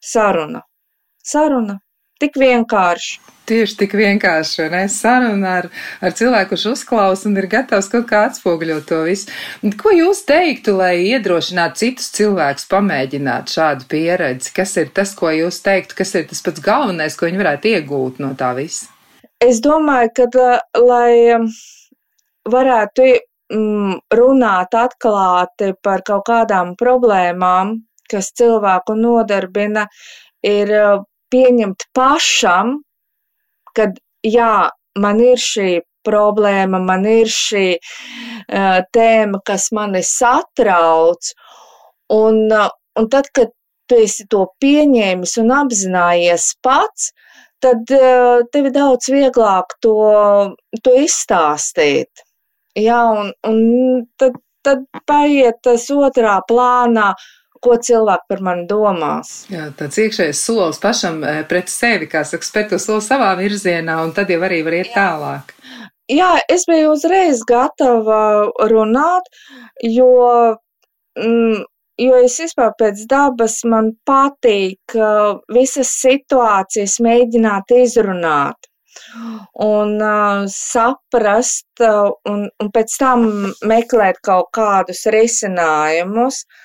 Saruna. 0.01 0.63
Saruna. 1.25 1.81
Tik 2.19 2.39
vienkārši. 2.41 3.19
Tieši 3.49 3.77
tik 3.81 3.95
vienkārši, 3.97 4.65
un 4.67 4.75
es 4.77 4.97
sarunu 5.01 5.47
ar, 5.49 5.69
ar 6.05 6.15
cilvēku, 6.19 6.51
kurš 6.51 6.65
uzklausa 6.75 7.29
un 7.31 7.39
ir 7.41 7.47
gatavs 7.49 7.87
kaut 7.93 8.05
kā 8.11 8.25
atspoguļot 8.27 8.85
to 8.91 8.99
visu. 9.07 9.31
Ko 9.81 9.93
jūs 9.95 10.25
teiktu, 10.29 10.75
lai 10.77 10.99
iedrošinātu 11.15 11.81
citus 11.81 12.11
cilvēkus 12.19 12.67
pamēģināt 12.69 13.55
šādu 13.55 13.89
pieredzi? 13.89 14.53
Kas 14.59 14.75
ir 14.83 14.91
tas, 14.99 15.15
ko 15.17 15.31
jūs 15.33 15.63
teiktu, 15.65 15.97
kas 16.03 16.13
ir 16.19 16.27
tas 16.29 16.45
pats 16.45 16.65
galvenais, 16.65 17.17
ko 17.17 17.31
viņi 17.31 17.41
varētu 17.41 17.73
iegūt 17.73 18.21
no 18.21 18.35
tā 18.37 18.51
visa? 18.59 18.91
Es 19.41 19.63
domāju, 19.65 20.11
ka, 20.19 20.51
lai 20.83 21.39
varētu 22.53 23.07
mm, 23.55 24.01
runāt 24.19 24.75
atklāti 24.75 25.71
par 25.87 26.03
kaut 26.05 26.27
kādām 26.29 26.75
problēmām, 26.81 27.79
kas 28.11 28.33
cilvēku 28.37 28.99
nodarbina, 28.99 29.87
ir 30.45 30.75
pieņemt 31.33 31.89
pašam, 31.97 32.79
kad 33.77 33.99
jā, 34.27 34.71
man 34.99 35.21
ir 35.23 35.41
šī 35.43 35.69
problēma, 36.07 36.81
man 36.83 37.07
ir 37.09 37.31
šī 37.33 37.67
uh, 37.77 38.81
tēma, 38.95 39.41
kas 39.47 39.69
mani 39.77 40.03
satrauc, 40.07 41.33
un, 42.15 42.47
uh, 42.49 42.71
un 42.99 43.09
tad, 43.13 43.31
kad 43.35 43.53
tu 43.89 43.99
esi 44.05 44.27
to 44.31 44.47
pieņēmis 44.63 45.37
un 45.43 45.55
apzinājies 45.63 46.51
pats, 46.65 47.11
tad 47.65 47.91
uh, 47.95 48.45
tev 48.53 48.71
ir 48.71 48.77
daudz 48.77 49.11
vieglāk 49.13 49.77
to, 49.85 49.97
to 50.85 50.97
izstāstīt. 51.03 52.25
Jā, 52.79 53.01
un, 53.21 53.33
un 53.49 54.07
tad, 54.21 54.37
tad 54.67 54.85
paiet 55.09 55.59
tas 55.67 55.89
otrā 55.91 56.39
plānā, 56.49 57.13
ko 57.63 57.77
cilvēki 57.89 58.29
par 58.31 58.43
mani 58.45 58.67
domās. 58.71 59.33
Jā, 59.53 59.69
tāds 59.79 59.99
iekšējais 60.03 60.43
solis 60.45 60.81
pašam 60.83 61.23
eh, 61.27 61.41
pret 61.49 61.71
sevi, 61.73 62.09
kā 62.11 62.25
saka, 62.27 62.47
spērt 62.47 62.75
to 62.75 62.83
soli 62.83 63.05
savā 63.05 63.33
virzienā, 63.39 63.99
un 64.05 64.15
tad 64.17 64.31
jau 64.33 64.41
arī 64.47 64.63
var 64.67 64.79
iet 64.81 64.93
Jā. 64.93 64.95
tālāk. 65.01 65.55
Jā, 66.09 66.31
es 66.49 66.65
biju 66.69 66.95
uzreiz 66.95 67.43
gatava 67.49 68.21
runāt, 68.71 69.27
jo, 69.85 70.07
mm, 71.21 71.59
jo 72.01 72.21
es 72.25 72.39
vispār 72.41 72.73
pēc 72.81 73.03
dabas 73.11 73.59
man 73.69 73.91
patīk 74.09 74.97
visas 75.53 75.93
situācijas 76.01 76.97
mēģināt 77.05 77.77
izrunāt 77.77 78.71
un 79.65 80.01
uh, 80.03 80.47
saprast, 80.49 81.69
uh, 81.85 82.09
un, 82.31 82.49
un 82.61 82.71
pēc 82.75 82.97
tam 83.01 83.29
meklēt 83.69 84.19
kaut 84.27 84.49
kādus 84.57 85.05
risinājumus. 85.13 86.41
Uh, 86.43 86.65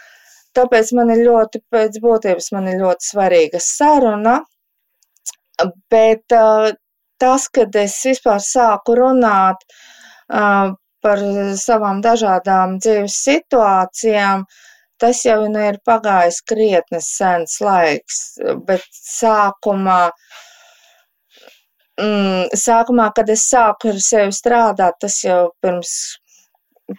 Tāpēc 0.53 0.91
man 0.97 1.09
ir 1.13 1.23
ļoti, 1.25 1.63
pēc 1.73 1.97
būtības, 2.03 2.51
man 2.53 2.69
ir 2.69 2.81
ļoti 2.83 3.07
svarīga 3.07 3.61
saruna, 3.63 4.37
bet 5.89 6.35
uh, 6.37 6.69
tas, 7.21 7.47
kad 7.53 7.75
es 7.79 7.95
vispār 8.05 8.41
sāku 8.43 8.97
runāt 8.99 9.65
uh, 9.65 10.73
par 11.03 11.23
savām 11.59 12.01
dažādām 12.03 12.77
dzīves 12.83 13.17
situācijām, 13.25 14.45
tas 15.01 15.25
jau 15.25 15.41
nu 15.51 15.65
ir 15.67 15.79
pagājis 15.85 16.39
krietnes 16.47 17.09
sens 17.17 17.57
laiks, 17.63 18.21
bet 18.67 18.85
sākumā, 18.93 19.99
mm, 21.99 22.53
sākumā, 22.65 23.09
kad 23.17 23.29
es 23.33 23.47
sāku 23.49 23.91
ar 23.91 24.01
sevi 24.05 24.35
strādāt, 24.35 24.99
tas 25.03 25.19
jau 25.25 25.41
pirms, 25.63 25.93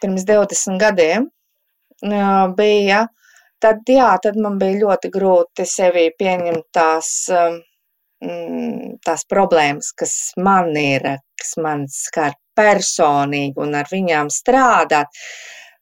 pirms 0.03 0.27
20 0.29 0.81
gadiem 0.83 1.29
uh, 1.31 2.49
bija, 2.59 3.07
tad, 3.65 3.85
jā, 3.89 4.11
tad 4.23 4.37
man 4.41 4.59
bija 4.61 4.81
ļoti 4.83 5.11
grūti 5.15 5.65
sevi 5.69 6.09
pieņemt 6.19 6.67
tās, 6.75 7.11
um, 7.33 7.59
mm, 8.25 8.99
tās 9.07 9.25
problēmas, 9.31 9.93
kas 9.97 10.17
man 10.37 10.75
ir, 10.81 11.07
kas 11.41 11.55
man 11.65 11.87
skar 11.93 12.37
personīgi 12.59 13.61
un 13.65 13.75
ar 13.81 13.89
viņām 13.91 14.31
strādāt. 14.33 15.25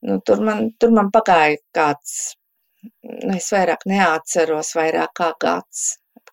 Nu, 0.07 0.19
tur, 0.27 0.43
man, 0.43 0.71
tur 0.83 0.95
man 0.95 1.11
pagāja 1.15 1.61
kāds, 1.75 2.35
nu, 2.83 3.37
es 3.37 3.51
vairāk 3.55 3.87
neatceros, 3.91 4.75
vairāk 4.79 5.15
kā 5.19 5.31
gads, 5.43 5.85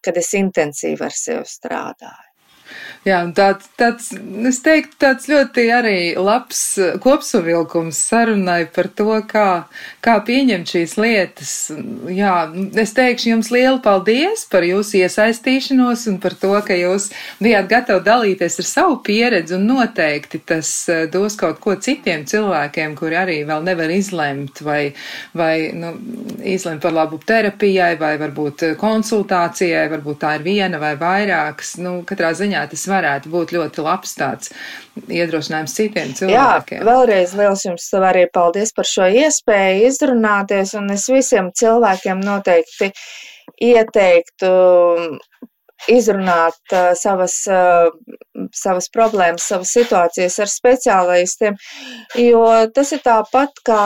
kad 0.06 0.18
es 0.18 0.34
intensīvi 0.38 1.06
ar 1.06 1.14
sevi 1.14 1.46
strādāju. 1.50 2.29
Jā, 3.08 3.22
tāds, 3.32 3.70
tāds, 3.80 4.10
es 4.50 4.58
teiktu, 4.60 4.98
tāds 5.00 5.30
ļoti 5.32 5.64
arī 5.72 6.00
labs 6.20 6.60
kopsavilkums 7.00 7.96
sarunai 8.10 8.66
par 8.76 8.90
to, 8.92 9.14
kā, 9.30 9.46
kā 10.04 10.18
pieņemt 10.28 10.74
šīs 10.74 10.96
lietas. 11.00 11.54
Jā, 12.12 12.34
es 12.84 12.92
teikšu 12.98 13.32
jums 13.32 13.52
lielu 13.56 13.80
paldies 13.86 14.44
par 14.52 14.68
jūsu 14.68 15.00
iesaistīšanos 15.00 16.04
un 16.12 16.18
par 16.20 16.36
to, 16.42 16.52
ka 16.68 16.76
jūs 16.76 17.08
bijāt 17.40 17.70
gatavi 17.72 18.04
dalīties 18.04 18.60
ar 18.60 18.68
savu 18.68 19.00
pieredzi 19.08 19.56
un 19.56 19.64
noteikti 19.72 20.44
tas 20.52 20.74
eh, 20.92 21.06
dos 21.12 21.40
kaut 21.40 21.64
ko 21.64 21.78
citiem 21.80 22.28
cilvēkiem, 22.28 22.98
kuri 23.00 23.20
arī 23.22 23.40
vēl 23.48 23.64
nevar 23.64 23.96
izlemt 23.96 24.60
vai, 24.66 24.92
vai 25.32 25.72
nu, 25.72 25.94
izlemt 26.44 26.84
par 26.84 26.98
labu 27.00 27.22
terapijai 27.24 27.94
vai 28.02 28.12
varbūt 28.20 28.74
konsultācijai, 28.84 29.88
varbūt 29.96 30.22
tā 30.26 30.36
ir 30.36 30.46
viena 30.52 30.84
vai 30.84 30.94
vairākas. 31.00 31.78
Nu, 31.80 32.02
katrā 32.08 32.36
ziņā 32.36 32.59
tas 32.72 32.86
varētu 32.90 33.32
būt 33.34 33.54
ļoti 33.56 33.86
labs 33.86 34.16
tāds 34.20 34.54
iedrošinājums 35.08 35.76
citiem 35.78 36.14
cilvēkiem. 36.18 36.82
Jā, 36.82 36.88
vēlreiz 36.88 37.36
liels 37.40 37.66
jums 37.66 37.88
arī 38.00 38.26
paldies 38.34 38.74
par 38.76 38.90
šo 38.90 39.08
iespēju 39.24 39.90
izrunāties, 39.90 40.76
un 40.80 40.92
es 40.96 41.08
visiem 41.12 41.54
cilvēkiem 41.56 42.24
noteikti 42.26 42.92
ieteiktu 43.70 44.50
izrunāt 45.88 46.74
uh, 46.74 46.92
savas, 46.98 47.36
uh, 47.48 47.88
savas 48.56 48.90
problēmas, 48.92 49.46
savas 49.48 49.72
situācijas 49.78 50.40
ar 50.44 50.52
speciālistiem, 50.52 51.56
jo 52.20 52.44
tas 52.76 52.92
ir 52.96 53.04
tāpat, 53.06 53.62
kā 53.66 53.84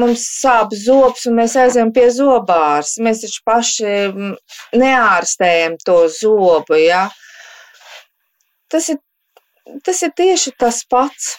mums 0.00 0.26
sāp 0.40 0.74
zobs 0.74 1.28
un 1.30 1.38
mēs 1.38 1.54
aizējam 1.60 1.92
pie 1.94 2.08
zobārs. 2.14 2.96
Mēs 3.04 3.22
taču 3.22 3.44
paši 3.46 3.94
neārstējam 4.80 5.78
to 5.86 6.00
zobu, 6.10 6.80
ja? 6.82 7.06
Tas 8.74 8.90
ir, 8.90 9.00
tas 9.86 10.02
ir 10.02 10.12
tieši 10.18 10.54
tas 10.58 10.82
pats. 10.90 11.32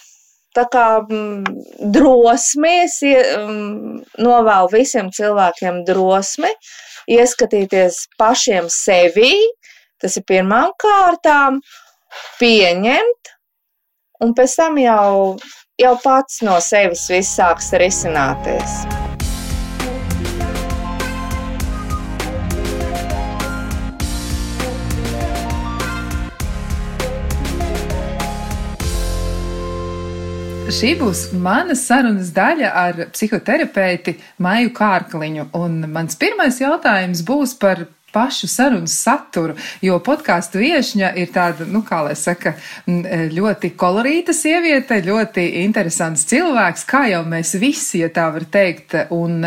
Tā 0.56 0.64
kā 0.72 0.86
mm, 1.02 1.44
drosmies, 1.92 2.96
mm, 3.04 3.98
novēlu 4.24 4.70
visiem 4.72 5.10
cilvēkiem 5.12 5.82
drosmi, 5.84 6.48
ieskatīties 7.12 8.06
pašiem 8.16 8.70
sevī, 8.72 9.34
tas 10.00 10.16
ir 10.16 10.24
pirmām 10.28 10.72
kārtām, 10.80 11.60
pieņemt, 12.40 13.34
un 14.24 14.32
pēc 14.38 14.56
tam 14.62 14.80
jau, 14.80 15.36
jau 15.76 15.96
pats 16.04 16.40
no 16.46 16.56
sevis 16.64 17.04
viss 17.12 17.36
sāks 17.36 17.74
risināties. 17.76 18.80
Šī 30.66 30.96
būs 30.98 31.20
mana 31.38 31.76
sarunas 31.78 32.32
daļa 32.34 32.70
ar 32.74 32.96
psihoterapeiti 33.14 34.16
Maiju 34.42 34.72
Kārkliņu. 34.74 35.44
Un 35.54 35.76
mans 35.94 36.18
pirmais 36.18 36.58
jautājums 36.58 37.22
būs 37.28 37.52
par 37.60 37.84
pašu 38.16 38.48
sarunas 38.48 38.96
saturu, 39.04 39.56
jo 39.84 40.00
podkāstu 40.00 40.62
viešņa 40.62 41.12
ir 41.20 41.32
tāda, 41.34 41.68
nu, 41.68 41.82
kā 41.84 42.00
lai 42.06 42.16
saka, 42.16 42.54
ļoti 42.86 43.74
kolorīta 43.76 44.32
sieviete, 44.36 45.02
ļoti 45.04 45.44
interesants 45.66 46.24
cilvēks, 46.30 46.86
kā 46.88 47.04
jau 47.12 47.22
mēs 47.28 47.52
visi, 47.60 48.00
ja 48.00 48.08
tā 48.12 48.30
var 48.32 48.46
teikt, 48.48 48.96
un 49.12 49.44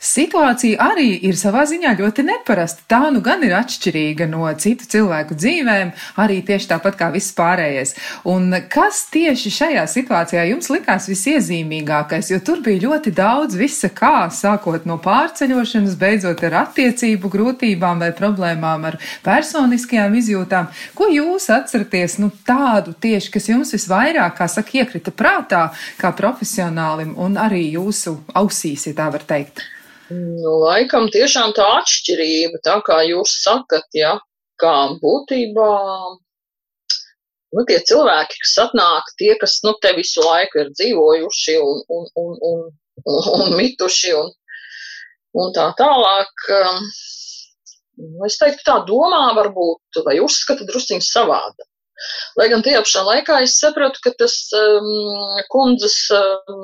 situācija 0.00 0.80
arī 0.90 1.08
ir 1.28 1.38
savā 1.40 1.64
ziņā 1.68 1.94
ļoti 1.98 2.24
neparasta. 2.28 2.84
Tā 2.90 3.10
nu 3.14 3.22
gan 3.24 3.42
ir 3.46 3.54
atšķirīga 3.58 4.28
no 4.30 4.48
citu 4.60 4.88
cilvēku 4.90 5.36
dzīvēm, 5.38 5.92
arī 6.20 6.40
tieši 6.46 6.70
tāpat 6.74 6.98
kā 7.00 7.10
viss 7.14 7.34
pārējais. 7.36 7.94
Un 8.28 8.52
kas 8.72 9.04
tieši 9.12 9.52
šajā 9.56 9.86
situācijā 9.90 10.46
jums 10.50 10.70
likās 10.72 11.08
visiezīmīgākais, 11.10 12.32
jo 12.32 12.40
tur 12.44 12.62
bija 12.64 12.84
ļoti 12.88 13.14
daudz 13.16 13.56
visa 13.60 13.90
kā, 13.92 14.28
sākot 14.34 14.88
no 14.88 14.98
pārceļošanas, 15.02 15.98
beidzot 16.00 16.44
ar 16.48 16.60
attiecību 16.64 17.32
grūtībām 17.32 18.00
vai 18.04 18.09
problēmām 18.18 18.86
ar 18.90 18.98
personiskajām 19.26 20.16
izjūtām. 20.20 20.70
Ko 20.98 21.10
jūs 21.12 21.50
atceraties, 21.54 22.18
nu 22.22 22.30
tādu 22.46 22.94
tieši, 22.94 23.32
kas 23.34 23.50
jums 23.52 23.74
visvairāk, 23.76 24.38
kā 24.38 24.48
saka, 24.50 24.78
iekrita 24.80 25.14
prātā, 25.14 25.66
kā 26.00 26.14
profesionālim 26.16 27.16
un 27.20 27.38
arī 27.40 27.66
jūsu 27.74 28.18
ausīs, 28.34 28.88
ja 28.90 28.96
tā 29.02 29.10
var 29.12 29.26
teikt? 29.28 29.62
Nu, 30.10 30.56
laikam 30.64 31.06
tiešām 31.14 31.52
tā 31.54 31.66
atšķirība, 31.80 32.58
tā 32.66 32.80
kā 32.86 32.98
jūs 33.06 33.36
sakat, 33.44 33.86
ja, 33.94 34.16
kā 34.58 34.74
būtībā, 35.02 35.68
nu, 37.54 37.64
tie 37.68 37.78
cilvēki, 37.90 38.40
kas 38.42 38.56
atnāk, 38.64 39.12
tie, 39.20 39.32
kas, 39.38 39.60
nu, 39.66 39.76
te 39.82 39.94
visu 39.94 40.24
laiku 40.26 40.64
ir 40.64 40.72
dzīvojuši 40.74 41.56
un, 41.62 41.82
un, 41.94 42.08
un, 42.24 42.34
un, 42.50 42.66
un, 43.36 43.54
mituši 43.60 44.16
un, 44.18 44.32
un 45.38 45.54
tā 45.54 45.70
tālāk, 45.78 46.50
um, 48.00 48.22
es 48.26 48.38
teiktu, 48.40 48.64
tā 48.66 48.78
domā 48.88 49.26
varbūt, 49.36 50.02
vai 50.06 50.18
uzskata 50.24 50.66
drusciņ 50.68 51.04
savāda. 51.04 51.68
Lai 52.40 52.46
gan 52.48 52.62
tajā 52.64 52.80
pašā 52.84 53.02
laikā 53.04 53.40
es 53.44 53.58
saprotu, 53.60 54.00
ka 54.04 54.12
tas 54.22 54.34
um, 54.56 54.86
kundzes 55.52 55.96
um, 56.16 56.62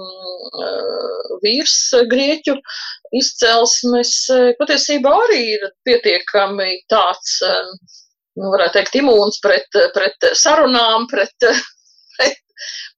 uh, 0.65 1.35
vīrs 1.43 1.77
grieķu 2.09 2.57
izcelsmes 3.21 4.15
uh, 4.33 4.49
patiesībā 4.61 5.13
arī 5.27 5.43
ir 5.59 5.69
pietiekami 5.89 6.71
tāds, 6.93 7.37
um, 7.51 7.75
nu, 8.41 8.49
varētu 8.55 8.79
teikt, 8.79 8.99
imūns 9.03 9.43
pret, 9.45 9.81
pret 9.97 10.31
sarunām, 10.41 11.05
pret, 11.13 11.51
pret, 12.17 12.41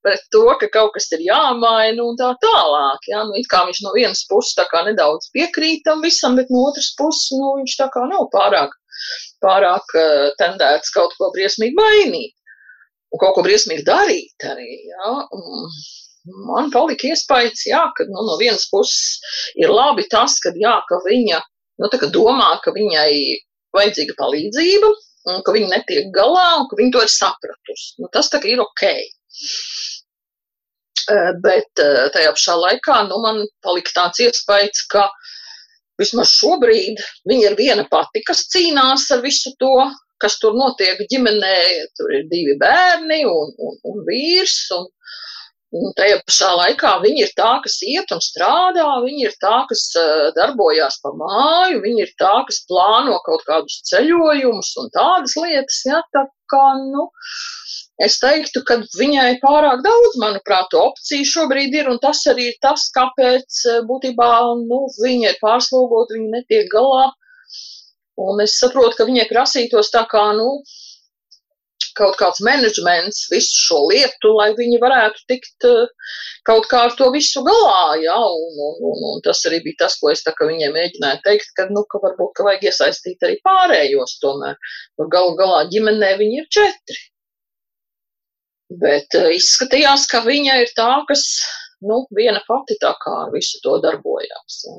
pret 0.04 0.24
to, 0.34 0.44
ka 0.60 0.68
kaut 0.74 0.92
kas 0.96 1.08
ir 1.16 1.24
jāmaina 1.26 2.04
un 2.04 2.18
tā 2.18 2.32
tālāk. 2.42 3.06
Ja? 3.10 3.24
Nu, 3.28 3.36
it 3.38 3.48
kā 3.52 3.64
viņš 3.66 3.82
no 3.86 3.94
vienas 3.96 4.24
puses 4.30 4.56
tā 4.58 4.66
kā 4.70 4.84
nedaudz 4.86 5.30
piekrītam 5.34 6.04
visam, 6.04 6.36
bet 6.38 6.52
no 6.54 6.68
otras 6.70 6.92
puses, 6.98 7.30
nu, 7.36 7.56
viņš 7.60 7.78
tā 7.80 7.88
kā 7.94 8.04
nav 8.10 8.28
pārāk 8.34 8.74
pārāk 9.44 9.94
uh, 9.94 10.28
tendēts 10.40 10.90
kaut 10.94 11.12
ko 11.18 11.30
briesmīgi 11.34 11.76
mainīt 11.78 12.34
un 13.12 13.22
kaut 13.22 13.36
ko 13.36 13.44
briesmīgi 13.46 13.86
darīt 13.86 14.46
arī. 14.48 14.68
Ja? 14.90 15.12
Man 16.48 16.72
palika 16.74 17.08
iespējas, 17.08 17.62
jā, 17.70 17.80
ka 17.96 18.04
nu, 18.08 18.24
no 18.26 18.34
vienas 18.40 18.66
puses 18.68 19.20
ir 19.56 19.72
labi 19.72 20.04
tas, 20.12 20.36
ka, 20.44 20.52
jā, 20.60 20.74
ka 20.88 20.98
viņa 21.06 21.38
nu, 21.80 21.90
domā, 22.12 22.50
ka 22.64 22.74
viņai 22.74 23.12
vajadzīga 23.76 24.16
palīdzība, 24.18 24.90
un 25.32 25.40
ka 25.46 25.54
viņa 25.54 25.70
netiek 25.72 26.10
galā, 26.12 26.48
un 26.60 26.68
ka 26.68 26.76
viņa 26.80 26.94
to 26.96 27.04
ir 27.06 27.14
sapratusi. 27.14 27.94
Nu, 28.02 28.10
tas 28.12 28.28
ir 28.42 28.60
ok. 28.64 28.84
Bet 31.44 31.80
tajā 32.14 32.32
pašā 32.36 32.56
laikā 32.60 32.98
nu, 33.08 33.20
man 33.24 33.42
palika 33.64 33.94
tāds 33.96 34.20
iespējas, 34.26 34.82
ka 34.92 35.06
vismaz 36.00 36.34
šobrīd 36.36 37.00
viņa 37.28 37.48
ir 37.50 37.56
viena 37.58 37.86
pati, 37.90 38.22
kas 38.26 38.44
cīnās 38.52 39.08
ar 39.14 39.24
visu 39.24 39.54
to, 39.62 39.88
kas 40.22 40.38
tur 40.42 40.56
notiek 40.58 41.00
ģimenē. 41.10 41.56
Tur 41.98 42.14
ir 42.18 42.28
divi 42.30 42.58
bērni 42.60 43.24
un, 43.28 43.52
un, 43.56 43.76
un 43.90 44.06
vīrs. 44.06 44.56
Un, 44.76 44.86
un 45.78 45.92
tajā 45.98 46.20
pašā 46.26 46.48
laikā 46.62 46.94
viņi 47.04 47.24
ir 47.26 47.34
tā, 47.38 47.50
kas 47.64 47.76
iet 47.86 48.14
un 48.14 48.22
strādā, 48.24 48.86
viņi 49.04 49.26
ir 49.28 49.34
tā, 49.42 49.56
kas 49.70 49.84
uh, 50.00 50.28
darbojās 50.38 50.98
pa 51.04 51.12
māju, 51.18 51.82
viņi 51.84 52.06
ir 52.06 52.14
tā, 52.20 52.34
kas 52.48 52.62
plāno 52.70 53.18
kaut 53.26 53.44
kādus 53.48 53.82
ceļojumus 53.90 54.74
un 54.82 54.90
tādas 54.96 55.36
lietas. 55.40 55.82
Ja, 55.88 56.02
tā 56.16 56.24
kā, 56.52 56.64
nu, 56.94 57.08
Es 58.06 58.20
teiktu, 58.22 58.62
ka 58.66 58.78
viņai 58.98 59.40
pārāk 59.42 59.80
daudz, 59.82 60.18
manuprāt, 60.22 60.74
opciju 60.78 61.26
šobrīd 61.26 61.74
ir, 61.74 61.88
un 61.90 61.98
tas 62.02 62.20
arī 62.30 62.52
ir 62.52 62.58
tas, 62.62 62.84
kāpēc 62.94 63.62
būtībā 63.88 64.28
nu, 64.60 64.84
viņa 65.02 65.32
ir 65.32 65.40
pārslogota, 65.42 66.14
viņa 66.14 66.36
netiek 66.36 66.70
galā 66.74 67.08
Un 68.18 68.42
es 68.42 68.58
saprotu, 68.58 68.96
ka 68.98 69.06
viņai 69.06 69.28
prasītos 69.30 69.92
tā 69.94 70.02
kā, 70.10 70.22
nu, 70.34 70.46
kaut 71.98 72.16
kāds 72.18 72.40
menedžments 72.46 73.26
visu 73.30 73.60
šo 73.62 73.78
lietu, 73.90 74.32
lai 74.38 74.48
viņi 74.58 74.80
varētu 74.82 75.22
tikt 75.30 75.66
uh, 75.68 76.10
kaut 76.46 76.66
kā 76.70 76.84
ar 76.88 76.96
to 76.98 77.10
visu 77.14 77.42
galā, 77.46 77.98
jā, 78.02 78.16
un, 78.18 78.58
un, 78.66 78.80
un, 78.90 79.04
un 79.12 79.22
tas 79.26 79.42
arī 79.50 79.60
bija 79.66 79.84
tas, 79.84 79.98
ko 80.00 80.10
es 80.10 80.24
viņiem 80.26 80.74
mēģināju 80.78 81.22
teikt, 81.26 81.54
ka, 81.58 81.68
nu, 81.74 81.84
ka 81.90 82.02
varbūt, 82.06 82.34
ka 82.38 82.46
vajag 82.48 82.66
iesaistīt 82.70 83.22
arī 83.26 83.38
pārējos 83.46 84.18
tomēr, 84.24 84.58
jo 84.98 85.08
galu 85.14 85.38
galā 85.38 85.62
ģimenē 85.70 86.12
viņi 86.22 86.42
ir 86.42 86.50
četri. 86.58 87.00
Bet 88.68 89.14
uh, 89.16 89.30
izskatījās, 89.32 90.06
ka 90.10 90.20
viņa 90.26 90.58
ir 90.62 90.72
tā, 90.76 90.90
kas, 91.08 91.24
nu, 91.80 92.02
viena 92.14 92.42
pati 92.48 92.76
tā 92.82 92.92
kā 93.04 93.16
visu 93.32 93.60
to 93.64 93.78
darbojās, 93.84 94.62
jā. 94.66 94.76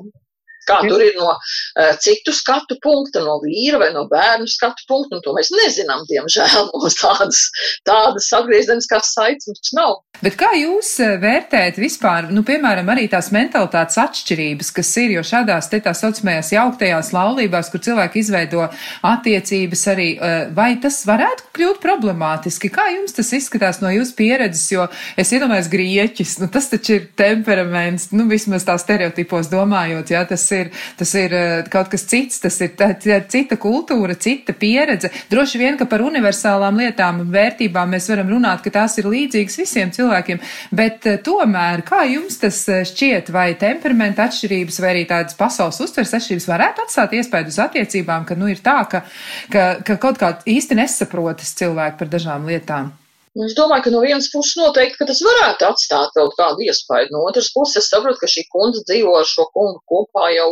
Kā 0.70 0.80
tur 0.86 1.04
ir 1.04 1.16
no 1.18 1.32
uh, 1.34 1.92
citu 2.02 2.34
skatu 2.36 2.78
punkta, 2.82 3.24
no 3.26 3.38
vīra 3.44 3.80
vai 3.82 3.90
no 3.96 4.06
bērnu 4.10 4.48
skatu 4.50 4.86
punkta, 4.90 5.18
un 5.18 5.24
to 5.24 5.34
mēs 5.36 5.52
nezinām, 5.54 6.06
diemžēl. 6.10 6.70
Mums 6.80 6.96
tādas, 7.00 7.42
tādas 7.88 8.30
atgriezeniskās 8.36 9.14
saites 9.16 9.50
mums 9.50 9.74
nav. 9.76 9.98
Bet 10.20 10.34
kā 10.36 10.50
jūs 10.52 10.88
eh, 11.00 11.14
vērtējat 11.20 11.78
vispār, 11.80 12.26
nu, 12.28 12.42
piemēram, 12.44 12.88
arī 12.92 13.06
tās 13.08 13.30
mentalitātes 13.32 13.96
atšķirības, 14.02 14.68
kas 14.76 14.90
ir, 15.00 15.14
jo 15.16 15.22
šādās 15.24 15.70
te 15.72 15.80
tā 15.80 15.94
saucamajās 15.96 16.50
jauktajās 16.52 17.12
laulībās, 17.16 17.70
kur 17.72 17.80
cilvēki 17.86 18.20
izveido 18.20 18.66
attiecības 19.08 19.84
arī, 19.94 20.08
eh, 20.20 20.42
vai 20.56 20.74
tas 20.82 20.98
varētu 21.08 21.48
kļūt 21.56 21.80
problemātiski? 21.80 22.68
Kā 22.74 22.90
jums 22.92 23.16
tas 23.16 23.32
izskatās 23.36 23.80
no 23.80 23.88
jūsu 23.94 24.12
pieredzes, 24.18 24.66
jo 24.74 24.84
es 25.16 25.32
iedomājos 25.32 25.70
grieķis, 25.72 26.36
nu, 26.42 26.50
tas 26.52 26.68
taču 26.68 26.98
ir 26.98 27.08
temperaments, 27.16 28.10
nu, 28.12 28.28
vismaz 28.28 28.68
tā 28.68 28.76
stereotipos 28.80 29.48
domājot, 29.48 30.12
jā, 30.12 30.26
tas 30.28 30.44
ir, 30.52 30.59
tas 31.00 31.14
ir 31.18 31.36
eh, 31.36 31.64
kaut 31.72 31.88
kas 31.92 32.04
cits, 32.10 32.42
tas 32.44 32.60
ir 32.60 32.74
tā, 32.78 32.92
tā, 33.00 33.22
cita 33.30 33.56
kultūra, 33.60 34.18
cita 34.20 34.52
pieredze. 34.52 35.10
Droši 35.32 35.62
vien, 35.62 35.80
ka 35.80 35.88
par 35.90 36.04
universālām 36.04 36.82
lietām 36.84 37.24
un 37.24 37.32
vērtībām 37.32 37.96
mēs 37.96 38.10
varam 38.12 38.30
runāt, 38.36 38.60
ka 38.64 38.74
tās 38.80 38.98
ir 39.00 39.08
līdzīgas 39.10 39.60
visiem 39.64 39.90
cilvēkiem 39.94 40.10
cilvēkiem, 40.10 40.40
bet 40.76 41.06
eh, 41.06 41.18
tomēr, 41.24 41.84
kā 41.86 42.04
jums 42.10 42.38
tas 42.40 42.62
eh, 42.68 42.84
šķiet, 42.88 43.32
vai 43.34 43.54
temperamenta 43.60 44.28
atšķirības, 44.28 44.80
vai 44.82 44.94
arī 44.94 45.04
tādas 45.08 45.36
pasaules 45.38 45.80
uztveres 45.80 46.14
atšķirības 46.18 46.48
varētu 46.50 46.86
atstāt 46.86 47.18
iespēju 47.18 47.52
uz 47.52 47.60
attiecībām, 47.66 48.26
ka, 48.28 48.38
nu, 48.38 48.50
ir 48.50 48.62
tā, 48.64 48.80
ka, 48.90 49.04
ka, 49.52 49.68
ka 49.86 50.00
kaut 50.00 50.20
kā 50.20 50.34
īsti 50.46 50.78
nesaprotas 50.78 51.54
cilvēki 51.60 52.00
par 52.00 52.12
dažām 52.12 52.48
lietām? 52.48 52.99
Nu, 53.38 53.44
es 53.46 53.52
domāju, 53.54 53.84
ka 53.84 53.90
no 53.94 54.00
vienas 54.02 54.26
puses 54.32 54.56
noteikti, 54.58 54.98
ka 54.98 55.06
tas 55.06 55.20
varētu 55.22 55.66
atstāt 55.68 56.14
kaut 56.16 56.32
kādu 56.38 56.64
iespēju. 56.66 57.12
No 57.14 57.22
otras 57.28 57.50
puses, 57.54 57.76
es 57.78 57.90
saprotu, 57.92 58.18
ka 58.22 58.30
šī 58.32 58.42
kundze 58.54 58.82
dzīvo 58.88 59.12
ar 59.20 59.28
šo 59.32 59.46
kungu 59.54 59.78
kopā 59.92 60.32
jau 60.34 60.48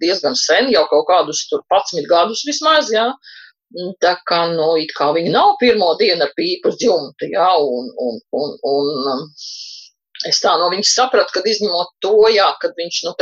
diezgan 0.00 0.38
sen, 0.40 0.70
jau 0.72 0.86
kaut 0.92 1.04
kādus 1.10 1.44
tur 1.50 1.60
11 1.74 2.08
gadus 2.12 2.44
vismaz, 2.48 2.88
jā. 2.94 3.10
Tā 4.00 4.14
kā, 4.30 4.40
nu, 4.54 4.70
it 4.80 4.94
kā 4.96 5.10
viņa 5.12 5.34
nav 5.34 5.56
pirmo 5.60 5.90
dienu 6.00 6.24
ar 6.24 6.32
pīpas 6.38 6.78
dzimtu, 6.80 7.28
jā, 7.34 7.50
un, 7.76 7.92
un, 8.06 8.20
un, 8.40 8.56
un 8.72 9.10
um, 9.12 9.24
es 10.28 10.40
tā 10.42 10.54
no 10.60 10.70
viņas 10.72 10.94
sapratu, 10.96 11.34
kad 11.36 11.48
izņemot 11.50 11.92
to, 12.04 12.14
jā, 12.32 12.46
kad 12.62 12.76
viņš, 12.78 13.00
nu, 13.06 13.14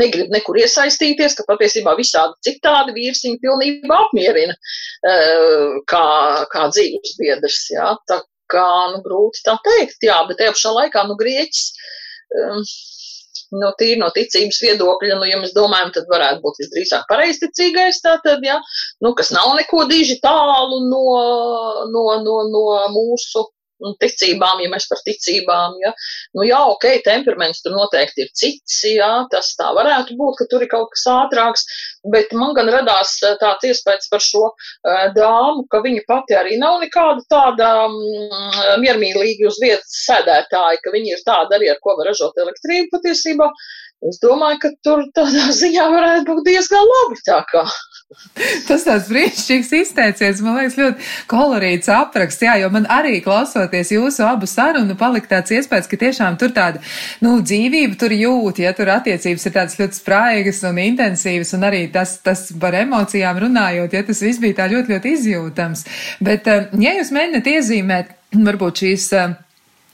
negrib 0.00 0.30
nekur 0.34 0.60
iesaistīties, 0.62 1.36
ka 1.38 1.46
patiesībā 1.48 1.96
visādi 1.98 2.50
citādi 2.50 2.94
vīrs 2.96 3.24
viņu 3.26 3.40
pilnībā 3.42 3.98
apmierina, 4.06 4.54
uh, 4.54 5.80
kā, 5.90 6.06
kā 6.52 6.68
dzīves 6.70 7.16
biedrs, 7.18 7.64
jā, 7.74 7.90
tā 8.10 8.22
kā, 8.50 8.68
nu, 8.94 9.02
grūti 9.04 9.44
tā 9.46 9.56
teikt, 9.66 9.98
jā, 10.06 10.20
bet 10.28 10.40
tajā 10.40 10.54
pašā 10.56 10.74
laikā, 10.76 11.04
nu, 11.08 11.18
grieķis, 11.18 11.66
um, 12.44 12.64
no 13.60 13.70
tīri 13.78 13.98
no 14.00 14.10
ticības 14.14 14.60
viedokļa, 14.62 15.16
nu, 15.18 15.28
ja 15.28 15.38
mēs 15.42 15.54
domājam, 15.56 15.92
tad 15.94 16.10
varētu 16.10 16.42
būt 16.44 16.60
visdrīzāk 16.62 17.06
pareizticīgais, 17.10 18.02
tātad, 18.04 18.44
ja, 18.46 18.60
nu, 19.04 19.14
kas 19.18 19.32
nav 19.34 19.54
neko 19.58 19.86
diži 19.90 20.20
tālu 20.22 20.84
no, 20.86 21.06
no, 21.90 22.04
no, 22.26 22.36
no 22.50 22.66
mūsu 22.94 23.48
ticībām, 24.02 24.62
ja 24.64 24.70
mēs 24.72 24.86
par 24.90 25.00
ticībām, 25.06 25.76
ja, 25.84 25.92
nu 26.36 26.46
jā, 26.46 26.60
ok, 26.74 26.86
temperaments 27.06 27.62
tur 27.64 27.74
noteikti 27.76 28.26
ir 28.26 28.30
cits, 28.36 28.80
jā, 28.88 29.10
tas 29.32 29.52
tā 29.58 29.70
varētu 29.76 30.16
būt, 30.20 30.38
ka 30.40 30.48
tur 30.50 30.64
ir 30.64 30.70
kaut 30.72 30.90
kas 30.94 31.06
ātrāks, 31.12 31.66
bet 32.12 32.32
man 32.36 32.54
gan 32.58 32.70
radās 32.72 33.16
eh, 33.26 33.36
tāds 33.40 33.68
iespējas 33.70 34.10
par 34.12 34.24
šo 34.24 34.46
uh, 34.50 35.04
dāmu, 35.16 35.66
ka 35.72 35.82
viņa 35.84 36.06
pati 36.08 36.38
arī 36.38 36.56
nav 36.60 36.80
nekāda 36.84 37.24
tāda 37.30 37.70
mm, 37.88 38.80
miermīlīgi 38.84 39.48
uz 39.48 39.60
vietas 39.62 40.00
sēdētāja, 40.06 40.80
ka 40.84 40.94
viņa 40.94 41.14
ir 41.14 41.22
tāda 41.26 41.58
arī, 41.58 41.70
ar 41.72 41.80
ko 41.84 41.96
var 41.98 42.10
ražot 42.10 42.38
elektrību 42.40 42.92
patiesībā. 42.96 43.48
Es 44.08 44.16
domāju, 44.22 44.60
ka 44.62 44.70
tur 44.86 45.04
tādā 45.16 45.50
ziņā 45.62 45.86
varētu 45.92 46.28
būt 46.30 46.46
diezgan 46.48 46.86
labi 46.94 47.20
tā 47.26 47.40
kā. 47.50 47.64
Tas 48.66 48.82
tāds 48.82 49.06
brīnišķīgs 49.06 49.68
izteiciens, 49.78 50.40
man 50.42 50.56
liekas, 50.58 50.76
ļoti 50.80 51.04
kolorīts 51.30 51.90
apraksts, 51.94 52.42
jā, 52.42 52.56
jo 52.58 52.70
man 52.74 52.88
arī 52.90 53.20
klausoties 53.22 53.92
jūsu 53.94 54.24
abu 54.26 54.48
sarunu 54.50 54.96
palika 54.98 55.36
tāds 55.36 55.54
iespējas, 55.54 55.86
ka 55.90 55.98
tiešām 56.00 56.38
tur 56.40 56.50
tāda, 56.56 56.82
nu, 57.22 57.36
dzīvība 57.46 57.94
tur 58.00 58.14
jūt, 58.16 58.58
ja 58.64 58.72
tur 58.74 58.90
attiecības 58.96 59.46
ir 59.46 59.54
tādas 59.54 59.78
ļoti 59.78 60.00
spraigas 60.00 60.62
un 60.66 60.80
intensīvas, 60.82 61.54
un 61.54 61.68
arī 61.70 61.84
tas, 61.94 62.16
tas 62.24 62.48
par 62.58 62.74
emocijām 62.80 63.38
runājot, 63.46 63.94
ja 63.94 64.02
tas 64.08 64.24
viss 64.26 64.42
bija 64.42 64.58
tā 64.64 64.66
ļoti, 64.74 64.96
ļoti 64.96 65.14
izjūtams. 65.18 65.86
Bet, 66.26 66.50
eh, 66.50 66.66
ja 66.82 66.96
jūs 66.98 67.14
mēģināt 67.14 67.54
iezīmēt, 67.54 68.16
varbūt 68.34 68.84
šīs 68.84 69.06
uh, 69.18 69.38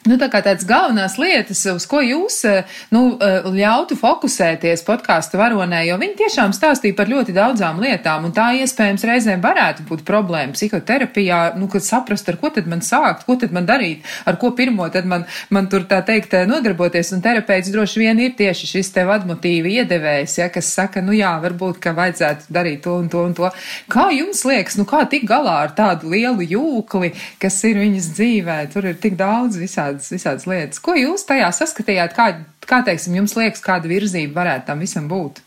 Nu, 0.07 0.15
tā 0.21 0.29
kā 0.31 0.39
tādas 0.39 0.63
galvenās 0.67 1.17
lietas, 1.19 1.65
uz 1.67 1.85
ko 1.91 1.99
jūs 1.99 2.37
eh, 2.47 2.75
nu, 2.95 3.17
eh, 3.19 3.47
ļautu 3.51 3.97
fokusēties 3.99 4.85
podkāstu 4.87 5.41
varonē, 5.41 5.81
jo 5.89 5.97
viņi 5.99 6.15
tiešām 6.21 6.53
stāstīja 6.55 6.95
par 6.95 7.11
ļoti 7.11 7.35
daudzām 7.35 7.81
lietām, 7.83 8.29
un 8.29 8.35
tā 8.37 8.53
iespējams 8.61 9.03
reizēm 9.09 9.43
varētu 9.43 9.83
būt 9.89 10.05
problēma 10.07 10.55
psihoterapijā, 10.55 11.41
nu, 11.59 11.67
kad 11.73 11.83
saprast, 11.83 12.31
ar 12.31 12.39
ko 12.39 12.53
tad 12.55 12.69
man 12.71 12.85
sākt, 12.87 13.25
ko 13.27 13.35
tad 13.41 13.55
man 13.57 13.67
darīt, 13.67 14.07
ar 14.31 14.39
ko 14.39 14.53
pirmo 14.55 14.87
tad 14.95 15.09
man, 15.11 15.25
man 15.51 15.67
tur 15.73 15.89
tā 15.91 15.99
teikt 16.07 16.39
eh, 16.39 16.47
nodarboties, 16.47 17.11
un 17.17 17.25
terapeits 17.27 17.73
droši 17.75 18.05
vien 18.05 18.23
ir 18.23 18.39
tieši 18.39 18.71
šis 18.77 18.93
te 18.95 19.07
vadmotīvi 19.11 19.75
iedevējs, 19.81 20.39
ja, 20.39 20.49
kas 20.55 20.71
saka, 20.79 21.03
nu 21.03 21.19
jā, 21.19 21.35
varbūt, 21.43 21.83
ka 21.83 21.97
vajadzētu 21.99 22.55
darīt 22.55 22.85
to 22.87 22.95
un 23.01 23.11
to 23.11 23.27
un 23.27 23.35
to. 23.35 23.51
Kā 23.91 24.07
jums 24.15 24.47
liekas, 24.47 24.79
nu 24.79 24.87
kā 24.87 25.03
tik 25.11 25.27
galā 25.27 25.59
ar 25.67 25.75
tādu 25.75 26.15
lielu 26.15 26.47
jūkli, 26.47 27.11
kas 27.43 27.59
ir 27.67 27.83
viņas 27.83 28.13
dzīvē, 28.15 28.63
tur 28.71 28.87
ir 28.87 29.03
tik 29.03 29.19
daudz 29.19 29.59
visādi 29.59 29.96
visādas, 29.97 30.13
visādas 30.13 30.47
lietas. 30.47 30.81
Ko 30.81 30.95
jūs 30.95 31.25
tajā 31.27 31.51
saskatījāt? 31.53 32.15
Kā, 32.17 32.45
kā 32.67 32.83
teiksim, 32.85 33.17
jums 33.17 33.37
liekas, 33.37 33.63
kāda 33.65 33.89
virzība 33.89 34.43
varētu 34.43 34.67
tam 34.67 34.81
visam 34.81 35.09
būt? 35.09 35.41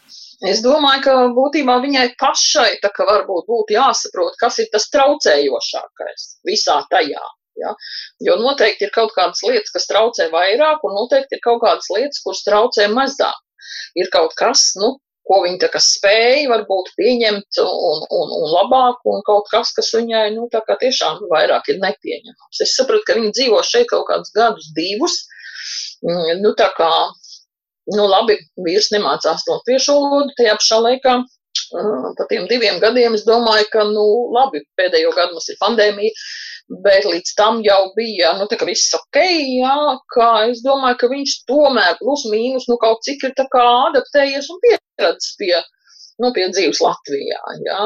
Es 0.47 0.61
domāju, 0.63 1.03
ka 1.03 1.13
būtībā 1.35 1.81
viņai 1.83 2.15
pašai 2.19 2.79
tā 2.81 2.89
kā 2.95 3.05
varbūt 3.05 3.45
būtu 3.47 3.75
jāsaprot, 3.75 4.37
kas 4.39 4.59
ir 4.59 4.69
tas 4.71 4.87
traucējošākais 4.93 6.29
visā 6.47 6.79
tajā. 6.89 7.25
Ja? 7.59 7.73
Jo 8.23 8.37
noteikti 8.39 8.87
ir 8.87 8.93
kaut 8.95 9.11
kādas 9.17 9.43
lietas, 9.43 9.73
kas 9.75 9.87
traucē 9.89 10.29
vairāk, 10.31 10.79
un 10.83 10.95
noteikti 10.95 11.35
ir 11.35 11.43
kaut 11.43 11.59
kādas 11.65 11.91
lietas, 11.91 12.23
kuras 12.23 12.45
traucē 12.47 12.87
mazāk. 12.93 13.43
Ir 13.99 14.07
kaut 14.13 14.31
kas, 14.39 14.71
nu, 14.79 14.95
ko 15.29 15.43
viņa 15.43 15.59
tā 15.61 15.69
kā 15.73 15.79
spēja 15.83 16.49
varbūt 16.49 16.91
pieņemt 16.97 17.59
un, 17.61 18.03
un, 18.17 18.31
un 18.39 18.45
labāk, 18.55 19.03
un 19.11 19.21
kaut 19.27 19.49
kas, 19.53 19.71
kas 19.77 19.91
viņai, 19.93 20.25
nu, 20.33 20.47
tā 20.53 20.63
kā 20.65 20.77
tiešām 20.81 21.21
vairāk 21.29 21.69
ir 21.69 21.81
nepieņemams. 21.83 22.61
Es 22.65 22.73
sapratu, 22.79 23.05
ka 23.05 23.17
viņa 23.19 23.35
dzīvo 23.37 23.61
šeit 23.65 23.89
kaut 23.91 24.07
kādus 24.09 24.33
gadus, 24.33 24.71
divus, 24.77 25.19
mm, 26.01 26.41
nu, 26.41 26.55
tā 26.57 26.71
kā, 26.77 26.89
nu, 27.93 28.07
labi, 28.09 28.39
vīrs 28.65 28.89
nemācās 28.95 29.45
latviešu 29.51 29.99
valodu 29.99 30.33
tajā 30.39 30.57
pašā 30.57 30.81
laikā. 30.87 31.19
Pa 31.69 32.25
tiem 32.29 32.47
diviem 32.49 32.79
gadiem 32.81 33.15
es 33.17 33.25
domāju, 33.27 33.67
ka, 33.73 33.83
nu, 33.89 34.05
labi, 34.35 34.63
pēdējo 34.79 35.11
gadu 35.17 35.35
mums 35.35 35.49
ir 35.51 35.57
pandēmija, 35.61 36.13
bet 36.85 37.05
līdz 37.05 37.33
tam 37.37 37.59
jau 37.65 37.79
bija, 37.97 38.33
nu, 38.39 38.47
tā 38.49 38.57
kā 38.59 38.67
viss 38.69 38.93
ok, 38.97 39.19
jā, 39.59 39.75
kā 40.15 40.29
es 40.49 40.63
domāju, 40.65 40.99
ka 41.01 41.09
viņš 41.11 41.35
tomēr 41.49 41.97
plus 42.01 42.25
mīnus, 42.31 42.67
nu, 42.69 42.77
kaut 42.81 43.03
cik 43.05 43.27
ir 43.29 43.35
tā 43.37 43.45
kā 43.53 43.65
adaptējies 43.89 44.49
un 44.53 44.61
pieredzis 44.65 45.35
pie, 45.41 45.55
nu, 46.23 46.31
pie 46.35 46.47
dzīves 46.53 46.81
Latvijā, 46.85 47.41
jā. 47.65 47.83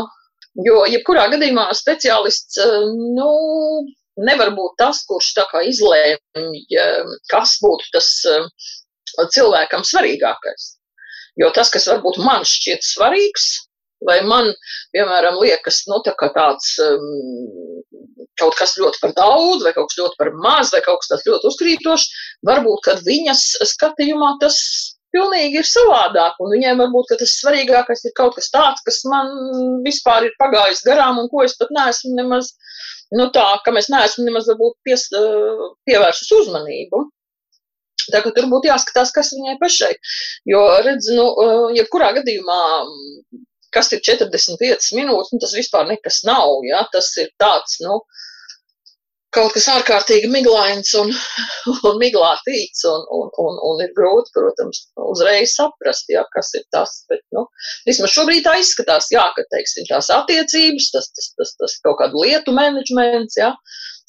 Jo, 0.63 0.83
jebkurā 0.85 1.25
gadījumā 1.33 1.65
speciālists, 1.73 2.59
nu, 3.17 3.31
nevar 4.21 4.53
būt 4.53 4.77
tas, 4.77 5.01
kurš 5.09 5.31
tā 5.39 5.47
kā 5.49 5.63
izlēmj, 5.65 6.77
kas 7.31 7.57
būtu 7.63 7.89
tas 7.95 8.09
cilvēkam 9.33 9.85
svarīgākais. 9.87 10.73
Jo 11.41 11.49
tas, 11.53 11.71
kas 11.73 11.87
varbūt 11.89 12.19
man 12.21 12.45
šķiet 12.45 12.85
svarīgs, 12.85 13.47
vai 14.07 14.19
man, 14.27 14.49
piemēram, 14.95 15.39
liekas, 15.41 15.83
nu, 15.91 15.99
tā 16.05 16.15
kā 16.19 16.29
tāds 16.35 16.73
um, 16.83 17.05
kaut 18.39 18.57
kas 18.57 18.75
ļoti 18.79 19.01
par 19.03 19.13
daudz, 19.17 19.63
vai 19.65 19.73
kaut 19.75 19.91
kas 19.91 19.99
ļoti 20.01 20.19
par 20.19 20.33
maz, 20.45 20.73
vai 20.73 20.81
kaut 20.85 21.03
kas 21.03 21.13
tāds 21.13 21.29
ļoti 21.29 21.49
uzkrītošs, 21.51 22.09
varbūt, 22.49 22.83
kad 22.87 23.05
viņas 23.05 23.45
skatījumā 23.73 24.35
tas 24.41 24.57
pilnīgi 25.13 25.61
ir 25.61 25.67
savādāk, 25.69 26.39
un 26.41 26.53
viņiem 26.55 26.81
varbūt, 26.81 27.13
tas 27.21 27.35
svarīgākais 27.39 28.05
ir 28.09 28.15
kaut 28.17 28.37
kas 28.37 28.49
tāds, 28.53 28.81
kas 28.87 29.03
man 29.09 29.29
vispār 29.85 30.27
ir 30.27 30.37
pagājis 30.41 30.83
garām, 30.87 31.21
un 31.21 31.29
ko 31.31 31.43
es 31.45 31.55
pat 31.59 31.73
neesmu 31.75 32.15
nemaz, 32.17 32.53
nu 33.13 33.29
tā, 33.35 33.45
ka 33.65 33.73
mēs 33.75 33.91
neesmu 33.93 34.25
nemaz 34.25 34.49
varbūt 34.49 34.79
pies, 34.87 35.09
pievērsus 35.89 36.33
uzmanību. 36.41 37.05
Tā 38.11 38.19
kā 38.19 38.33
tur 38.35 38.49
būtu 38.51 38.67
jāskatās, 38.67 39.13
kas 39.15 39.29
viņai 39.31 39.53
pašai. 39.61 39.93
Jo, 40.49 40.63
redz, 40.83 41.07
nu, 41.15 41.23
jebkurā 41.77 42.09
gadījumā 42.17 42.57
kas 43.73 43.91
ir 43.95 44.03
45 44.05 44.93
minūtes, 44.97 45.33
nu, 45.33 45.41
tas 45.43 45.55
vispār 45.57 45.89
nekas 45.89 46.23
nav. 46.27 46.59
Ja? 46.67 46.83
Tas 46.93 47.11
ir 47.21 47.31
tāds, 47.41 47.79
nu, 47.83 47.99
kaut 49.33 49.53
kas 49.55 49.65
ārkārtīgi 49.73 50.29
miglains 50.31 50.91
un, 50.99 51.09
un 51.89 51.99
miglātīts, 52.01 52.83
un, 52.89 53.05
un, 53.17 53.31
un, 53.43 53.57
un 53.69 53.81
ir 53.85 53.93
grūti, 53.97 54.33
protams, 54.35 54.83
uzreiz 55.13 55.55
saprast, 55.57 56.09
ja, 56.13 56.25
kas 56.35 56.53
ir 56.59 56.65
tas. 56.75 56.99
Bet, 57.11 57.23
nu, 57.35 57.45
vismaz 57.87 58.13
šobrīd 58.15 58.45
tā 58.45 58.55
izskatās, 58.61 59.09
jā, 59.13 59.23
ka, 59.37 59.45
teiksim, 59.55 59.87
tās 59.89 60.11
attiecības, 60.13 60.91
tas, 60.95 61.09
tas, 61.17 61.31
tas, 61.39 61.55
tas 61.61 61.79
kaut 61.85 61.99
kādu 62.01 62.21
lietu 62.25 62.53
menedžments, 62.55 63.39
jā, 63.39 63.51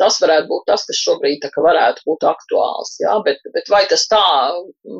tas 0.01 0.19
varētu 0.23 0.51
būt 0.51 0.67
tas, 0.71 0.85
kas 0.89 1.01
šobrīd 1.07 1.41
tā, 1.45 1.53
varētu 1.69 2.05
būt 2.09 2.27
aktuāls, 2.29 2.97
jā, 3.03 3.15
bet, 3.27 3.41
bet 3.57 3.71
vai 3.73 3.85
tas 3.91 4.05
tā 4.11 4.25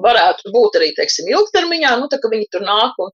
varētu 0.07 0.55
būt 0.55 0.81
arī, 0.81 0.95
teiksim, 0.97 1.29
ilgtermiņā, 1.35 1.99
nu, 2.01 2.09
tā, 2.13 2.23
ka 2.23 2.33
viņi 2.33 2.51
tur 2.55 2.65
nāk 2.67 2.97
un 3.05 3.13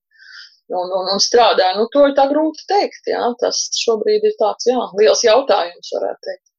un, 0.71 0.93
un, 1.01 1.11
un 1.15 1.23
strādā. 1.23 1.73
Nu, 1.79 1.89
to 1.95 2.07
ir 2.09 2.15
tā 2.19 2.27
grūti 2.31 2.67
teikt. 2.71 3.11
Jā. 3.11 3.25
Tas 3.43 3.63
šobrīd 3.81 4.27
ir 4.31 4.37
tāds 4.41 4.71
jā, 4.71 4.79
liels 5.01 5.25
jautājums, 5.27 5.93
varētu 5.97 6.29
teikt. 6.29 6.50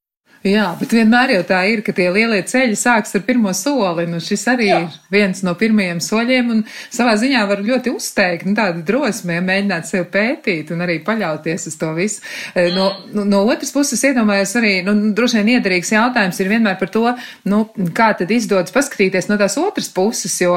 Jā, 0.42 0.72
bet 0.74 0.90
vienmēr 0.90 1.36
jau 1.36 1.42
tā 1.46 1.60
ir, 1.70 1.84
ka 1.86 1.92
tie 1.94 2.08
lielie 2.10 2.40
ceļi 2.42 2.74
sāks 2.74 3.14
ar 3.14 3.22
pirmo 3.22 3.52
soli. 3.54 4.08
Nu, 4.10 4.18
šis 4.18 4.42
arī 4.50 4.66
Jā. 4.66 4.78
ir 4.82 4.96
viens 5.14 5.42
no 5.46 5.52
pirmajiem 5.58 6.00
soļiem, 6.02 6.48
un 6.50 6.62
savā 6.90 7.12
ziņā 7.20 7.44
var 7.46 7.62
ļoti 7.62 7.92
uzteikt 7.94 8.48
nu, 8.48 8.56
tādu 8.58 8.82
drosmi, 8.86 9.36
ja 9.36 9.44
mēģināt 9.44 9.86
sevi 9.86 10.08
pētīt 10.10 10.72
un 10.74 10.82
arī 10.82 10.96
paļauties 11.06 11.68
uz 11.70 11.76
to 11.78 11.92
visu. 11.94 12.24
Eh, 12.56 12.72
no, 12.74 12.88
no, 13.14 13.22
no 13.28 13.44
otras 13.46 13.70
puses, 13.74 14.02
iedomājos 14.08 14.56
arī, 14.58 14.72
nu, 14.86 14.96
droši 15.14 15.38
vien 15.38 15.52
iederīgs 15.54 15.92
jautājums 15.94 16.42
ir 16.42 16.50
vienmēr 16.50 16.74
par 16.80 16.90
to, 16.90 17.04
nu, 17.46 17.62
kā 17.94 18.10
tad 18.18 18.34
izdodas 18.34 18.74
paskatīties 18.74 19.30
no 19.30 19.38
tās 19.38 19.54
otras 19.62 19.92
puses, 19.94 20.34
jo 20.42 20.56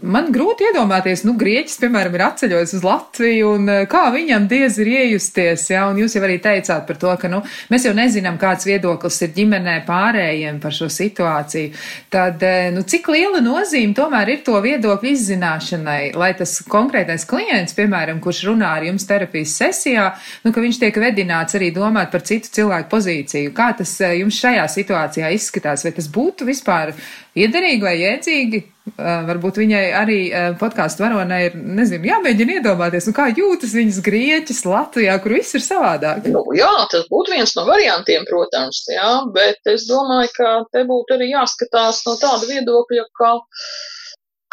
man 0.00 0.32
grūti 0.32 0.70
iedomāties, 0.70 1.26
nu, 1.28 1.36
Grieķis, 1.36 1.76
piemēram, 1.84 2.16
ir 2.16 2.24
atceļojis 2.30 2.76
uz 2.80 2.88
Latviju, 2.88 3.52
un 3.58 3.68
eh, 3.74 3.84
kā 3.90 4.06
viņam 4.16 4.48
diez 4.48 4.80
ir 4.80 4.92
iejusties, 4.94 5.68
jā, 5.76 5.84
un 5.92 6.00
jūs 6.00 6.16
jau 6.16 6.24
arī 6.24 6.40
teicāt 6.40 6.88
par 6.88 7.04
to, 7.04 7.12
ka, 7.20 7.28
nu, 7.36 7.44
mēs 7.68 7.84
jau 7.84 7.92
nezinām, 8.00 8.40
kāds 8.40 8.64
viedoklis 8.64 9.20
ir 9.20 9.25
ģimenē 9.34 9.76
pārējiem 9.86 10.60
par 10.62 10.74
šo 10.74 10.88
situāciju, 10.92 11.72
tad 12.12 12.42
eh, 12.46 12.68
nu, 12.74 12.84
cik 12.86 13.10
liela 13.12 13.42
nozīme 13.44 13.96
tomēr 13.96 14.34
ir 14.34 14.42
to 14.46 14.56
viedokļu 14.62 15.12
izzināšanai, 15.12 16.12
lai 16.18 16.32
tas 16.38 16.58
konkrētais 16.70 17.26
klients, 17.28 17.76
piemēram, 17.76 18.20
kurš 18.24 18.44
runā 18.50 18.76
ar 18.78 18.88
jums 18.88 19.06
terapijas 19.08 19.56
sesijā, 19.60 20.08
nu, 20.44 20.54
ka 20.54 20.64
viņš 20.64 20.80
tiek 20.82 21.00
vedināts 21.02 21.58
arī 21.58 21.72
domāt 21.74 22.12
par 22.14 22.24
citu 22.26 22.52
cilvēku 22.58 22.92
pozīciju. 22.94 23.54
Kā 23.56 23.72
tas 23.78 23.94
eh, 24.00 24.18
jums 24.22 24.40
šajā 24.42 24.66
situācijā 24.78 25.32
izskatās? 25.36 25.86
Vai 25.86 25.94
tas 25.96 26.10
būtu 26.12 26.48
vispār 26.48 26.94
iederīgi 27.36 27.84
vai 27.84 27.94
jēdzīgi? 28.00 28.62
Varbūt 28.96 29.58
viņai 29.58 29.82
arī 29.98 30.18
podkāstu 30.60 31.02
varonai 31.02 31.40
ir, 31.48 31.56
nezinu, 31.58 32.06
jāmēģina 32.06 32.60
iedomāties, 32.60 33.08
nu 33.10 33.14
kā 33.16 33.26
jūtas 33.34 33.74
viņas 33.74 33.98
grieķis 34.06 34.62
Latvijā, 34.64 35.16
kur 35.20 35.34
viss 35.34 35.56
ir 35.58 35.64
savādāk. 35.64 36.28
Nu, 36.30 36.44
jā, 36.56 36.70
tas 36.92 37.08
būtu 37.10 37.34
viens 37.34 37.52
no 37.58 37.66
variantiem, 37.66 38.24
protams, 38.30 38.84
jā, 38.94 39.10
bet 39.34 39.72
es 39.72 39.88
domāju, 39.90 40.30
ka 40.38 40.52
te 40.72 40.86
būtu 40.88 41.18
arī 41.18 41.32
jāskatās 41.32 42.04
no 42.06 42.14
tāda 42.22 42.46
viedokļa, 42.46 43.08
ka 43.18 43.34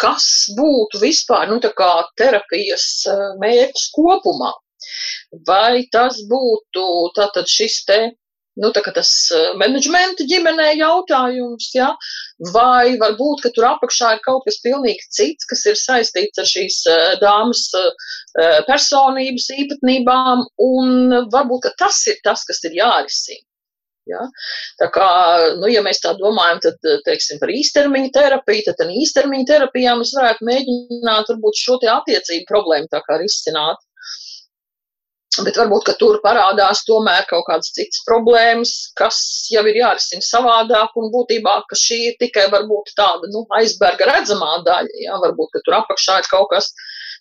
kas 0.04 0.26
būtu 0.58 1.00
vispār, 1.06 1.46
nu, 1.54 1.62
tā 1.64 1.70
kā 1.78 1.92
terapijas 2.20 3.06
mērķis 3.40 3.88
kopumā. 3.94 4.52
Vai 5.48 5.86
tas 5.94 6.18
būtu 6.28 6.84
tātad 7.16 7.48
šis 7.48 7.78
te 7.88 8.00
nu, 8.62 8.72
tas 8.74 9.12
eh, 9.34 9.54
menedžmenta 9.62 10.26
ģimenē 10.30 10.74
jautājums, 10.78 11.70
ja? 11.76 11.92
vai 12.54 12.98
varbūt, 13.02 13.48
tur 13.56 13.70
apakšā 13.72 14.16
ir 14.16 14.22
kaut 14.26 14.44
kas 14.48 14.60
pilnīgi 14.66 15.08
cits, 15.18 15.48
kas 15.50 15.66
ir 15.70 15.80
saistīts 15.80 16.42
ar 16.42 16.50
šīs 16.50 16.82
eh, 16.92 17.08
dāmas 17.24 17.64
eh, 17.80 18.60
personības 18.68 19.50
īpatnībām, 19.58 20.46
un 20.68 21.18
varbūt, 21.34 21.72
tas 21.80 22.04
ir 22.12 22.22
tas, 22.28 22.46
kas 22.50 22.64
ir 22.70 22.78
jārisina. 22.82 23.46
Ja? 24.10 24.20
Tā 24.82 24.90
kā, 24.92 25.08
nu, 25.62 25.70
ja 25.72 25.80
mēs 25.86 26.02
tā 26.04 26.12
domājam, 26.20 26.60
tad, 26.66 26.90
teiksim, 27.08 27.40
par 27.40 27.54
īstermiņa 27.54 28.12
terapiju, 28.18 28.66
tad 28.68 28.92
īstermiņa 28.92 29.48
terapijā 29.48 29.96
mēs 29.96 30.12
varētu 30.18 30.48
mēģināt 30.50 31.32
varbūt 31.32 31.62
šo 31.62 31.80
te 31.80 31.92
attiecību 31.94 32.50
problēmu 32.50 32.92
tā 32.92 33.00
kā 33.08 33.22
risināt. 33.22 33.80
Bet 35.42 35.58
varbūt, 35.58 35.90
tur 35.98 36.20
parādās 36.24 36.84
tomēr 36.86 37.26
kaut 37.30 37.48
kādas 37.48 37.74
citas 37.74 38.04
problēmas, 38.08 38.74
kas 39.00 39.18
jau 39.50 39.64
ir 39.70 39.80
jārisina 39.80 40.22
savādāk, 40.26 40.94
un 41.00 41.10
būtībā, 41.14 41.56
šī 41.74 42.00
ir 42.12 42.18
tikai 42.22 42.50
varbūt 42.54 42.94
tāda, 43.00 43.30
nu, 43.34 43.46
aizberga 43.58 44.12
redzamā 44.12 44.60
daļa, 44.68 44.94
jā, 45.08 45.18
varbūt, 45.26 45.64
tur 45.66 45.80
apakšā 45.80 46.20
ir 46.22 46.30
kaut 46.30 46.52
kas 46.54 46.70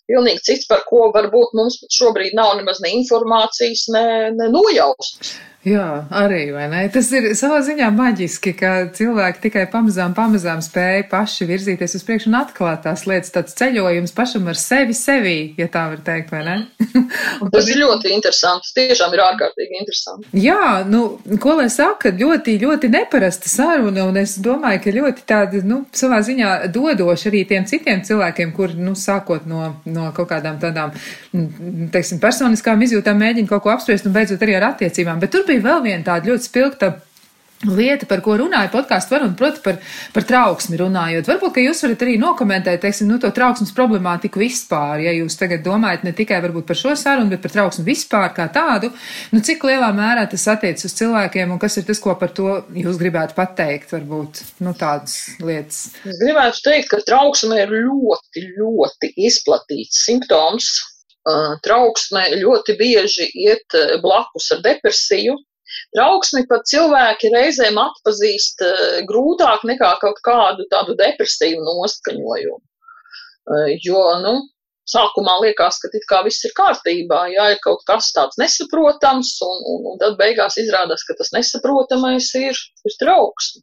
pilnīgi 0.09 0.43
cits, 0.49 0.69
par 0.69 0.83
ko 0.89 1.07
varbūt 1.15 1.55
mums 1.57 1.79
šobrīd 1.93 2.35
nav 2.37 2.57
nemaz 2.59 2.83
ne 2.83 2.93
informācijas, 2.99 3.87
ne, 3.95 4.05
ne 4.35 4.51
nojausmas. 4.53 5.35
Jā, 5.63 6.09
arī, 6.11 6.49
vai 6.51 6.65
ne? 6.67 6.81
Tas 6.91 7.07
ir 7.15 7.29
savā 7.39 7.61
ziņā 7.63 7.87
maģiski, 7.95 8.51
ka 8.59 8.71
cilvēki 8.97 9.45
tikai 9.45 9.61
pamazām, 9.71 10.11
pamazām 10.15 10.59
spēja 10.63 11.05
paši 11.07 11.47
virzīties 11.47 11.95
uz 11.95 12.03
priekšu 12.03 12.27
un 12.27 12.35
atklāt 12.41 12.81
tās 12.83 13.05
lietas, 13.07 13.31
tāds 13.31 13.55
ceļojums 13.55 14.11
pašam 14.17 14.49
ar 14.51 14.59
sevi 14.59 14.95
sevī, 14.97 15.37
ja 15.55 15.69
tā 15.71 15.85
var 15.93 16.01
teikt, 16.03 16.33
vai 16.35 16.41
ne? 16.43 16.57
tas 17.53 17.69
ir 17.71 17.79
ļoti 17.79 18.11
interesants, 18.11 18.73
tiešām 18.75 19.15
ir 19.15 19.23
ārkārtīgi 19.23 19.79
interesanti. 19.79 20.33
Jā, 20.43 20.81
nu, 20.89 21.05
ko 21.39 21.55
lai 21.61 21.69
saka, 21.71 22.11
ļoti, 22.11 22.57
ļoti 22.65 22.91
neparasta 22.91 23.47
saruna, 23.47 24.03
un 24.11 24.19
es 24.19 24.35
domāju, 24.43 24.83
ka 24.83 24.95
ļoti 24.99 25.27
tāda, 25.31 25.63
nu, 25.63 25.85
savā 25.95 26.19
ziņā 26.27 26.51
dodoša 26.75 27.31
arī 27.31 27.45
tiem 27.53 27.69
citiem 27.71 28.03
cilvēkiem, 28.03 28.51
kur, 28.57 28.75
nu, 28.75 28.97
sākot 28.99 29.47
no, 29.47 29.77
no 29.93 30.09
kaut 30.15 30.29
kādām 30.31 30.59
tādām, 30.61 30.93
teiksim, 31.93 32.21
personiskām 32.23 32.81
izjūtām 32.85 33.19
mēģina 33.21 33.49
kaut 33.49 33.65
ko 33.65 33.73
apspriest 33.73 34.09
un 34.09 34.15
beidzot 34.15 34.43
arī 34.43 34.57
ar 34.59 34.71
attiecībām, 34.73 35.21
bet 35.23 35.33
tur 35.33 35.47
bija 35.47 35.63
vēl 35.69 35.83
viena 35.87 36.03
tāda 36.11 36.31
ļoti 36.31 36.49
spilgta 36.49 36.93
lieta, 37.67 38.07
par 38.09 38.21
ko 38.25 38.35
runāja 38.39 38.71
podkāstu 38.73 39.15
var 39.15 39.25
un, 39.27 39.33
proti, 39.39 39.61
par, 39.63 39.79
par 40.15 40.27
trauksmi 40.27 40.79
runājot. 40.79 41.29
Varbūt, 41.29 41.53
ka 41.55 41.63
jūs 41.63 41.83
varat 41.85 42.05
arī 42.05 42.15
nokomentēt, 42.21 42.81
teiksim, 42.83 43.09
nu, 43.11 43.19
to 43.21 43.31
trauksmes 43.35 43.73
problemātiku 43.75 44.41
vispār, 44.41 45.03
ja 45.05 45.15
jūs 45.15 45.37
tagad 45.39 45.63
domājat 45.65 46.05
ne 46.07 46.13
tikai 46.15 46.41
varbūt 46.43 46.67
par 46.69 46.79
šo 46.79 46.95
sarunu, 46.99 47.31
bet 47.33 47.43
par 47.43 47.55
trauksmi 47.55 47.87
vispār 47.87 48.29
kā 48.35 48.47
tādu, 48.53 48.91
nu, 49.33 49.43
cik 49.43 49.65
lielā 49.69 49.91
mērā 49.95 50.25
tas 50.31 50.47
attiec 50.53 50.83
uz 50.83 50.95
cilvēkiem 50.99 51.55
un 51.55 51.61
kas 51.61 51.79
ir 51.79 51.87
tas, 51.89 52.01
ko 52.03 52.15
par 52.19 52.33
to 52.35 52.59
jūs 52.77 52.99
gribētu 53.01 53.37
pateikt, 53.37 53.93
varbūt, 53.95 54.43
nu, 54.65 54.75
tādas 54.77 55.19
lietas. 55.43 55.85
Es 56.07 56.23
gribētu 56.23 56.65
teikt, 56.67 56.89
ka 56.93 57.03
trauksme 57.07 57.63
ir 57.63 57.77
ļoti, 57.83 58.47
ļoti 58.57 59.13
izplatīts 59.29 60.05
simptoms 60.07 60.73
trauksme 61.63 62.25
ļoti 62.41 62.75
bieži 62.79 63.29
iet 63.45 63.75
blakus 64.03 64.51
ar 64.51 64.63
depresiju. 64.65 65.37
Trauksmi 65.93 66.45
pat 66.49 66.65
cilvēki 66.69 67.29
reizēm 67.33 67.77
atpazīst 67.77 68.63
grūtāk 69.09 69.65
nekā 69.69 69.91
kaut 70.01 70.21
kādu 70.25 70.65
tādu 70.71 70.95
depresīvu 70.97 71.61
noskaņojumu. 71.67 72.61
Jo, 73.83 74.03
nu, 74.23 74.33
sākumā 74.89 75.35
liekas, 75.43 75.77
ka 75.83 75.91
it 75.93 76.07
kā 76.09 76.23
viss 76.25 76.45
ir 76.47 76.55
kārtībā, 76.57 77.19
jā, 77.35 77.51
ir 77.53 77.61
kaut 77.65 77.83
kas 77.89 78.09
tāds 78.15 78.39
nesaprotams, 78.41 79.35
un, 79.45 79.61
un, 79.73 79.85
un 79.91 80.01
tad 80.01 80.17
beigās 80.17 80.57
izrādās, 80.63 81.05
ka 81.05 81.17
tas 81.19 81.29
nesaprotamais 81.35 82.31
ir, 82.41 82.57
ir 82.89 82.97
trauksme. 83.03 83.61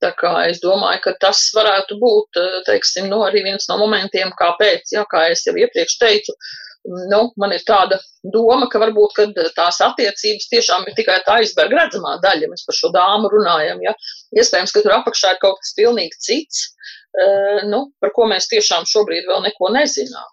Tā 0.00 0.14
kā 0.16 0.32
es 0.48 0.62
domāju, 0.62 1.02
ka 1.04 1.16
tas 1.20 1.42
varētu 1.52 1.98
būt, 2.00 2.38
teiksim, 2.68 3.10
no 3.12 3.20
arī 3.26 3.42
viens 3.44 3.66
no 3.68 3.76
momentiem, 3.82 4.30
kāpēc, 4.38 4.94
jā, 4.94 5.02
kā 5.10 5.26
es 5.34 5.42
jau 5.44 5.52
iepriekš 5.60 5.98
teicu, 6.00 6.32
uh, 6.32 6.69
nu, 6.84 7.20
man 7.40 7.52
ir 7.54 7.62
tāda 7.66 7.98
doma, 8.34 8.68
ka 8.70 8.80
varbūt 8.82 9.18
tās 9.56 9.80
attiecības 9.84 10.48
tiešām 10.52 10.86
ir 10.88 10.96
tikai 10.96 11.18
tā 11.26 11.40
aizberga 11.40 11.82
redzamā 11.82 12.16
daļa, 12.24 12.46
ja 12.46 12.52
mēs 12.52 12.64
par 12.66 12.78
šo 12.78 12.92
dāmu 12.94 13.30
runājam. 13.32 13.82
Ja? 13.84 13.94
Iespējams, 14.36 14.72
ka 14.74 14.84
tur 14.84 14.96
apakšā 14.96 15.34
ir 15.34 15.42
kaut 15.42 15.60
kas 15.60 15.74
pilnīgi 15.76 16.20
cits, 16.26 16.68
uh, 17.16 17.66
nu, 17.68 17.86
par 18.00 18.14
ko 18.16 18.28
mēs 18.30 18.48
tiešām 18.52 18.88
šobrīd 18.88 19.28
vēl 19.28 19.44
neko 19.48 19.72
nezinām. 19.76 20.30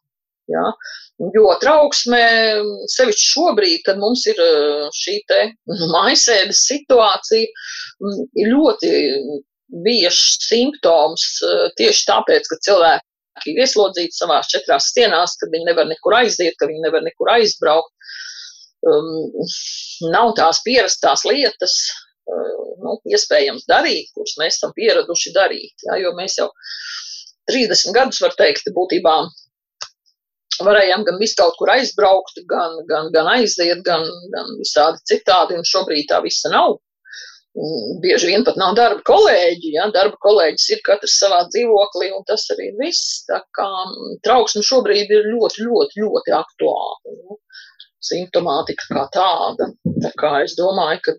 Ja? 0.52 0.64
Jo 1.34 1.50
trauksme, 1.60 2.22
sevišķi 2.94 3.30
šobrīd, 3.34 3.84
kad 3.88 3.98
mums 4.00 4.24
ir 4.30 4.38
šī 4.94 5.16
te 5.28 5.40
nu, 5.66 5.88
maisēdas 5.90 6.62
situācija, 6.70 7.48
ir 8.38 8.52
ļoti 8.54 8.92
biežs 9.84 10.38
simptoms 10.46 11.26
tieši 11.80 12.06
tāpēc, 12.08 12.48
ka 12.52 12.60
cilvēki 12.70 13.07
ir 13.50 13.62
ieslodzīti 13.64 14.18
savās 14.18 14.50
četrās 14.52 14.90
sienās, 14.94 15.38
ka 15.40 15.50
viņi 15.52 15.70
nevar 15.70 15.88
nekur 15.90 16.18
aiziet, 16.20 16.58
ka 16.60 16.70
viņi 16.70 16.86
nevar 16.88 17.06
nekur 17.06 17.32
aizbraukt. 17.36 17.94
Um, 18.88 19.10
nav 20.14 20.34
tās 20.38 20.62
pierastās 20.66 21.26
lietas, 21.28 21.74
uh, 22.30 22.54
nu, 22.84 23.00
iespējams 23.10 23.66
darīt, 23.70 24.12
kuras 24.16 24.38
mēs 24.42 24.60
esam 24.60 24.74
pieraduši 24.78 25.34
darīt. 25.36 25.88
Jā, 25.90 25.98
jo 26.04 26.14
mēs 26.18 26.38
jau 26.40 26.48
30 27.52 27.96
gadus, 27.96 28.22
var 28.24 28.36
teikt, 28.38 28.70
būtībā 28.76 29.18
varējām 30.66 31.06
gan 31.06 31.20
visu 31.22 31.38
kaut 31.38 31.58
kur 31.60 31.72
aizbraukt, 31.74 32.42
gan, 32.50 32.80
gan, 32.90 33.12
gan 33.14 33.30
aiziet, 33.36 33.84
gan, 33.86 34.06
gan 34.34 34.54
visādi 34.62 35.04
citādi, 35.12 35.58
un 35.58 35.68
šobrīd 35.68 36.10
tā 36.12 36.22
visa 36.26 36.52
nav. 36.54 36.80
Bieži 38.04 38.30
vien 38.30 38.44
pat 38.46 38.58
nav 38.60 38.76
darba 38.78 39.02
kolēģi, 39.08 39.72
ja 39.74 39.88
darba 39.94 40.20
kolēģis 40.22 40.68
ir 40.76 40.82
katrs 40.86 41.16
savā 41.24 41.40
dzīvoklī, 41.50 42.12
un 42.14 42.26
tas 42.30 42.46
arī 42.54 42.70
viss. 42.78 43.24
Tā 43.30 43.40
kā 43.58 43.70
trauksme 44.28 44.62
šobrīd 44.66 45.14
ir 45.14 45.30
ļoti, 45.32 45.66
ļoti, 45.66 46.04
ļoti 46.04 46.36
aktuāla. 46.38 47.16
Nu, 47.18 47.40
simptomātika 48.08 48.92
kā 48.92 49.06
tāda. 49.16 49.72
Tā 50.04 50.12
kā 50.22 50.36
es 50.44 50.54
domāju, 50.60 51.02
ka 51.08 51.16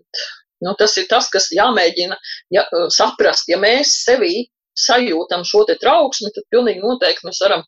nu, 0.63 0.75
tas 0.79 0.95
ir 1.01 1.09
tas, 1.11 1.27
kas 1.33 1.49
jāmēģina 1.55 2.17
ja, 2.55 2.65
saprast, 2.95 3.51
ja 3.51 3.59
mēs 3.59 3.99
sevī 4.05 4.47
sajūtam 4.83 5.45
šo 5.47 5.63
te 5.69 5.77
trauksmi, 5.81 6.31
tad 6.35 6.47
pilnīgi 6.53 6.83
noteikti 6.83 7.27
mēs 7.29 7.41
varam 7.45 7.65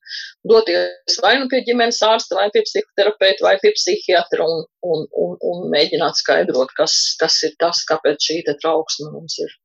doties 0.52 1.20
vai 1.24 1.36
nu 1.42 1.50
pie 1.52 1.64
ģimenes 1.68 2.02
ārsta, 2.08 2.38
vai 2.40 2.50
pie 2.54 2.64
psihoterapeita, 2.68 3.48
vai 3.48 3.58
pie 3.64 3.74
psihiatra 3.78 4.48
un, 4.48 4.64
un, 4.94 5.04
un, 5.26 5.36
un 5.52 5.68
mēģināt 5.74 6.22
skaidrot, 6.24 6.76
kas, 6.78 6.98
kas 7.22 7.42
ir 7.48 7.58
tas, 7.62 7.84
kāpēc 7.90 8.30
šī 8.30 8.42
te 8.48 8.58
trauksme 8.64 9.12
mums 9.12 9.40
ir. 9.46 9.60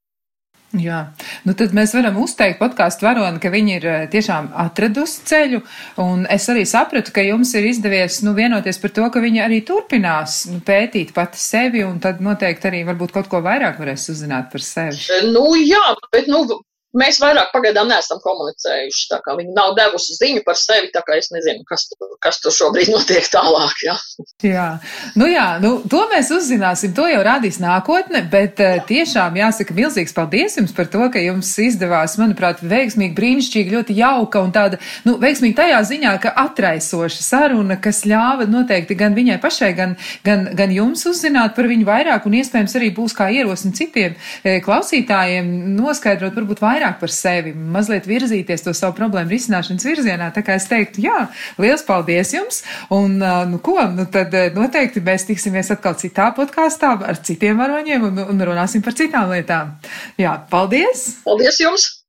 Jā, 0.75 0.99
nu 1.47 1.55
tad 1.57 1.73
mēs 1.77 1.93
varam 1.95 2.17
uzteikt 2.21 2.59
podkāstu 2.59 3.07
varoni, 3.07 3.39
ka 3.41 3.53
viņi 3.53 3.75
ir 3.79 3.87
eh, 3.87 4.07
tiešām 4.11 4.49
atradusi 4.65 5.23
ceļu, 5.31 5.61
un 6.03 6.27
es 6.33 6.49
arī 6.53 6.65
sapratu, 6.67 7.13
ka 7.15 7.23
jums 7.25 7.55
ir 7.57 7.69
izdevies, 7.71 8.19
nu, 8.27 8.35
vienoties 8.37 8.81
par 8.83 8.93
to, 8.97 9.07
ka 9.15 9.23
viņi 9.23 9.45
arī 9.45 9.61
turpinās 9.67 10.41
nu, 10.51 10.59
pētīt 10.67 11.15
pati 11.17 11.41
sevi, 11.41 11.85
un 11.87 12.01
tad 12.03 12.21
noteikti 12.25 12.71
arī 12.71 12.83
varbūt 12.89 13.15
kaut 13.15 13.31
ko 13.31 13.41
vairāk 13.47 13.79
varēs 13.81 14.11
uzzināt 14.13 14.51
par 14.53 14.65
sevi. 14.65 14.99
Nu, 15.31 15.47
jā, 15.61 15.85
bet, 16.11 16.27
nu, 16.33 16.43
Mēs 16.97 17.21
vairāk 17.21 17.51
pagaidām 17.53 17.91
neesam 17.91 18.21
komunicējuši. 18.25 19.19
Viņi 19.27 19.55
nav 19.57 19.75
devusi 19.77 20.17
ziņu 20.17 20.43
par 20.47 20.57
sevi, 20.57 20.89
tā 20.95 21.03
kā 21.05 21.19
es 21.21 21.29
nezinu, 21.35 21.65
kas 21.69 21.87
tur, 21.91 22.15
kas 22.25 22.41
tur 22.41 22.55
šobrīd 22.55 22.91
notiek 22.95 23.27
tālāk. 23.33 23.83
Jā, 23.85 23.97
jā. 24.47 24.69
Nu, 25.19 25.29
jā 25.31 25.47
nu, 25.63 25.77
to 25.91 26.05
mēs 26.13 26.31
uzzināsim. 26.35 26.95
To 26.97 27.07
jau 27.11 27.21
rādīs 27.27 27.61
nākotne, 27.63 28.23
bet 28.33 28.63
uh, 28.65 28.79
tiešām 28.89 29.37
jāsaka 29.41 29.77
milzīgs 29.77 30.17
paldies 30.17 30.57
jums 30.61 30.73
par 30.77 30.89
to, 30.93 31.05
ka 31.13 31.23
jums 31.23 31.53
izdevās, 31.63 32.17
manuprāt, 32.21 32.63
veiksmīgi, 32.65 33.15
brīnišķīgi, 33.17 33.75
ļoti 33.77 33.99
jauka 34.01 34.43
un 34.45 34.55
tāda, 34.57 34.81
nu, 35.05 35.17
veiksmīgi 35.23 35.59
tajā 35.59 35.83
ziņā, 35.91 36.17
ka 36.23 36.33
atraisoša 36.47 37.23
saruna, 37.27 37.79
kas 37.83 38.05
ļāva 38.09 38.49
noteikti 38.49 38.97
gan 38.99 39.17
viņai 39.17 39.39
pašai, 39.43 39.73
gan, 39.77 39.97
gan, 40.27 40.49
gan 40.57 40.73
jums 40.73 41.05
uzzināt 41.09 41.57
par 41.57 41.69
viņu 41.69 41.87
vairāk 41.89 42.27
un 42.29 42.39
iespējams 42.41 42.77
arī 42.79 42.91
būs 42.97 43.17
kā 43.17 43.29
ierosmi 43.35 43.75
citiem 43.77 44.17
e, 44.17 44.59
klausītājiem 44.65 45.53
noskaidrot 45.77 46.37
varbūt 46.37 46.63
vairāk 46.65 46.86
vairāk 46.87 47.01
par 47.01 47.11
sevi, 47.11 47.53
mazliet 47.53 48.07
virzīties 48.07 48.65
to 48.65 48.73
savu 48.75 48.95
problēmu 48.97 49.31
risināšanas 49.31 49.87
virzienā. 49.87 50.31
Tā 50.35 50.43
kā 50.47 50.57
es 50.57 50.69
teiktu, 50.69 51.03
jā, 51.03 51.29
liels 51.59 51.85
paldies 51.87 52.33
jums! 52.35 52.63
Un, 52.91 53.19
nu, 53.19 53.59
ko, 53.59 53.79
nu, 53.91 54.07
tad 54.07 54.33
noteikti 54.55 55.03
mēs 55.03 55.27
tiksimies 55.27 55.71
atkal 55.75 55.97
citā 55.99 56.31
podkāstā 56.37 56.97
ar 57.03 57.21
citiem 57.23 57.59
varoņiem 57.59 58.09
un, 58.11 58.25
un 58.31 58.49
runāsim 58.51 58.85
par 58.85 58.95
citām 58.95 59.31
lietām. 59.31 59.77
Jā, 60.19 60.39
paldies! 60.51 61.23
Paldies 61.27 61.61
jums! 61.61 61.97